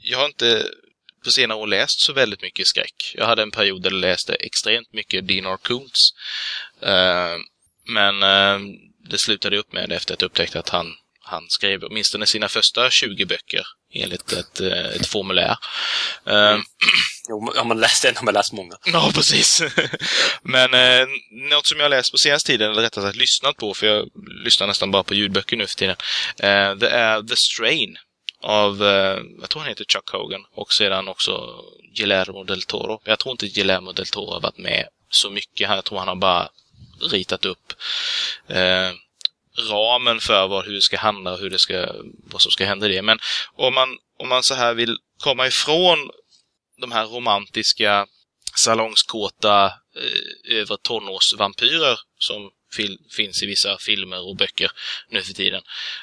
Jag 0.00 0.18
har 0.18 0.26
inte 0.26 0.70
på 1.24 1.30
senare 1.30 1.58
år 1.58 1.66
läst 1.66 2.00
så 2.00 2.12
väldigt 2.12 2.42
mycket 2.42 2.66
skräck. 2.66 3.14
Jag 3.14 3.26
hade 3.26 3.42
en 3.42 3.50
period 3.50 3.82
där 3.82 3.90
jag 3.90 4.00
läste 4.00 4.34
extremt 4.34 4.92
mycket 4.92 5.28
Dean 5.28 5.46
R. 5.46 5.58
Koontz. 5.62 6.10
Uh, 6.82 7.36
men 7.84 8.22
uh, 8.22 8.74
det 9.10 9.18
slutade 9.18 9.58
upp 9.58 9.72
med 9.72 9.92
efter 9.92 10.14
att 10.14 10.20
jag 10.20 10.28
upptäckte 10.28 10.58
att 10.58 10.68
han, 10.68 10.86
han 11.20 11.42
skrev 11.48 11.84
åtminstone 11.84 12.26
sina 12.26 12.48
första 12.48 12.90
20 12.90 13.24
böcker 13.24 13.66
enligt 13.94 14.32
ett, 14.32 14.60
eh, 14.60 14.86
ett 14.86 15.06
formulär. 15.06 15.56
Uh, 16.28 16.60
Jo, 17.28 17.52
har 17.56 17.64
man 17.64 17.80
läst 17.80 18.04
en 18.04 18.16
har 18.16 18.24
man 18.24 18.34
läst 18.34 18.52
många. 18.52 18.74
Ja, 18.84 19.10
precis. 19.14 19.62
Men 20.42 20.74
eh, 20.74 21.06
något 21.30 21.66
som 21.66 21.78
jag 21.78 21.84
har 21.84 21.90
läst 21.90 22.12
på 22.12 22.18
senaste 22.18 22.46
tiden, 22.46 22.70
eller 22.70 22.82
rättare 22.82 23.04
sagt 23.04 23.16
lyssnat 23.16 23.56
på, 23.56 23.74
för 23.74 23.86
jag 23.86 24.08
lyssnar 24.44 24.66
nästan 24.66 24.90
bara 24.90 25.02
på 25.02 25.14
ljudböcker 25.14 25.56
nu 25.56 25.66
för 25.66 25.74
tiden, 25.74 25.96
eh, 26.38 26.74
det 26.74 26.88
är 26.88 27.22
The 27.22 27.36
Strain 27.36 27.98
av, 28.42 28.82
eh, 28.82 29.20
jag 29.40 29.50
tror 29.50 29.60
han 29.60 29.68
heter 29.68 29.84
Chuck 29.84 30.10
Hogan, 30.10 30.44
och 30.54 30.72
sedan 30.72 31.08
också 31.08 31.64
Guillermo 31.94 32.44
del 32.44 32.62
Toro. 32.62 33.00
Jag 33.04 33.18
tror 33.18 33.30
inte 33.30 33.48
Guillermo 33.48 33.92
del 33.92 34.06
Toro 34.06 34.32
har 34.32 34.40
varit 34.40 34.58
med 34.58 34.88
så 35.10 35.30
mycket 35.30 35.68
här. 35.68 35.74
Jag 35.74 35.84
tror 35.84 35.98
han 35.98 36.08
har 36.08 36.16
bara 36.16 36.48
ritat 37.10 37.44
upp 37.44 37.72
eh, 38.48 38.90
ramen 39.70 40.20
för 40.20 40.48
vad, 40.48 40.64
hur 40.64 40.72
det 40.72 40.82
ska 40.82 40.98
handla 40.98 41.32
och 41.32 41.38
hur 41.38 41.50
det 41.50 41.58
ska, 41.58 41.86
vad 42.30 42.42
som 42.42 42.52
ska 42.52 42.64
hända 42.64 42.86
i 42.86 42.92
det. 42.92 43.02
Men 43.02 43.18
om 43.56 43.74
man, 43.74 43.88
om 44.18 44.28
man 44.28 44.42
så 44.42 44.54
här 44.54 44.74
vill 44.74 44.96
komma 45.20 45.46
ifrån 45.46 46.10
de 46.80 46.92
här 46.92 47.06
romantiska 47.06 48.06
salongskåta 48.54 49.64
eh, 49.96 50.56
övre 50.56 50.76
tonårsvampyrer 50.82 51.98
som 52.18 52.50
fil- 52.76 52.98
finns 53.16 53.42
i 53.42 53.46
vissa 53.46 53.78
filmer 53.78 54.28
och 54.28 54.36
böcker 54.36 54.70
nu 55.10 55.22
för 55.22 55.32
tiden 55.32 55.62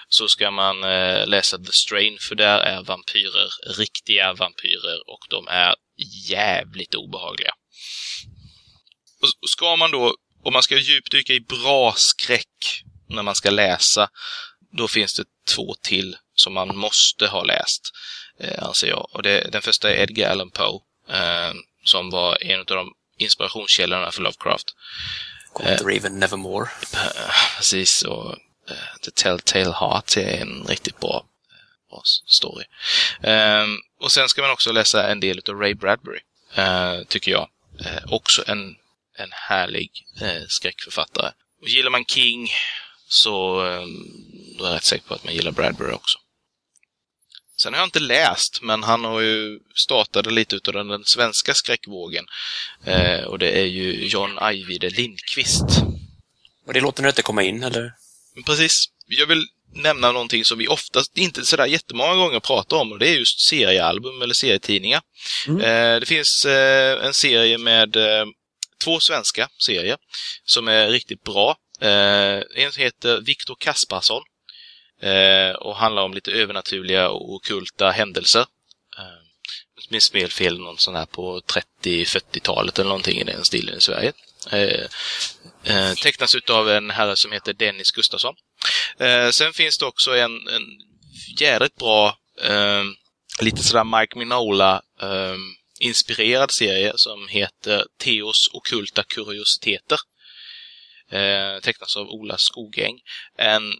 så 0.09 0.27
ska 0.27 0.51
man 0.51 0.83
eh, 0.83 1.27
läsa 1.27 1.57
The 1.57 1.71
Strain 1.71 2.17
för 2.27 2.35
där 2.35 2.59
är 2.59 2.83
vampyrer 2.83 3.49
riktiga 3.77 4.33
vampyrer 4.33 5.09
och 5.09 5.19
de 5.29 5.47
är 5.47 5.75
jävligt 6.29 6.95
obehagliga. 6.95 7.53
Och 9.21 9.49
ska 9.49 9.75
man 9.75 9.91
då, 9.91 10.15
om 10.43 10.53
man 10.53 10.63
ska 10.63 10.77
djupdyka 10.77 11.33
i 11.33 11.39
bra 11.39 11.93
skräck 11.97 12.83
när 13.09 13.23
man 13.23 13.35
ska 13.35 13.49
läsa, 13.49 14.09
då 14.77 14.87
finns 14.87 15.13
det 15.13 15.25
två 15.55 15.75
till 15.81 16.17
som 16.35 16.53
man 16.53 16.77
måste 16.77 17.27
ha 17.27 17.43
läst 17.43 17.81
eh, 18.39 18.63
anser 18.63 18.87
jag. 18.87 19.07
Och 19.11 19.23
det, 19.23 19.49
den 19.51 19.61
första 19.61 19.91
är 19.91 20.01
Edgar 20.01 20.29
Allan 20.29 20.51
Poe, 20.51 20.79
eh, 21.09 21.53
som 21.83 22.09
var 22.09 22.43
en 22.43 22.59
av 22.59 22.65
de 22.65 22.93
inspirationskällorna 23.17 24.11
för 24.11 24.21
Lovecraft. 24.21 24.75
Gone 25.53 25.77
the 25.77 25.83
Raven 25.83 26.19
Nevermore. 26.19 26.69
Eh, 26.93 27.57
precis, 27.57 28.03
och 28.03 28.31
eh, 28.69 28.95
The 29.03 29.11
Telltale 29.11 29.73
Heart 29.79 30.17
är 30.17 30.41
en 30.41 30.63
riktigt 30.67 30.99
bra, 30.99 31.25
eh, 31.51 31.89
bra 31.89 32.01
story. 32.25 32.65
Ehm, 33.23 33.77
och 33.99 34.11
sen 34.11 34.29
ska 34.29 34.41
man 34.41 34.51
också 34.51 34.71
läsa 34.71 35.07
en 35.07 35.19
del 35.19 35.41
av 35.49 35.55
Ray 35.59 35.73
Bradbury, 35.73 36.19
eh, 36.55 37.03
tycker 37.07 37.31
jag. 37.31 37.49
Eh, 37.79 38.13
också 38.13 38.43
en, 38.47 38.75
en 39.17 39.29
härlig 39.31 39.91
eh, 40.21 40.43
skräckförfattare. 40.47 41.31
Och 41.61 41.67
gillar 41.67 41.89
man 41.89 42.05
King 42.05 42.49
så 43.07 43.65
eh, 43.65 43.85
då 44.57 44.65
är 44.65 44.69
jag 44.69 44.75
rätt 44.75 44.83
säker 44.83 45.07
på 45.07 45.13
att 45.13 45.23
man 45.23 45.33
gillar 45.33 45.51
Bradbury 45.51 45.93
också. 45.93 46.19
Sen 47.57 47.73
har 47.73 47.79
jag 47.79 47.87
inte 47.87 47.99
läst, 47.99 48.59
men 48.61 48.83
han 48.83 49.03
har 49.03 49.21
ju 49.21 49.59
startat 49.75 50.31
lite 50.31 50.55
utav 50.55 50.73
den, 50.73 50.87
den 50.87 51.05
svenska 51.05 51.53
skräckvågen. 51.53 52.25
Eh, 52.83 53.23
och 53.23 53.39
det 53.39 53.51
är 53.51 53.65
ju 53.65 54.07
John 54.07 54.37
Ajvide 54.37 54.89
Lindqvist. 54.89 55.65
Och 56.67 56.73
det 56.73 56.81
låter 56.81 57.03
nu 57.03 57.09
inte 57.09 57.21
komma 57.21 57.43
in, 57.43 57.63
eller? 57.63 57.91
Precis. 58.45 58.85
Jag 59.07 59.27
vill 59.27 59.45
nämna 59.75 60.11
någonting 60.11 60.45
som 60.45 60.57
vi 60.57 60.67
oftast 60.67 61.17
inte 61.17 61.45
sådär 61.45 61.65
jättemånga 61.65 62.15
gånger 62.15 62.39
pratar 62.39 62.77
om 62.77 62.91
och 62.91 62.99
det 62.99 63.09
är 63.09 63.17
just 63.17 63.47
seriealbum 63.49 64.21
eller 64.21 64.33
serietidningar. 64.33 65.01
Mm. 65.47 65.61
Eh, 65.61 65.99
det 65.99 66.05
finns 66.05 66.45
eh, 66.45 67.05
en 67.05 67.13
serie 67.13 67.57
med 67.57 67.95
eh, 67.95 68.25
två 68.83 68.99
svenska 68.99 69.47
serier 69.65 69.97
som 70.45 70.67
är 70.67 70.89
riktigt 70.89 71.23
bra. 71.23 71.57
Eh, 71.81 72.43
en 72.55 72.71
heter 72.77 73.21
Viktor 73.21 73.55
Kasparsson 73.59 74.21
eh, 75.01 75.55
och 75.55 75.75
handlar 75.75 76.03
om 76.03 76.13
lite 76.13 76.31
övernaturliga 76.31 77.09
och 77.09 77.33
okulta 77.33 77.91
händelser. 77.91 78.45
Eh, 78.97 79.25
minns 79.89 80.11
fel 80.11 80.29
fel 80.29 80.59
någon 80.59 80.77
sån 80.77 80.95
här 80.95 81.05
på 81.05 81.41
30-40-talet 81.83 82.79
eller 82.79 82.89
någonting 82.89 83.19
i 83.19 83.23
den 83.23 83.45
stilen 83.45 83.77
i 83.77 83.81
Sverige. 83.81 84.13
Eh, 84.51 84.87
eh, 85.63 85.93
tecknas 85.93 86.35
utav 86.35 86.69
en 86.69 86.89
herre 86.89 87.17
som 87.17 87.31
heter 87.31 87.53
Dennis 87.53 87.91
Gustafsson. 87.91 88.35
Eh, 88.99 89.29
sen 89.29 89.53
finns 89.53 89.77
det 89.77 89.85
också 89.85 90.15
en, 90.15 90.47
en 90.47 90.63
jädrigt 91.39 91.75
bra, 91.75 92.17
eh, 92.41 92.83
lite 93.41 93.63
sådär 93.63 93.99
Mike 93.99 94.17
Minola 94.17 94.81
eh, 95.01 95.35
inspirerad 95.79 96.51
serie 96.51 96.93
som 96.95 97.27
heter 97.27 97.85
Theos 97.97 98.49
okulta 98.53 99.03
kuriositeter. 99.03 99.99
Eh, 101.11 101.59
tecknas 101.61 101.95
av 101.95 102.07
Ola 102.07 102.37
Skogäng. 102.37 102.99
En, 103.37 103.73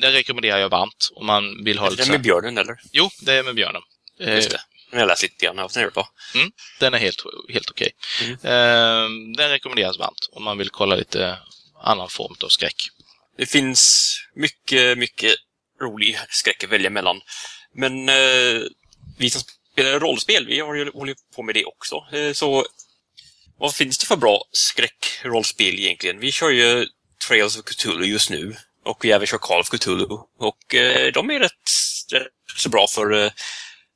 den 0.00 0.12
rekommenderar 0.12 0.58
jag 0.58 0.68
varmt 0.68 1.10
om 1.14 1.26
man 1.26 1.64
vill 1.64 1.78
ha 1.78 1.90
lite 1.90 2.04
det 2.04 2.10
med 2.10 2.22
björnen, 2.22 2.58
eller? 2.58 2.80
Jo, 2.92 3.10
det 3.20 3.32
är 3.32 3.42
med 3.42 3.54
björnen. 3.54 3.82
Eh, 4.20 4.34
Just 4.34 4.50
det. 4.50 4.60
Har 4.92 4.98
jag 4.98 5.08
läst 5.08 5.22
lite 5.22 5.46
grann 5.46 5.58
av 5.58 5.70
den. 5.74 5.90
På. 5.90 6.08
den 6.80 6.94
är 6.94 6.98
helt, 6.98 7.22
helt 7.52 7.70
okej. 7.70 7.90
Mm. 8.22 8.32
Eh, 8.32 9.36
den 9.36 9.50
rekommenderas 9.50 9.98
varmt 9.98 10.28
om 10.32 10.44
man 10.44 10.58
vill 10.58 10.70
kolla 10.70 10.96
lite 10.96 11.38
annan 11.82 12.08
form 12.08 12.34
av 12.42 12.48
skräck. 12.48 12.76
Det 13.38 13.46
finns 13.46 14.12
mycket, 14.34 14.98
mycket 14.98 15.34
rolig 15.82 16.18
skräck 16.28 16.64
att 16.64 16.70
välja 16.70 16.90
mellan. 16.90 17.20
Men 17.74 18.08
eh, 18.08 18.62
vi 19.18 19.30
som 19.30 19.42
spelar 19.72 20.00
rollspel, 20.00 20.46
vi 20.46 20.60
har 20.60 20.74
ju 20.74 20.90
hållit 20.90 21.18
på 21.36 21.42
med 21.42 21.54
det 21.54 21.64
också. 21.64 21.96
Eh, 22.12 22.32
så 22.32 22.66
vad 23.58 23.74
finns 23.74 23.98
det 23.98 24.06
för 24.06 24.16
bra 24.16 24.44
skräckrollspel 24.52 25.74
egentligen? 25.74 26.20
Vi 26.20 26.32
kör 26.32 26.50
ju 26.50 26.86
Trails 27.28 27.58
of 27.58 27.64
Cthulhu 27.64 28.04
just 28.04 28.30
nu. 28.30 28.56
Och 28.84 29.04
vi 29.04 29.10
även 29.10 29.26
kör 29.26 29.38
Call 29.38 29.60
of 29.60 29.68
Cthulhu. 29.68 30.18
Och 30.38 30.74
eh, 30.74 31.12
de 31.12 31.30
är 31.30 31.40
rätt, 31.40 31.52
rätt 32.12 32.26
så 32.56 32.68
bra 32.68 32.86
för 32.86 33.12
eh, 33.12 33.30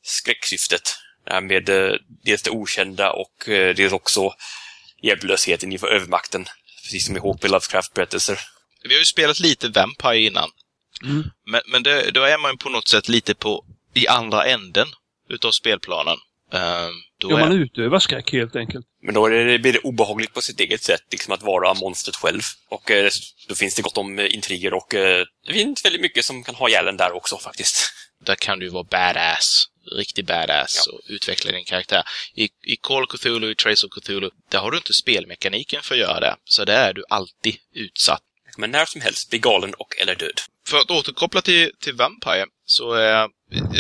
skräcksyftet. 0.03 0.83
Det 1.27 1.33
här 1.33 1.41
med 1.41 1.69
eh, 1.69 1.93
dels 2.25 2.43
det 2.43 2.51
okända 2.51 3.13
och 3.13 3.49
eh, 3.49 3.75
dels 3.75 3.93
också 3.93 4.35
hjälplösheten 5.03 5.73
inför 5.73 5.89
övermakten. 5.89 6.47
Precis 6.83 7.07
som 7.07 7.17
i 7.17 7.21
H.P. 7.21 7.49
Lovecraft-berättelser. 7.49 8.41
Vi 8.83 8.95
har 8.95 8.99
ju 8.99 9.05
spelat 9.05 9.41
lite 9.41 9.69
Vampire 9.69 10.19
innan. 10.19 10.51
Mm. 11.03 11.31
Men, 11.47 11.61
men 11.67 11.83
det, 11.83 12.11
då 12.11 12.23
är 12.23 12.39
man 12.39 12.51
ju 12.51 12.57
på 12.57 12.69
något 12.69 12.89
sätt 12.89 13.09
lite 13.09 13.35
på 13.35 13.65
i 13.95 14.09
andra 14.09 14.45
änden 14.45 14.89
utav 15.29 15.51
spelplanen. 15.51 16.19
Eh, 16.53 16.89
då 17.19 17.31
Ja, 17.31 17.39
är, 17.39 17.49
man 17.49 17.53
utövar 17.53 17.99
skräck 17.99 18.33
helt 18.33 18.57
enkelt. 18.57 18.87
Men 19.03 19.15
då 19.15 19.27
är 19.27 19.31
det, 19.31 19.59
blir 19.59 19.73
det 19.73 19.79
obehagligt 19.79 20.35
på 20.35 20.43
sitt 20.43 20.61
eget 20.61 20.83
sätt, 20.83 21.03
liksom 21.11 21.35
att 21.35 21.43
vara 21.43 21.75
monstret 21.75 22.17
själv. 22.17 22.41
Och 22.69 22.91
eh, 22.91 23.11
då 23.49 23.55
finns 23.55 23.75
det 23.75 23.83
gott 23.83 23.99
om 23.99 24.19
eh, 24.19 24.35
intriger 24.35 24.75
och 24.75 24.95
eh, 24.95 25.25
det 25.47 25.53
finns 25.53 25.85
väldigt 25.85 26.01
mycket 26.01 26.25
som 26.25 26.45
kan 26.45 26.55
ha 26.55 26.69
ihjäl 26.69 26.97
där 26.97 27.13
också 27.13 27.39
faktiskt. 27.39 27.93
där 28.25 28.35
kan 28.35 28.59
du 28.59 28.69
vara 28.69 28.85
badass. 28.85 29.67
Riktig 29.97 30.27
badass 30.27 30.87
och 30.87 31.01
utveckla 31.09 31.53
din 31.53 31.65
karaktär. 31.65 32.03
I, 32.35 32.45
I 32.45 32.77
Call 32.81 33.05
of 33.05 33.11
Cthulhu, 33.11 33.51
i 33.51 33.55
Trace 33.55 33.87
of 33.87 33.93
Cthulhu, 33.93 34.31
där 34.51 34.59
har 34.59 34.71
du 34.71 34.77
inte 34.77 34.95
spelmekaniken 34.95 35.83
för 35.83 35.95
att 35.95 36.01
göra 36.01 36.21
det. 36.21 36.37
Så 36.45 36.65
där 36.65 36.89
är 36.89 36.93
du 36.93 37.05
alltid 37.09 37.57
utsatt. 37.75 38.23
Men 38.57 38.71
när 38.71 38.85
som 38.85 39.01
helst 39.01 39.31
bli 39.31 39.39
galen 39.39 39.75
och 39.75 40.01
eller 40.01 40.15
död. 40.15 40.41
För 40.69 40.79
att 40.79 40.91
återkoppla 40.91 41.43
till, 41.43 41.71
till 41.81 41.95
Vampire, 41.95 42.47
så 42.65 42.93
är 42.93 43.29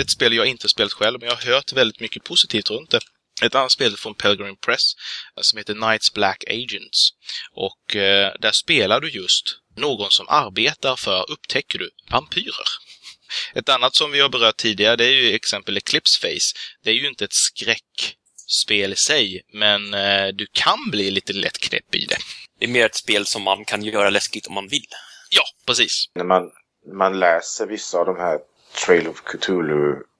ett 0.00 0.10
spel 0.10 0.32
jag 0.32 0.46
inte 0.46 0.68
spelat 0.68 0.92
själv, 0.92 1.20
men 1.20 1.28
jag 1.28 1.36
har 1.36 1.52
hört 1.52 1.72
väldigt 1.72 2.00
mycket 2.00 2.24
positivt 2.24 2.70
runt 2.70 2.90
det. 2.90 3.00
Ett 3.42 3.54
annat 3.54 3.72
spel 3.72 3.96
från 3.96 4.14
Pelgrim 4.14 4.56
Press 4.56 4.92
som 5.40 5.58
heter 5.58 5.74
Knights 5.74 6.12
Black 6.12 6.44
Agents. 6.48 7.10
Och 7.52 7.96
eh, 7.96 8.32
där 8.40 8.52
spelar 8.52 9.00
du 9.00 9.10
just 9.10 9.58
någon 9.76 10.10
som 10.10 10.28
arbetar 10.28 10.96
för, 10.96 11.30
upptäcker 11.30 11.78
du, 11.78 11.90
vampyrer. 12.10 12.66
Ett 13.54 13.68
annat 13.68 13.94
som 13.94 14.10
vi 14.10 14.20
har 14.20 14.28
berört 14.28 14.56
tidigare, 14.56 14.96
det 14.96 15.04
är 15.04 15.12
ju 15.12 15.34
exempel 15.34 15.76
Eclipse 15.76 16.20
Face. 16.20 16.58
Det 16.82 16.90
är 16.90 16.94
ju 16.94 17.08
inte 17.08 17.24
ett 17.24 17.32
skräckspel 17.32 18.92
i 18.92 18.96
sig, 18.96 19.42
men 19.52 19.94
eh, 19.94 20.28
du 20.28 20.46
kan 20.52 20.90
bli 20.90 21.10
lite 21.10 21.32
lätt 21.32 21.58
knäpp 21.58 21.94
i 21.94 22.04
det. 22.04 22.18
Det 22.58 22.64
är 22.64 22.68
mer 22.68 22.86
ett 22.86 22.96
spel 22.96 23.26
som 23.26 23.42
man 23.42 23.64
kan 23.64 23.82
göra 23.82 24.10
läskigt 24.10 24.46
om 24.46 24.54
man 24.54 24.68
vill. 24.68 24.86
Ja, 25.30 25.42
precis. 25.66 26.04
När 26.14 26.24
man, 26.24 26.50
man 26.92 27.18
läser 27.18 27.66
vissa 27.66 27.98
av 27.98 28.06
de 28.06 28.16
här 28.16 28.38
Trail 28.86 29.08
of 29.08 29.22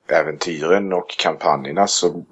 äventyren 0.08 0.92
och 0.92 1.16
kampanjerna 1.18 1.86
så 1.86 2.26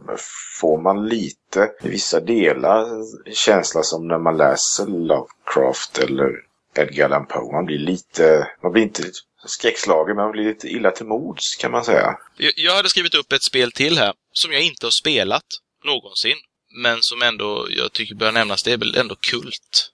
får 0.61 0.81
man 0.83 1.09
lite, 1.09 1.71
i 1.83 1.89
vissa 1.89 2.21
delar, 2.21 2.87
känsla 3.35 3.83
som 3.83 4.09
när 4.09 4.19
man 4.19 4.37
läser 4.37 4.87
Lovecraft 4.87 5.99
eller 5.99 6.31
Edgar 6.77 7.05
Allan 7.05 7.27
Poe. 7.27 7.53
Man 7.53 7.65
blir 7.67 7.79
lite, 7.79 8.49
man 8.63 8.73
blir 8.73 8.83
inte 8.83 9.03
skräckslagen, 9.47 10.17
men 10.17 10.25
man 10.25 10.33
blir 10.33 10.45
lite 10.45 10.69
illa 10.69 10.91
till 10.91 11.07
mods 11.07 11.57
kan 11.57 11.71
man 11.71 11.85
säga. 11.85 12.19
Jag, 12.37 12.53
jag 12.57 12.75
hade 12.75 12.89
skrivit 12.89 13.15
upp 13.15 13.33
ett 13.33 13.43
spel 13.43 13.73
till 13.73 13.99
här, 13.99 14.15
som 14.33 14.53
jag 14.53 14.63
inte 14.63 14.87
har 14.87 14.91
spelat 14.91 15.45
någonsin. 15.85 16.37
Men 16.83 16.99
som 17.01 17.23
ändå, 17.23 17.67
jag 17.71 17.93
tycker 17.93 18.15
bör 18.15 18.33
nämnas, 18.33 18.63
det 18.63 18.73
är 18.73 18.77
väl 18.77 18.97
ändå 18.97 19.15
kult. 19.15 19.91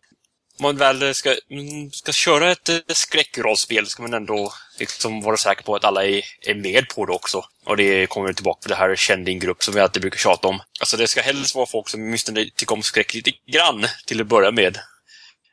Om 0.61 0.65
man 0.65 0.77
väl 0.77 1.15
ska, 1.15 1.37
mm, 1.51 1.91
ska 1.93 2.13
köra 2.13 2.51
ett 2.51 2.69
eh, 2.69 2.79
skräckrollspel 2.89 3.87
ska 3.87 4.03
man 4.03 4.15
ändå 4.15 4.53
liksom 4.79 5.21
vara 5.21 5.37
säker 5.37 5.63
på 5.63 5.75
att 5.77 5.85
alla 5.85 6.05
är, 6.07 6.23
är 6.47 6.55
med 6.55 6.89
på 6.89 7.07
det 7.07 7.13
också. 7.13 7.45
Och 7.65 7.77
det 7.77 8.07
kommer 8.07 8.33
tillbaka 8.33 8.61
på 8.63 8.69
det 8.69 8.75
här 8.75 8.97
känn 8.97 9.25
din 9.25 9.39
grupp 9.39 9.63
som 9.63 9.75
vi 9.75 9.81
alltid 9.81 10.03
brukar 10.03 10.19
tjata 10.19 10.49
om. 10.49 10.61
Alltså 10.81 10.97
det 10.97 11.09
ska 11.09 11.21
helst 11.21 11.55
vara 11.55 11.67
folk 11.67 11.89
som 11.89 12.01
åtminstone 12.01 12.45
tycker 12.57 12.75
om 12.75 12.83
skräck 12.83 13.15
lite 13.15 13.31
grann 13.53 13.87
till 14.07 14.21
att 14.21 14.27
börja 14.27 14.51
med. 14.51 14.79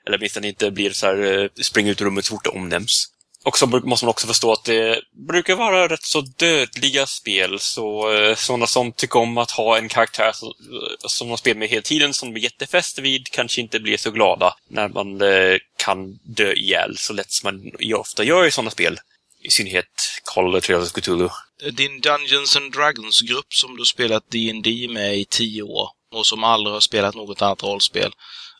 Eller 0.07 0.17
åtminstone 0.17 0.47
inte 0.47 0.71
blir 0.71 0.91
så 0.91 1.05
här, 1.05 1.41
eh, 1.43 1.49
spring 1.63 1.87
ut 1.87 2.01
ur 2.01 2.05
rummet 2.05 2.25
så 2.25 2.35
fort 2.35 2.43
det 2.43 2.49
omnämns. 2.49 3.05
Och 3.47 3.57
så 3.57 3.67
måste 3.67 4.05
man 4.05 4.09
också 4.09 4.27
förstå 4.27 4.51
att 4.51 4.63
det 4.63 5.01
brukar 5.27 5.55
vara 5.55 5.87
rätt 5.87 6.03
så 6.03 6.21
dödliga 6.21 7.05
spel. 7.05 7.59
Så 7.59 8.13
eh, 8.13 8.35
sådana 8.35 8.67
som 8.67 8.91
tycker 8.91 9.19
om 9.19 9.37
att 9.37 9.51
ha 9.51 9.77
en 9.77 9.89
karaktär 9.89 10.31
som, 10.33 10.47
eh, 10.47 11.07
som 11.07 11.27
de 11.27 11.37
spelar 11.37 11.59
med 11.59 11.67
hela 11.67 11.81
tiden, 11.81 12.13
som 12.13 12.33
de 12.33 12.39
är 12.39 12.43
jättefäst 12.43 12.99
vid, 12.99 13.29
kanske 13.31 13.61
inte 13.61 13.79
blir 13.79 13.97
så 13.97 14.11
glada 14.11 14.55
när 14.69 14.89
man 14.89 15.21
eh, 15.21 15.57
kan 15.77 16.19
dö 16.23 16.53
ihjäl 16.53 16.97
så 16.97 17.13
lätt 17.13 17.31
som 17.31 17.47
man 17.47 17.71
ju 17.79 17.93
ofta 17.93 18.23
gör 18.23 18.45
i 18.45 18.51
sådana 18.51 18.71
spel. 18.71 18.99
I 19.43 19.49
synnerhet 19.49 20.21
Call 20.33 20.55
of 20.55 20.63
Trails 20.63 20.91
of 20.91 21.01
Cthulhu. 21.01 21.29
Din 21.71 22.01
Dungeons 22.01 22.55
and 22.55 22.73
Dragons-grupp 22.73 23.53
som 23.53 23.77
du 23.77 23.85
spelat 23.85 24.31
D&D 24.31 24.87
med 24.89 25.17
i 25.17 25.25
tio 25.25 25.63
år 25.63 25.89
och 26.15 26.25
som 26.25 26.43
aldrig 26.43 26.73
har 26.73 26.81
spelat 26.81 27.15
något 27.15 27.41
annat 27.41 27.63
rollspel. 27.63 28.11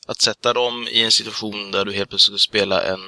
Att 0.07 0.21
sätta 0.21 0.53
dem 0.53 0.87
i 0.91 1.03
en 1.03 1.11
situation 1.11 1.71
där 1.71 1.85
du 1.85 1.93
helt 1.93 2.09
plötsligt 2.09 2.39
ska 2.39 2.49
spela 2.49 2.83
en, 2.83 3.01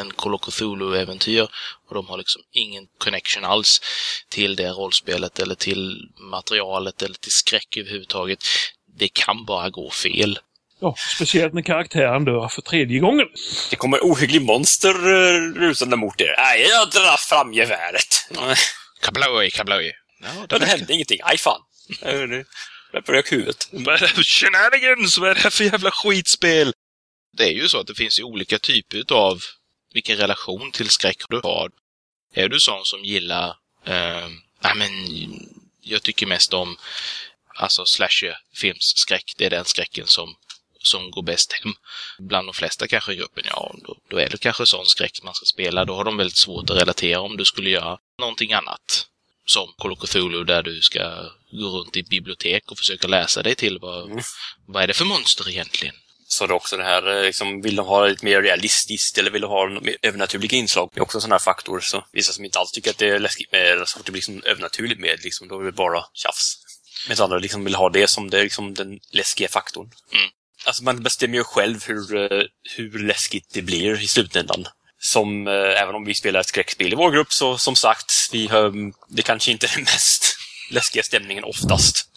en 0.00 0.10
Call 0.10 0.34
of 0.34 0.40
Cthulhu-äventyr 0.40 1.48
och 1.88 1.94
de 1.94 2.06
har 2.06 2.18
liksom 2.18 2.42
ingen 2.52 2.86
connection 2.98 3.44
alls 3.44 3.80
till 4.28 4.56
det 4.56 4.68
rollspelet 4.68 5.38
eller 5.38 5.54
till 5.54 6.08
materialet 6.20 7.02
eller 7.02 7.14
till 7.14 7.32
skräck 7.32 7.76
överhuvudtaget. 7.76 8.38
Det 8.98 9.08
kan 9.08 9.44
bara 9.44 9.70
gå 9.70 9.90
fel. 9.90 10.38
Ja, 10.80 10.94
speciellt 11.14 11.54
när 11.54 11.62
karaktären 11.62 12.24
dör 12.24 12.48
för 12.48 12.62
tredje 12.62 12.98
gången. 12.98 13.26
Det 13.70 13.76
kommer 13.76 13.98
ohygglig 13.98 14.42
monster 14.42 15.08
uh, 15.08 15.54
rusande 15.54 15.96
mot 15.96 16.20
er. 16.20 16.34
Nej, 16.38 16.66
jag 16.70 16.90
drar 16.90 17.16
fram 17.16 17.52
geväret. 17.52 18.28
Kabloj, 19.00 19.50
kabloj. 19.50 19.92
Ja, 20.22 20.46
det, 20.48 20.58
det 20.58 20.66
hände 20.66 20.92
ingenting. 20.92 21.18
Aj 21.22 21.38
fan. 21.38 21.60
Jag 22.94 23.14
rök 23.14 23.32
huvudet. 23.32 23.68
Shenanigans? 24.24 25.18
Vad 25.18 25.30
är 25.30 25.34
det 25.34 25.40
här 25.40 25.50
för 25.50 25.64
jävla 25.64 25.90
skitspel? 25.90 26.72
Det 27.36 27.44
är 27.44 27.52
ju 27.52 27.68
så 27.68 27.80
att 27.80 27.86
det 27.86 27.94
finns 27.94 28.18
ju 28.18 28.22
olika 28.22 28.58
typer 28.58 29.12
av 29.12 29.42
vilken 29.92 30.16
relation 30.16 30.70
till 30.72 30.90
skräck 30.90 31.22
du 31.28 31.40
har. 31.44 31.70
Är 32.34 32.48
du 32.48 32.60
sån 32.60 32.84
som 32.84 33.04
gillar, 33.04 33.48
eh, 33.84 34.28
nej 34.60 34.74
men, 34.76 34.90
jag 35.80 36.02
tycker 36.02 36.26
mest 36.26 36.52
om, 36.54 36.76
alltså 37.54 37.84
slasher-filmsskräck. 37.86 39.34
Det 39.36 39.46
är 39.46 39.50
den 39.50 39.64
skräcken 39.64 40.06
som, 40.06 40.36
som 40.78 41.10
går 41.10 41.22
bäst 41.22 41.52
hem. 41.52 41.74
Bland 42.18 42.48
de 42.48 42.54
flesta 42.54 42.88
kanske 42.88 43.12
i 43.12 43.16
gruppen, 43.16 43.44
ja, 43.46 43.74
då, 43.84 43.96
då 44.08 44.18
är 44.18 44.28
det 44.28 44.38
kanske 44.38 44.66
sån 44.66 44.86
skräck 44.86 45.20
man 45.22 45.34
ska 45.34 45.44
spela. 45.46 45.84
Då 45.84 45.94
har 45.94 46.04
de 46.04 46.16
väldigt 46.16 46.38
svårt 46.38 46.70
att 46.70 46.80
relatera 46.80 47.20
om 47.20 47.36
du 47.36 47.44
skulle 47.44 47.70
göra 47.70 47.98
någonting 48.18 48.52
annat 48.52 49.06
som 49.46 49.68
Call 49.78 49.96
Cthulhu 49.96 50.44
där 50.44 50.62
du 50.62 50.80
ska 50.82 51.00
gå 51.50 51.66
runt 51.78 51.96
i 51.96 52.02
bibliotek 52.02 52.70
och 52.70 52.78
försöka 52.78 53.08
läsa 53.08 53.42
dig 53.42 53.54
till 53.54 53.78
vad, 53.78 54.10
mm. 54.10 54.24
vad 54.66 54.82
är 54.82 54.86
det 54.86 54.94
för 54.94 55.04
monster 55.04 55.48
egentligen. 55.48 55.94
Så 56.26 56.46
det 56.46 56.52
är 56.52 56.56
också 56.56 56.76
det 56.76 56.84
här, 56.84 57.22
liksom, 57.22 57.62
vill 57.62 57.76
de 57.76 57.86
ha 57.86 58.06
lite 58.06 58.24
mer 58.24 58.42
realistiskt 58.42 59.18
eller 59.18 59.30
vill 59.30 59.42
de 59.42 59.50
ha 59.50 59.68
mer 59.68 59.96
övernaturliga 60.02 60.56
inslag? 60.56 60.90
Det 60.94 61.00
är 61.00 61.02
också 61.02 61.18
en 61.18 61.22
sån 61.22 61.32
här 61.32 61.38
faktor. 61.38 61.80
Så 61.80 62.06
vissa 62.12 62.32
som 62.32 62.44
inte 62.44 62.58
alls 62.58 62.70
tycker 62.72 62.90
att 62.90 62.98
det 62.98 63.08
är 63.08 63.18
läskigt 63.18 63.52
med 63.52 63.88
så 63.88 63.98
fort 63.98 64.06
det 64.06 64.12
blir 64.12 64.18
liksom 64.18 64.42
övernaturligt 64.44 65.00
med, 65.00 65.24
liksom, 65.24 65.48
då 65.48 65.60
är 65.60 65.64
det 65.64 65.72
bara 65.72 66.04
tjafs. 66.14 66.56
Medan 67.08 67.24
andra 67.24 67.38
liksom 67.38 67.64
vill 67.64 67.74
ha 67.74 67.90
det 67.90 68.08
som 68.08 68.30
det 68.30 68.42
liksom 68.42 68.74
den 68.74 69.00
läskiga 69.12 69.48
faktorn. 69.48 69.90
Mm. 70.12 70.28
Alltså 70.66 70.84
man 70.84 71.02
bestämmer 71.02 71.38
ju 71.38 71.44
själv 71.44 71.84
hur, 71.86 72.16
eh, 72.16 72.42
hur 72.76 72.98
läskigt 72.98 73.54
det 73.54 73.62
blir 73.62 74.02
i 74.02 74.08
slutändan 74.08 74.66
som, 75.04 75.48
eh, 75.48 75.82
även 75.82 75.94
om 75.94 76.04
vi 76.04 76.14
spelar 76.14 76.40
ett 76.40 76.46
skräckspel 76.46 76.92
i 76.92 76.96
vår 76.96 77.10
grupp, 77.10 77.32
så 77.32 77.58
som 77.58 77.76
sagt, 77.76 78.12
vi 78.32 78.46
har, 78.46 78.92
det 79.08 79.22
kanske 79.22 79.50
inte 79.50 79.66
är 79.66 79.74
den 79.74 79.84
mest 79.84 80.36
läskiga 80.70 81.02
stämningen 81.02 81.44
oftast. 81.44 82.08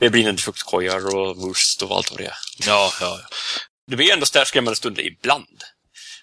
Det 0.00 0.10
blir 0.10 0.28
en 0.28 0.36
fruktkorgar 0.36 1.16
och 1.16 1.36
wurst 1.36 1.82
och 1.82 1.96
allt 1.96 2.10
vad 2.10 2.20
det 2.20 2.26
är. 2.26 2.36
Ja, 2.66 2.92
ja, 3.00 3.20
ja. 3.22 3.36
Det 3.86 3.96
blir 3.96 4.12
ändå 4.12 4.26
skrämmande 4.26 4.76
stunder 4.76 5.02
ibland. 5.02 5.62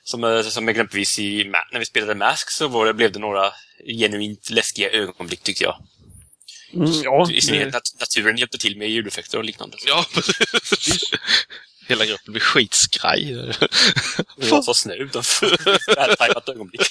Som, 0.03 0.23
eh, 0.23 0.41
som 0.41 0.69
exempelvis 0.69 1.19
i, 1.19 1.43
när 1.71 1.79
vi 1.79 1.85
spelade 1.85 2.15
Mask 2.15 2.51
så 2.51 2.67
var 2.67 2.85
det, 2.85 2.93
blev 2.93 3.11
det 3.11 3.19
några 3.19 3.53
genuint 3.99 4.49
läskiga 4.49 4.89
ögonblick 4.89 5.43
tyckte 5.43 5.63
jag. 5.63 5.75
Mm, 6.73 6.91
ja, 7.03 7.31
I 7.31 7.41
synnerhet 7.41 7.73
nat 7.73 7.99
naturen 7.99 8.37
hjälpte 8.37 8.57
till 8.57 8.77
med 8.77 8.89
ljudeffekter 8.89 9.37
och 9.37 9.43
liknande. 9.43 9.77
Ja, 9.85 10.05
precis. 10.13 11.03
Hela 11.91 12.05
gruppen 12.05 12.33
blir 12.33 12.41
skitskraj. 12.41 13.33
Var 14.35 14.61
så 14.61 14.73
snö 14.73 14.93
utanför. 14.93 15.57
Vältajmat 15.95 16.49
ögonblick. 16.49 16.81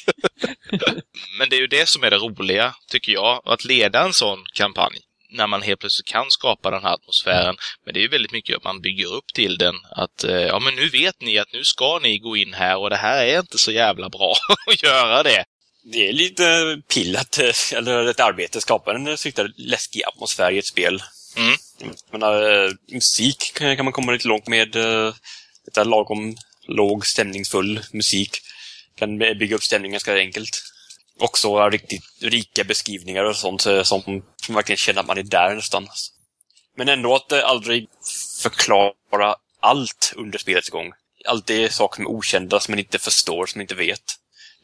Men 1.38 1.48
det 1.50 1.56
är 1.56 1.60
ju 1.60 1.66
det 1.66 1.88
som 1.88 2.04
är 2.04 2.10
det 2.10 2.16
roliga, 2.16 2.74
tycker 2.90 3.12
jag, 3.12 3.42
att 3.44 3.64
leda 3.64 4.02
en 4.02 4.12
sån 4.14 4.38
kampanj. 4.54 4.98
När 5.32 5.46
man 5.46 5.62
helt 5.62 5.80
plötsligt 5.80 6.06
kan 6.06 6.26
skapa 6.28 6.70
den 6.70 6.82
här 6.82 6.94
atmosfären. 6.94 7.56
Men 7.84 7.94
det 7.94 8.00
är 8.00 8.02
ju 8.02 8.08
väldigt 8.08 8.32
mycket 8.32 8.56
att 8.56 8.64
man 8.64 8.80
bygger 8.80 9.14
upp 9.14 9.26
till 9.34 9.58
den. 9.58 9.74
Att 9.90 10.24
eh, 10.24 10.34
ja, 10.34 10.58
men 10.58 10.74
nu 10.74 10.88
vet 10.88 11.20
ni 11.20 11.38
att 11.38 11.52
nu 11.52 11.64
ska 11.64 11.98
ni 12.02 12.18
gå 12.18 12.36
in 12.36 12.54
här 12.54 12.76
och 12.76 12.90
det 12.90 12.96
här 12.96 13.26
är 13.26 13.38
inte 13.40 13.58
så 13.58 13.72
jävla 13.72 14.08
bra 14.08 14.34
att 14.66 14.82
göra 14.82 15.22
det. 15.22 15.44
Det 15.92 16.08
är 16.08 16.12
lite 16.12 16.76
pillat, 16.94 17.38
eller 17.72 18.06
ett 18.10 18.20
arbete, 18.20 18.60
skapa 18.60 18.94
en 18.94 19.08
riktigt 19.08 19.58
läskig 19.58 20.02
atmosfär 20.04 20.52
i 20.52 20.58
ett 20.58 20.66
spel. 20.66 21.02
Mm. 21.40 21.56
menar, 22.12 22.42
eh, 22.42 22.70
musik 22.92 23.52
kan 23.54 23.84
man 23.84 23.92
komma 23.92 24.12
lite 24.12 24.28
långt 24.28 24.46
med. 24.46 24.76
Äh, 24.76 25.14
detta 25.64 25.84
lagom 25.84 26.36
låg, 26.66 27.06
stämningsfull 27.06 27.80
musik 27.92 28.38
kan 28.98 29.18
bygga 29.18 29.56
upp 29.56 29.62
stämningen 29.62 29.92
ganska 29.92 30.16
enkelt. 30.16 30.62
Också 31.18 31.68
riktigt 31.68 32.02
rika 32.20 32.64
beskrivningar 32.64 33.24
och 33.24 33.36
sånt 33.36 33.66
eh, 33.66 33.82
som, 33.82 34.02
man 34.06 34.54
verkligen 34.54 34.76
känner 34.76 35.00
att 35.00 35.06
man 35.06 35.18
är 35.18 35.22
där 35.22 35.54
nästan. 35.54 35.88
Men 36.76 36.88
ändå 36.88 37.14
att 37.14 37.32
äh, 37.32 37.44
aldrig 37.44 37.88
förklara 38.42 39.34
allt 39.60 40.12
under 40.16 40.38
spelets 40.38 40.70
gång. 40.70 40.92
Alltid 41.24 41.64
är 41.64 41.68
saker 41.68 41.96
som 41.96 42.04
är 42.04 42.10
okända, 42.10 42.60
som 42.60 42.72
man 42.72 42.78
inte 42.78 42.98
förstår, 42.98 43.46
som 43.46 43.58
man 43.58 43.62
inte 43.62 43.74
vet. 43.74 44.02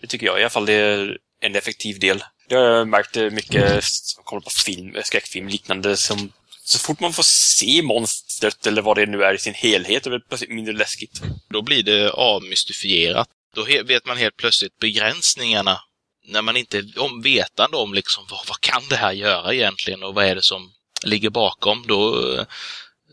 Det 0.00 0.06
tycker 0.06 0.26
jag 0.26 0.38
i 0.38 0.42
alla 0.42 0.50
fall 0.50 0.68
är 0.68 1.18
en 1.40 1.56
effektiv 1.56 1.98
del. 1.98 2.24
Det 2.48 2.54
har 2.54 2.62
jag 2.62 2.88
märkt 2.88 3.16
mycket 3.16 3.84
som 3.84 4.24
kommer 4.24 4.40
på 4.40 4.50
film, 4.50 4.96
skräckfilm 5.04 5.48
liknande 5.48 5.96
som 5.96 6.32
så 6.68 6.78
fort 6.78 7.00
man 7.00 7.12
får 7.12 7.22
se 7.22 7.82
monstret 7.82 8.66
eller 8.66 8.82
vad 8.82 8.96
det 8.96 9.06
nu 9.06 9.22
är 9.22 9.34
i 9.34 9.38
sin 9.38 9.54
helhet, 9.54 10.06
är 10.06 10.10
det 10.10 10.20
plötsligt 10.20 10.50
mindre 10.50 10.74
läskigt. 10.74 11.22
Då 11.48 11.62
blir 11.62 11.82
det 11.82 12.10
avmystifierat. 12.10 13.28
Då 13.54 13.64
vet 13.64 14.06
man 14.06 14.16
helt 14.16 14.36
plötsligt 14.36 14.78
begränsningarna. 14.78 15.80
När 16.24 16.42
man 16.42 16.56
inte 16.56 16.78
är 16.78 17.22
vetande 17.22 17.76
om 17.76 17.94
liksom, 17.94 18.26
vad, 18.30 18.46
vad 18.48 18.60
kan 18.60 18.82
det 18.88 18.96
här 18.96 19.12
göra 19.12 19.54
egentligen 19.54 20.02
och 20.02 20.14
vad 20.14 20.24
är 20.24 20.34
det 20.34 20.42
som 20.42 20.72
ligger 21.04 21.30
bakom, 21.30 21.84
då, 21.86 22.22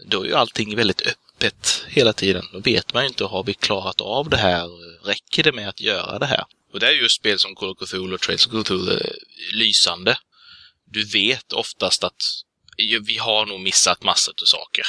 då 0.05 0.21
är 0.21 0.25
ju 0.25 0.33
allting 0.33 0.75
väldigt 0.75 1.01
öppet 1.01 1.85
hela 1.87 2.13
tiden. 2.13 2.45
Då 2.53 2.59
vet 2.59 2.93
man 2.93 3.03
ju 3.03 3.07
inte, 3.07 3.25
har 3.25 3.43
vi 3.43 3.53
klarat 3.53 4.01
av 4.01 4.29
det 4.29 4.37
här? 4.37 4.67
Räcker 5.05 5.43
det 5.43 5.51
med 5.51 5.69
att 5.69 5.81
göra 5.81 6.19
det 6.19 6.25
här? 6.25 6.45
Och 6.73 6.79
det 6.79 6.87
är 6.87 6.91
just 6.91 7.15
spel 7.15 7.39
som 7.39 7.55
Call 7.55 7.69
of 7.69 7.77
Cthulhu 7.77 8.13
och 8.13 8.21
Trails 8.21 8.47
of 8.47 8.51
Cthulhu 8.51 8.93
eh, 8.93 9.11
lysande. 9.53 10.17
Du 10.85 11.05
vet 11.05 11.53
oftast 11.53 12.03
att 12.03 12.21
vi 13.05 13.17
har 13.17 13.45
nog 13.45 13.59
missat 13.59 14.03
massor 14.03 14.33
av 14.41 14.45
saker. 14.45 14.85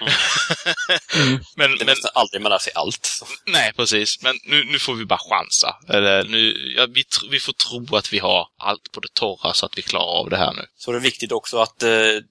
Mm. 0.00 0.12
men, 1.56 1.70
Det 1.70 1.74
är 1.74 1.78
men, 1.78 1.86
nästan 1.86 2.10
aldrig 2.14 2.42
man 2.42 2.50
lär 2.50 2.58
sig 2.58 2.72
allt. 2.74 3.06
Så. 3.06 3.26
nej, 3.46 3.72
precis. 3.76 4.22
Men 4.22 4.38
nu, 4.44 4.64
nu 4.64 4.78
får 4.78 4.94
vi 4.94 5.04
bara 5.04 5.18
chansa. 5.18 5.76
Eller 5.88 6.24
nu, 6.24 6.74
ja, 6.76 6.86
vi, 6.90 7.02
tr- 7.02 7.30
vi 7.30 7.40
får 7.40 7.52
tro 7.52 7.96
att 7.96 8.12
vi 8.12 8.18
har 8.18 8.46
allt 8.58 8.92
på 8.92 9.00
det 9.00 9.14
torra 9.14 9.54
så 9.54 9.66
att 9.66 9.78
vi 9.78 9.82
klarar 9.82 10.20
av 10.20 10.30
det 10.30 10.36
här 10.36 10.52
nu. 10.52 10.62
Så 10.78 10.92
det 10.92 10.98
är 10.98 11.00
viktigt 11.00 11.32
också 11.32 11.58
att 11.58 11.82
eh, 11.82 11.90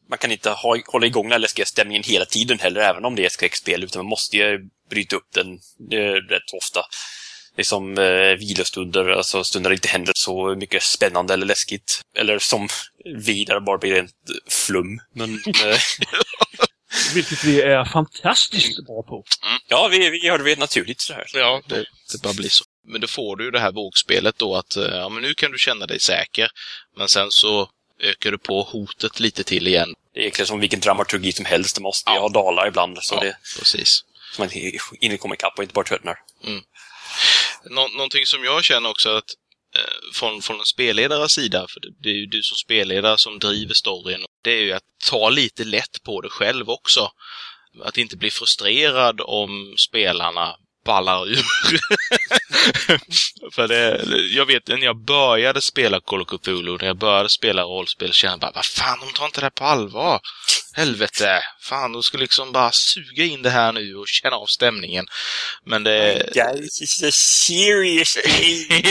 man 0.10 0.18
kan 0.18 0.32
inte 0.32 0.50
ha, 0.50 0.78
hålla 0.88 1.06
igång 1.06 1.24
den 1.24 1.32
här 1.32 1.40
läskiga 1.40 1.66
stämningen 1.66 2.04
hela 2.04 2.26
tiden 2.26 2.60
heller, 2.60 2.82
även 2.82 3.06
om 3.06 3.16
det 3.16 3.22
är 3.22 3.26
ett 3.26 3.32
skräckspel, 3.32 3.84
utan 3.84 4.00
man 4.00 4.10
måste 4.10 4.38
ju 4.38 4.60
bryta 4.90 5.16
upp 5.16 5.28
den 5.34 5.48
eh, 6.00 6.14
rätt 6.14 6.54
ofta. 6.54 6.82
Liksom 7.58 7.98
eh, 7.98 8.38
vilostunder, 8.40 9.10
alltså 9.10 9.44
stunder 9.44 9.70
det 9.70 9.74
inte 9.74 9.88
händer 9.88 10.14
så 10.16 10.56
mycket 10.56 10.84
spännande 10.84 11.34
eller 11.34 11.46
läskigt. 11.46 12.02
Eller 12.16 12.40
som 12.40 12.68
vi, 13.06 13.46
där 13.46 13.54
det 13.56 13.62
bara 13.62 13.78
blir 13.78 13.94
rent 13.94 14.12
flum. 14.50 15.00
Men 15.16 15.34
eh, 15.36 15.78
Vilket 17.14 17.44
vi 17.44 17.62
är 17.62 17.86
fantastiskt 17.86 18.86
bra 18.86 19.04
på. 19.04 19.24
ja, 19.68 19.88
vi, 19.92 20.10
vi 20.10 20.26
gör 20.26 20.38
det 20.38 20.60
naturligt 20.60 21.02
så 21.02 21.14
här. 21.14 21.26
Ja, 21.34 21.62
det, 21.68 21.86
det 22.12 22.22
bara 22.24 22.34
blir 22.34 22.50
så. 22.50 22.64
Men 22.88 23.02
då 23.02 23.08
får 23.08 23.36
du 23.36 23.44
ju 23.46 23.52
det 23.52 23.60
här 23.60 23.72
vågspelet 23.72 24.38
då 24.38 24.56
att 24.56 24.76
eh, 24.76 24.84
ja, 24.84 25.10
men 25.10 25.24
nu 25.24 25.34
kan 25.34 25.52
du 25.52 25.58
känna 25.58 25.86
dig 25.86 26.00
säker. 26.00 26.50
Men 26.98 27.08
sen 27.08 27.32
så 27.32 27.70
ökar 28.02 28.32
du 28.32 28.38
på 28.38 28.62
hotet 28.64 29.20
lite 29.20 29.44
till 29.44 29.68
igen. 29.68 29.94
Det 30.14 30.20
är 30.20 30.22
egentligen 30.22 30.48
som 30.48 30.60
vilken 30.60 30.80
dramaturgi 30.80 31.32
som 31.32 31.46
helst, 31.46 31.76
det 31.76 31.82
måste 31.82 32.12
Ja. 32.12 32.20
ha 32.20 32.30
dalar 32.30 32.68
ibland. 32.68 32.98
Så 33.02 33.16
ja, 33.16 33.20
det 33.22 33.38
precis. 33.60 34.04
så 34.36 34.42
man 34.42 34.50
hinner 35.02 35.18
komma 35.18 35.34
ikapp 35.36 35.54
och 35.58 35.64
inte 35.64 35.74
bara 35.74 35.86
tröttnar. 35.86 36.16
Nå 37.70 37.88
någonting 37.88 38.26
som 38.26 38.44
jag 38.44 38.64
känner 38.64 38.90
också 38.90 39.10
att 39.10 39.26
Eh, 39.80 40.14
från, 40.14 40.42
från 40.42 40.60
en 40.60 40.66
spelledares 40.66 41.32
sida, 41.32 41.66
för 41.70 41.80
det, 41.80 41.88
det 42.04 42.10
är 42.10 42.14
ju 42.14 42.26
du 42.26 42.44
som 42.44 42.56
spelledare 42.56 43.18
som 43.18 43.40
driver 43.40 43.74
storyn, 43.74 44.26
det 44.44 44.52
är 44.52 44.62
ju 44.62 44.72
att 44.72 44.84
ta 45.10 45.30
lite 45.30 45.64
lätt 45.64 46.04
på 46.04 46.22
det 46.22 46.30
själv 46.30 46.70
också. 46.70 47.12
Att 47.84 47.98
inte 47.98 48.18
bli 48.18 48.32
frustrerad 48.32 49.22
om 49.22 49.76
spelarna 49.90 50.56
ballar 50.86 51.28
ur. 51.28 51.46
för 53.56 53.68
det, 53.68 54.02
jag 54.36 54.46
vet 54.46 54.68
när 54.68 54.78
jag 54.78 54.98
började 55.06 55.62
spela 55.62 56.00
Call 56.00 56.22
of 56.22 56.28
Cthulhu, 56.28 56.78
när 56.78 56.88
jag 56.88 56.98
började 56.98 57.30
spela 57.30 57.64
rollspel, 57.64 58.14
kände 58.14 58.34
jag 58.34 58.40
bara, 58.40 58.52
vad 58.56 58.66
fan, 58.66 59.00
de 59.00 59.14
tar 59.14 59.26
inte 59.26 59.40
det 59.40 59.46
här 59.46 59.50
på 59.50 59.64
allvar. 59.64 60.20
Helvete! 60.74 61.42
Fan, 61.62 61.92
de 61.92 62.04
ska 62.04 62.18
liksom 62.18 62.52
bara 62.52 62.72
suga 62.72 63.24
in 63.24 63.42
det 63.42 63.50
här 63.50 63.72
nu 63.72 63.96
och 63.96 64.08
känna 64.08 64.36
av 64.36 64.46
stämningen. 64.46 65.06
Men 65.66 65.84
det... 65.84 66.30
Guys, 66.34 66.82
is 66.82 67.04
a 67.04 67.12
serious 67.12 68.14
thing. 68.14 68.84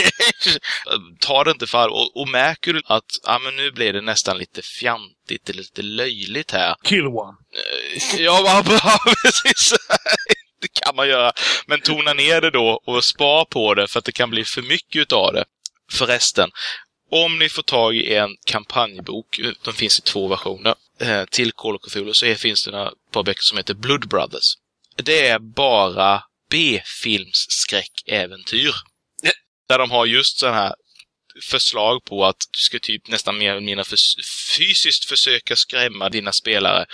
Ta 1.19 1.43
det 1.43 1.51
inte 1.51 1.67
för 1.67 1.87
och, 1.87 2.21
och 2.21 2.27
märker 2.27 2.73
du 2.73 2.81
att 2.85 3.05
ja, 3.23 3.39
men 3.39 3.55
nu 3.55 3.71
blir 3.71 3.93
det 3.93 4.01
nästan 4.01 4.37
lite 4.37 4.61
fjantigt 4.61 5.55
lite 5.55 5.81
löjligt 5.81 6.51
här. 6.51 6.75
Kill 6.83 7.05
one. 7.07 7.37
Ja, 8.17 8.41
vad 8.43 8.65
bra, 8.65 8.99
precis. 9.23 9.73
Det 10.61 10.67
kan 10.67 10.95
man 10.95 11.07
göra. 11.07 11.31
Men 11.67 11.81
tona 11.81 12.13
ner 12.13 12.41
det 12.41 12.51
då 12.51 12.81
och 12.85 13.03
spar 13.03 13.45
på 13.45 13.73
det 13.73 13.87
för 13.87 13.99
att 13.99 14.05
det 14.05 14.11
kan 14.11 14.29
bli 14.29 14.45
för 14.45 14.61
mycket 14.61 15.01
utav 15.01 15.33
det. 15.33 15.45
Förresten, 15.91 16.49
om 17.11 17.39
ni 17.39 17.49
får 17.49 17.63
tag 17.63 17.95
i 17.95 18.15
en 18.15 18.35
kampanjbok, 18.45 19.39
de 19.63 19.73
finns 19.73 19.99
i 19.99 20.01
två 20.01 20.27
versioner, 20.27 20.75
eh, 21.01 21.25
till 21.25 21.51
Call 21.51 21.75
of 21.75 21.81
Cthulhu 21.81 22.13
så 22.13 22.35
finns 22.35 22.65
det 22.65 22.81
ett 22.81 22.93
par 23.11 23.23
böcker 23.23 23.41
som 23.41 23.57
heter 23.57 23.73
Blood 23.73 24.07
Brothers. 24.07 24.55
Det 24.95 25.27
är 25.27 25.39
bara 25.39 26.23
B-filmsskräckäventyr. 26.49 28.75
Där 29.67 29.79
de 29.79 29.91
har 29.91 30.05
just 30.05 30.39
sådana 30.39 30.57
här 30.57 30.75
förslag 31.43 32.03
på 32.05 32.25
att 32.25 32.37
du 32.39 32.59
ska 32.59 32.79
typ 32.79 33.07
nästan 33.07 33.37
mer 33.37 33.51
eller 33.51 33.61
mindre 33.61 33.85
fysiskt 34.57 35.05
försöka 35.05 35.55
skrämma 35.55 36.09
dina 36.09 36.31
spelare. 36.31 36.85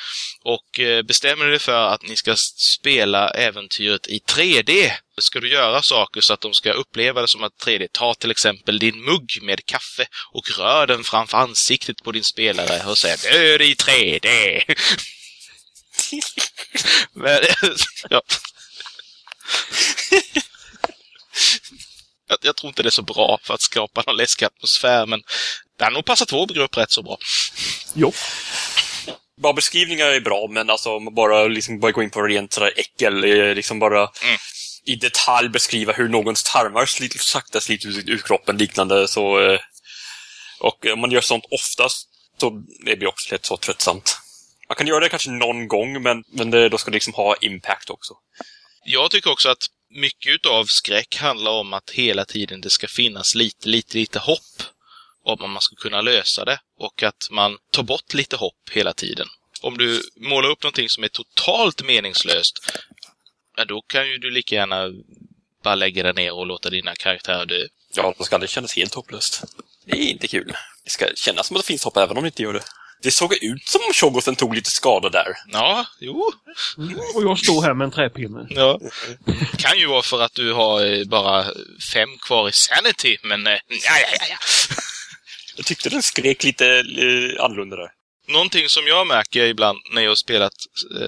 Och 0.44 0.80
eh, 0.80 1.02
bestämmer 1.02 1.46
du 1.46 1.52
dig 1.52 1.60
för 1.60 1.88
att 1.88 2.04
ni 2.04 2.16
ska 2.16 2.36
spela 2.80 3.30
äventyret 3.30 4.08
i 4.08 4.20
3D, 4.20 4.92
ska 5.22 5.40
du 5.40 5.52
göra 5.52 5.82
saker 5.82 6.22
så 6.22 6.34
att 6.34 6.42
de 6.42 6.54
ska 6.54 6.72
uppleva 6.72 7.22
det 7.22 7.28
som 7.28 7.44
att 7.44 7.66
3D. 7.66 7.88
Ta 7.92 8.14
till 8.14 8.32
exempel 8.32 8.80
din 8.80 9.06
mugg 9.06 9.40
med 9.42 9.66
kaffe 9.66 10.06
och 10.34 10.58
rör 10.58 10.88
den 10.88 11.04
framför 11.04 11.38
ansiktet 11.38 12.04
på 12.04 12.12
din 12.12 12.24
spelare 12.24 12.90
och 12.90 12.98
säg 12.98 13.18
död 13.18 13.62
i 13.62 13.74
3D. 13.74 14.62
Men, 17.14 17.42
ja. 18.10 18.22
jag, 22.28 22.38
jag 22.42 22.56
tror 22.56 22.68
inte 22.70 22.84
det 22.84 22.90
är 22.90 22.92
så 22.92 23.02
bra 23.02 23.40
för 23.44 23.54
att 23.54 23.62
skapa 23.62 24.04
någon 24.08 24.18
läskig 24.18 24.46
atmosfär, 24.46 25.06
men 25.06 25.22
det 25.78 25.84
har 25.84 25.92
nog 25.92 26.06
passat 26.06 26.32
vår 26.34 26.48
grupp 26.48 26.78
rätt 26.78 26.92
så 26.92 27.02
bra. 27.04 27.18
Jo. 27.94 28.14
Bara 29.42 29.54
beskrivningar 29.54 30.06
är 30.06 30.20
bra, 30.20 30.48
men 30.50 30.70
alltså 30.70 30.96
om 30.96 31.04
man 31.04 31.14
bara 31.16 31.44
liksom 31.48 31.80
bara 31.80 31.92
gå 31.92 32.04
in 32.04 32.10
på 32.10 32.22
rent 32.22 32.54
sådär 32.54 32.72
äckel, 32.76 33.24
eh, 33.24 33.56
liksom 33.56 33.80
bara 33.80 34.00
Mm. 34.00 34.38
i 34.86 34.96
detalj 34.96 35.50
beskriva 35.50 35.94
hur 35.94 36.10
någons 36.10 36.44
tarmar 36.44 36.86
sliter, 36.86 37.20
sakta 37.20 37.62
sliter 37.62 37.88
ut 37.90 38.08
ur 38.08 38.18
kroppen, 38.18 38.58
liknande 38.58 39.08
så... 39.08 39.40
eh, 39.40 39.60
Och 40.60 40.86
om 40.94 41.00
man 41.00 41.12
gör 41.12 41.22
sånt 41.22 41.46
oftast, 41.52 42.08
så 42.40 42.50
det 42.86 42.96
blir 42.96 43.08
också 43.08 43.32
lätt 43.36 43.46
så 43.46 43.58
tröttsamt. 43.58 44.18
Man 44.70 44.76
kan 44.76 44.88
göra 44.88 45.00
det 45.00 45.10
kanske 45.10 45.30
någon 45.30 45.68
gång, 45.68 46.02
men, 46.04 46.24
men 46.32 46.52
det, 46.52 46.70
då 46.70 46.78
ska 46.78 46.92
det 46.92 46.96
liksom 46.96 47.14
ha 47.14 47.36
impact 47.42 47.90
också. 47.90 48.14
Jag 48.86 49.12
tycker 49.12 49.32
också 49.32 49.50
att 49.50 49.64
mycket 49.96 50.34
utav 50.34 50.66
skräck 50.66 51.16
handlar 51.16 51.52
om 51.52 51.74
att 51.74 51.90
hela 51.90 52.26
tiden 52.26 52.62
det 52.62 52.70
ska 52.70 52.88
finnas 52.88 53.36
lite, 53.36 53.70
lite, 53.70 53.98
lite 53.98 54.20
hopp 54.20 54.64
om 55.24 55.44
att 55.44 55.50
man 55.50 55.62
ska 55.62 55.76
kunna 55.76 56.02
lösa 56.02 56.46
det 56.46 56.60
och 56.80 57.04
att 57.04 57.28
man 57.32 57.58
tar 57.72 57.84
bort 57.84 58.14
lite 58.14 58.36
hopp 58.36 58.70
hela 58.72 58.94
tiden. 58.94 59.28
Om 59.62 59.78
du 59.78 60.02
målar 60.16 60.50
upp 60.50 60.64
någonting 60.64 60.90
som 60.90 61.04
är 61.04 61.08
totalt 61.08 61.84
meningslöst, 61.84 62.54
ja, 63.58 63.66
då 63.66 63.82
kan 63.82 64.10
ju 64.10 64.18
du 64.18 64.32
lika 64.32 64.56
gärna 64.56 64.90
bara 65.64 65.76
lägga 65.76 66.04
dig 66.04 66.14
ner 66.14 66.34
och 66.34 66.48
låta 66.48 66.70
dina 66.70 66.96
karaktärer 66.96 67.46
dö. 67.46 67.68
Ja, 67.96 68.14
då 68.18 68.24
ska 68.24 68.38
det 68.38 68.48
kännas 68.48 68.76
helt 68.76 68.94
hopplöst. 68.94 69.44
Det 69.86 69.98
är 69.98 70.10
inte 70.10 70.28
kul. 70.28 70.54
Det 70.84 70.90
ska 70.90 71.06
kännas 71.16 71.48
som 71.48 71.58
att 71.58 71.64
det 71.64 71.68
finns 71.68 71.84
hopp 71.84 71.98
även 71.98 72.18
om 72.18 72.24
det 72.24 72.28
inte 72.28 72.44
gör 72.44 72.54
det. 72.54 72.64
Det 73.04 73.12
såg 73.12 73.34
ut 73.34 73.68
som 73.68 73.82
om 73.88 73.94
Shogothen 73.94 74.36
tog 74.36 74.56
lite 74.56 74.70
skada 74.70 75.10
där. 75.10 75.28
Ja, 75.52 75.86
jo. 76.00 76.32
Och 77.16 77.24
jag 77.24 77.40
står 77.40 77.62
här 77.62 77.74
med 77.74 77.86
en 77.86 77.92
träpinne. 77.92 78.48
Ja. 78.50 78.80
kan 79.58 79.80
ju 79.80 79.88
vara 79.88 80.02
för 80.02 80.22
att 80.22 80.34
du 80.34 80.54
har 80.54 80.86
eh, 80.86 81.06
bara 81.06 81.46
fem 81.94 82.10
kvar 82.28 82.50
i 82.50 82.52
Sanity, 82.52 83.18
men 83.24 83.48
eh, 83.48 83.54
ja, 83.70 84.00
ja, 84.02 84.08
ja, 84.20 84.26
ja. 84.30 84.38
Jag 85.58 85.66
tyckte 85.66 85.90
den 85.90 86.04
skrek 86.04 86.44
lite 86.44 86.68
eh, 86.68 87.44
annorlunda 87.44 87.76
där. 87.76 87.90
Någonting 88.28 88.70
som 88.70 88.88
jag 88.88 89.08
märker 89.08 89.46
ibland 89.46 89.80
när 89.94 90.02
jag 90.02 90.12
har 90.12 90.16
spelat 90.16 90.54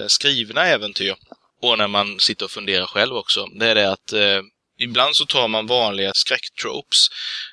skrivna 0.06 0.66
äventyr 0.66 1.14
och 1.62 1.78
när 1.78 1.88
man 1.88 2.20
sitter 2.20 2.44
och 2.44 2.50
funderar 2.50 2.86
själv 2.86 3.16
också, 3.16 3.46
det 3.46 3.66
är 3.66 3.74
det 3.74 3.92
att 3.92 4.12
eh, 4.12 4.40
ibland 4.78 5.16
så 5.16 5.26
tar 5.26 5.48
man 5.48 5.66
vanliga 5.66 6.12
skräcktropes 6.14 7.08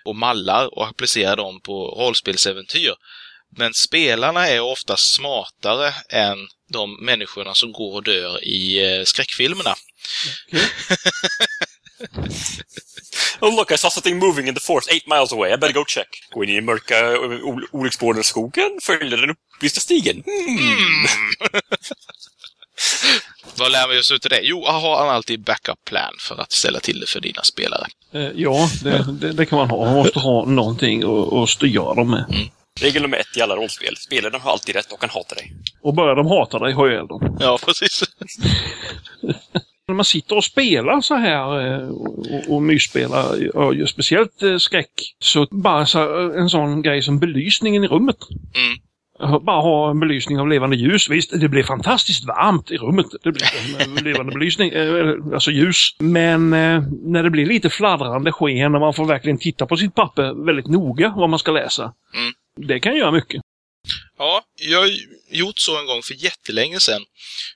och 0.06 0.16
mallar 0.16 0.78
och 0.78 0.88
applicerar 0.88 1.36
dem 1.36 1.62
på 1.62 1.88
rollspelsäventyr. 1.88 2.94
Men 3.58 3.74
spelarna 3.74 4.48
är 4.48 4.60
ofta 4.60 4.96
smartare 4.98 5.94
än 6.10 6.38
de 6.74 7.06
människorna 7.06 7.54
som 7.54 7.72
går 7.72 7.94
och 7.96 8.04
dör 8.04 8.44
i 8.44 8.94
eh, 9.00 9.04
skräckfilmerna. 9.04 9.76
Oh 13.42 13.56
look, 13.56 13.72
I 13.72 13.78
saw 13.78 13.90
something 13.90 14.18
moving 14.20 14.48
in 14.48 14.54
the 14.56 14.60
forest 14.62 14.92
eight 14.92 15.08
miles 15.08 15.34
away. 15.34 15.54
I 15.54 15.58
better 15.58 15.74
go 15.74 15.86
check. 15.88 16.08
Gå 16.34 16.44
in 16.44 16.50
i 16.50 16.62
mörka 16.62 17.00
eh, 17.00 17.20
ol- 17.22 17.68
olycksbådade 17.72 18.24
skogen, 18.24 18.80
följa 18.82 19.18
den 19.18 19.30
upplysta 19.30 19.80
stigen. 19.80 20.24
Hmm. 20.26 21.06
Vad 23.58 23.72
lär 23.72 23.88
vi 23.88 24.00
oss 24.00 24.12
ut 24.12 24.26
av 24.26 24.30
det? 24.30 24.40
Jo, 24.44 24.66
har 24.66 24.98
han 24.98 25.10
alltid 25.10 25.44
backup 25.44 25.86
plan 25.86 26.14
för 26.20 26.42
att 26.42 26.52
ställa 26.52 26.80
till 26.80 27.00
det 27.00 27.08
för 27.10 27.20
dina 27.20 27.44
spelare. 27.44 27.88
Eh, 28.14 28.30
ja, 28.36 28.70
det, 28.84 29.06
det, 29.20 29.34
det 29.34 29.46
kan 29.46 29.58
man 29.58 29.70
ha. 29.70 29.86
Man 29.86 29.96
måste 29.96 30.20
ha 30.20 30.46
någonting 30.46 31.04
att, 31.04 31.34
att 31.34 31.50
styra 31.50 31.94
dem 31.94 32.12
med. 32.12 32.26
Regel 32.82 33.02
nummer 33.02 33.18
ett 33.18 33.38
i 33.38 33.42
alla 33.42 33.56
rollspel. 33.56 33.96
Spelaren 33.98 34.42
har 34.42 34.52
alltid 34.52 34.76
rätt 34.76 34.92
och 34.92 35.00
kan 35.00 35.10
hata 35.10 35.36
dig. 35.36 35.52
Och 35.82 35.94
börjar 35.94 36.16
de 36.16 36.28
hata 36.28 36.60
dig, 36.60 36.74
ha 36.74 36.90
ihjäl 36.90 37.08
dem. 37.08 37.38
Ja, 37.40 37.60
precis. 37.66 38.04
När 39.88 39.96
man 39.96 40.06
sitter 40.06 40.36
och 40.36 40.44
spelar 40.44 41.02
så 41.02 41.16
här 41.16 41.68
eh, 41.68 41.90
och, 41.90 42.54
och 42.56 42.62
mysspelar, 42.62 43.86
speciellt 43.86 44.44
eh, 44.44 44.58
skräck, 44.58 45.16
så 45.20 45.48
bara 45.52 45.86
så, 45.86 46.32
en 46.32 46.50
sån 46.50 46.82
grej 46.82 47.02
som 47.02 47.20
belysningen 47.20 47.84
i 47.84 47.88
rummet. 47.88 48.18
Mm. 48.56 49.46
Bara 49.46 49.62
ha 49.62 49.90
en 49.90 50.00
belysning 50.00 50.40
av 50.40 50.48
levande 50.48 50.76
ljus. 50.76 51.10
Visst, 51.10 51.40
det 51.40 51.50
blir 51.50 51.64
fantastiskt 51.64 52.26
varmt 52.26 52.72
i 52.72 52.78
rummet. 52.78 53.06
Det 53.24 53.32
blir 53.32 54.04
levande 54.04 54.32
belysning, 54.32 54.70
eh, 54.70 55.16
alltså 55.34 55.52
ljus. 55.52 55.96
Men 56.00 56.54
eh, 56.54 56.84
när 57.04 57.24
det 57.24 57.30
blir 57.30 57.46
lite 57.46 57.70
fladdrande 57.70 58.32
sken 58.32 58.76
och 58.76 58.82
man 58.82 58.94
får 58.94 59.06
verkligen 59.06 59.38
titta 59.38 59.66
på 59.66 59.78
sitt 59.78 59.96
papper 59.96 60.46
väldigt 60.46 60.68
noga 60.68 61.14
vad 61.18 61.30
man 61.30 61.40
ska 61.40 61.52
läsa. 61.52 61.84
Mm. 61.84 62.34
Det 62.56 62.80
kan 62.80 62.96
göra 62.96 63.12
mycket. 63.12 63.42
Ja, 64.18 64.44
jag 64.56 64.80
har 64.80 64.92
gjort 65.30 65.60
så 65.60 65.80
en 65.80 65.86
gång 65.86 66.02
för 66.04 66.14
jättelänge 66.14 66.80
sedan. 66.80 67.02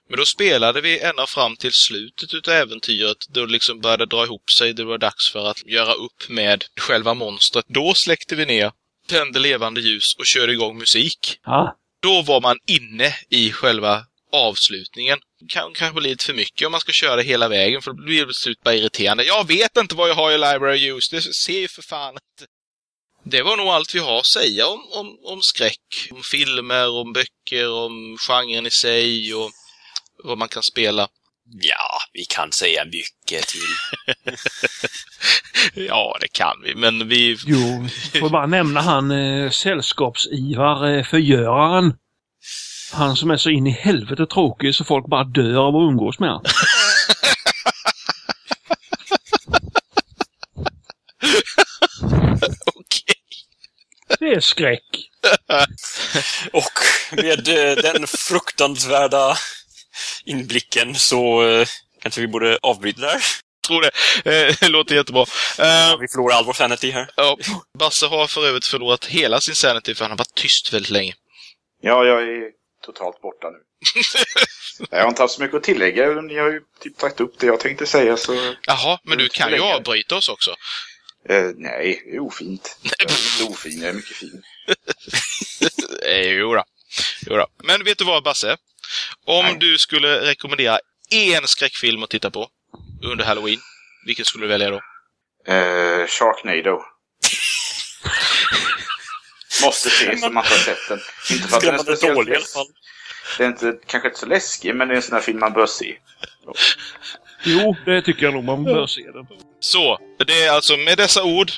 Men 0.09 0.17
då 0.17 0.25
spelade 0.25 0.81
vi 0.81 0.99
ända 0.99 1.25
fram 1.27 1.55
till 1.55 1.71
slutet 1.73 2.33
utav 2.33 2.53
äventyret, 2.53 3.17
då 3.29 3.45
det 3.45 3.51
liksom 3.51 3.79
började 3.81 4.05
dra 4.05 4.23
ihop 4.23 4.51
sig. 4.57 4.73
Det 4.73 4.83
var 4.83 4.97
dags 4.97 5.31
för 5.31 5.45
att 5.45 5.67
göra 5.67 5.93
upp 5.93 6.29
med 6.29 6.63
själva 6.79 7.13
monstret. 7.13 7.65
Då 7.67 7.93
släckte 7.95 8.35
vi 8.35 8.45
ner, 8.45 8.71
tände 9.07 9.39
levande 9.39 9.81
ljus 9.81 10.15
och 10.17 10.25
körde 10.25 10.53
igång 10.53 10.77
musik. 10.77 11.39
Ja, 11.45 11.77
Då 12.01 12.21
var 12.21 12.41
man 12.41 12.57
inne 12.67 13.15
i 13.29 13.51
själva 13.51 14.05
avslutningen. 14.31 15.19
Kan 15.49 15.73
kanske 15.73 16.01
bli 16.01 16.09
lite 16.09 16.25
för 16.25 16.33
mycket 16.33 16.65
om 16.65 16.71
man 16.71 16.81
ska 16.81 16.91
köra 16.91 17.21
hela 17.21 17.47
vägen 17.47 17.81
för 17.81 17.91
då 17.93 18.03
blir 18.03 18.25
det 18.25 18.33
slut 18.33 18.61
bara 18.63 18.75
irriterande. 18.75 19.23
Jag 19.23 19.47
vet 19.47 19.77
inte 19.77 19.95
vad 19.95 20.09
jag 20.09 20.15
har 20.15 20.31
i 20.31 20.37
Library 20.37 20.91
Use, 20.91 21.15
det 21.15 21.21
ser 21.21 21.59
ju 21.59 21.67
för 21.67 21.81
fan 21.81 22.13
inte. 22.13 22.51
Det 23.31 23.43
var 23.43 23.57
nog 23.57 23.67
allt 23.67 23.95
vi 23.95 23.99
har 23.99 24.19
att 24.19 24.25
säga 24.25 24.67
om, 24.67 24.79
om, 24.93 25.17
om 25.23 25.41
skräck. 25.41 26.09
Om 26.11 26.21
filmer, 26.31 26.89
om 26.89 27.13
böcker, 27.13 27.71
om 27.73 28.17
genren 28.27 28.65
i 28.65 28.71
sig 28.71 29.33
och 29.33 29.51
vad 30.23 30.37
man 30.37 30.47
kan 30.47 30.63
spela. 30.63 31.07
Ja, 31.61 31.99
vi 32.13 32.25
kan 32.25 32.51
säga 32.51 32.85
mycket 32.85 33.47
till. 33.47 33.75
ja, 35.87 36.17
det 36.21 36.27
kan 36.27 36.61
vi, 36.63 36.75
men 36.75 37.07
vi... 37.07 37.37
Jo, 37.45 37.87
får 38.19 38.29
bara 38.29 38.45
nämna 38.45 38.81
han 38.81 39.11
eh, 39.11 39.49
sällskapsivar 39.51 40.97
eh, 40.97 41.03
förgöraren. 41.03 41.93
Han 42.93 43.15
som 43.15 43.31
är 43.31 43.37
så 43.37 43.49
in 43.49 43.67
i 43.67 43.71
helvete 43.71 44.25
tråkig 44.25 44.75
så 44.75 44.83
folk 44.83 45.07
bara 45.07 45.23
dör 45.23 45.67
av 45.67 45.75
att 45.75 45.89
umgås 45.89 46.19
med 46.19 46.29
honom. 46.29 46.45
Okej. 52.75 53.15
Det 54.19 54.25
är 54.25 54.39
skräck. 54.39 54.83
Och 56.53 56.71
med 57.11 57.47
eh, 57.47 57.75
den 57.83 58.07
fruktansvärda 58.07 59.37
inblicken 60.25 60.95
så 60.95 61.47
eh, 61.47 61.67
kanske 62.01 62.21
vi 62.21 62.27
borde 62.27 62.59
avbryta 62.61 63.01
där. 63.01 63.21
tror 63.67 63.81
det. 63.81 63.91
Eh, 64.47 64.55
det 64.59 64.67
låter 64.67 64.95
jättebra. 64.95 65.21
Eh, 65.59 65.97
Vi 65.99 66.07
förlorar 66.07 66.35
all 66.35 66.45
vår 66.45 66.53
sanity 66.53 66.91
här. 66.91 67.09
ja, 67.15 67.37
Basse 67.79 68.05
har 68.05 68.27
för 68.27 68.47
övrigt 68.47 68.65
förlorat 68.65 69.05
hela 69.05 69.41
sin 69.41 69.55
sanity 69.55 69.95
för 69.95 70.03
han 70.05 70.11
har 70.11 70.17
varit 70.17 70.35
tyst 70.35 70.73
väldigt 70.73 70.91
länge. 70.91 71.13
Ja, 71.81 72.05
jag 72.05 72.21
är 72.23 72.43
totalt 72.85 73.21
borta 73.21 73.47
nu. 73.49 73.57
jag 74.89 75.01
har 75.01 75.09
inte 75.09 75.21
haft 75.21 75.33
så 75.33 75.41
mycket 75.41 75.57
att 75.57 75.63
tillägga. 75.63 76.05
Ni 76.21 76.37
har 76.37 76.51
ju 76.51 76.61
typ 76.83 76.97
tagit 76.97 77.19
upp 77.19 77.39
det 77.39 77.45
jag 77.47 77.59
tänkte 77.59 77.85
säga 77.85 78.17
så... 78.17 78.55
Jaha, 78.67 78.99
men 79.03 79.17
du 79.17 79.29
kan 79.29 79.51
ju 79.51 79.59
avbryta 79.61 80.15
oss 80.15 80.29
också. 80.29 80.55
Eh, 81.29 81.45
nej, 81.55 82.03
det 82.05 82.15
är 82.15 82.19
ofint. 82.19 82.77
Jag 82.81 83.01
är 83.01 83.13
inte 83.41 83.53
ofin, 83.53 83.81
jag 83.81 83.89
är 83.89 83.93
mycket 83.93 84.17
fin. 84.17 84.43
Eh, 86.05 86.31
jo 86.31 86.53
då. 86.55 86.63
jo 87.27 87.35
då. 87.35 87.47
Men 87.63 87.83
vet 87.83 87.97
du 87.97 88.03
vad 88.05 88.23
Basse? 88.23 88.57
Om 89.25 89.45
Nej. 89.45 89.57
du 89.59 89.77
skulle 89.77 90.21
rekommendera 90.21 90.79
en 91.09 91.47
skräckfilm 91.47 92.03
att 92.03 92.09
titta 92.09 92.31
på 92.31 92.49
under 93.03 93.25
Halloween, 93.25 93.59
vilken 94.05 94.25
skulle 94.25 94.43
du 94.45 94.49
välja 94.49 94.69
då? 94.69 94.81
Eh, 95.53 96.07
Sharknado. 96.07 96.83
Måste 99.63 99.89
ses 99.89 100.23
om 100.23 100.33
man 100.33 100.43
inte 100.43 100.55
har 100.55 100.59
sett 100.59 100.89
den. 100.89 100.99
Inte 101.31 101.47
för 101.47 101.57
att 101.57 101.63
den 101.63 101.75
är 101.75 101.79
speciellt 101.79 102.15
dålig 102.15 102.33
i 102.33 102.35
alla 102.35 102.45
fall. 102.45 102.67
Det 103.37 103.43
är 103.43 103.47
inte, 103.47 103.79
kanske 103.85 104.07
inte 104.07 104.19
så 104.19 104.25
läskig, 104.25 104.75
men 104.75 104.87
det 104.87 104.93
är 104.93 104.95
en 104.95 105.01
sån 105.01 105.13
här 105.13 105.21
film 105.21 105.39
man 105.39 105.53
bör 105.53 105.65
se. 105.65 105.97
Jo, 107.43 107.75
det 107.85 108.01
tycker 108.01 108.23
jag 108.23 108.33
nog 108.33 108.43
man 108.43 108.63
bör 108.63 108.87
se 108.87 109.01
den. 109.01 109.27
Så, 109.59 109.97
det 110.27 110.43
är 110.43 110.51
alltså 110.51 110.77
med 110.77 110.97
dessa 110.97 111.23
ord 111.23 111.51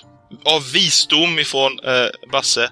av 0.45 0.71
visdom 0.73 1.39
ifrån 1.39 1.79
eh, 1.84 2.29
Basse. 2.32 2.69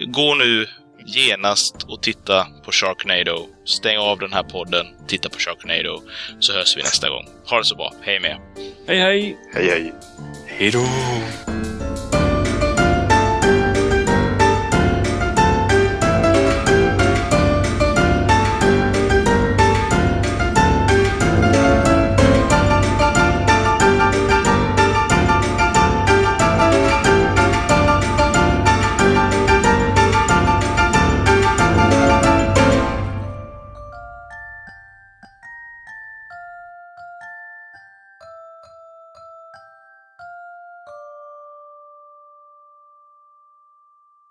Gå 0.00 0.34
nu 0.34 0.66
genast 1.06 1.82
och 1.88 2.02
titta 2.02 2.46
på 2.64 2.72
Sharknado. 2.72 3.46
Stäng 3.64 3.98
av 3.98 4.18
den 4.18 4.32
här 4.32 4.42
podden, 4.42 4.86
titta 5.06 5.28
på 5.28 5.38
Sharknado, 5.38 6.02
så 6.40 6.52
hörs 6.52 6.76
vi 6.76 6.82
nästa 6.82 7.08
gång. 7.08 7.26
Ha 7.46 7.58
det 7.58 7.64
så 7.64 7.76
bra. 7.76 7.92
Hej 8.02 8.20
med. 8.20 8.38
Hej 8.86 9.00
hej! 9.00 9.36
Hej, 9.54 9.68
hej. 9.68 9.92
Hej 10.46 10.70
då! 10.70 10.84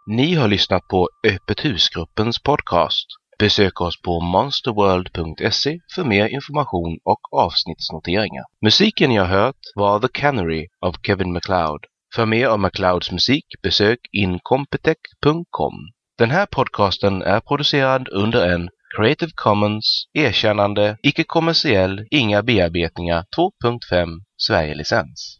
Ni 0.05 0.35
har 0.35 0.47
lyssnat 0.47 0.87
på 0.87 1.09
Öppet 1.27 1.65
husgruppens 1.65 2.39
podcast. 2.39 3.07
Besök 3.39 3.81
oss 3.81 4.01
på 4.01 4.19
monsterworld.se 4.19 5.79
för 5.95 6.03
mer 6.03 6.27
information 6.27 6.97
och 7.03 7.33
avsnittsnoteringar. 7.33 8.43
Musiken 8.61 9.09
ni 9.09 9.17
har 9.17 9.25
hört 9.25 9.59
var 9.75 9.99
The 9.99 10.07
Canary 10.07 10.67
av 10.81 10.95
Kevin 11.07 11.33
MacLeod. 11.33 11.85
För 12.15 12.25
mer 12.25 12.47
av 12.47 12.59
MacLeods 12.59 13.11
musik 13.11 13.45
besök 13.61 13.99
incompetech.com. 14.11 15.73
Den 16.17 16.31
här 16.31 16.45
podcasten 16.45 17.21
är 17.21 17.39
producerad 17.39 18.09
under 18.09 18.53
en 18.53 18.69
Creative 18.97 19.31
Commons 19.35 20.05
erkännande, 20.13 20.97
icke-kommersiell, 21.03 22.07
inga 22.11 22.43
bearbetningar 22.43 23.25
2.5 23.37 24.07
Sverige-licens. 24.37 25.39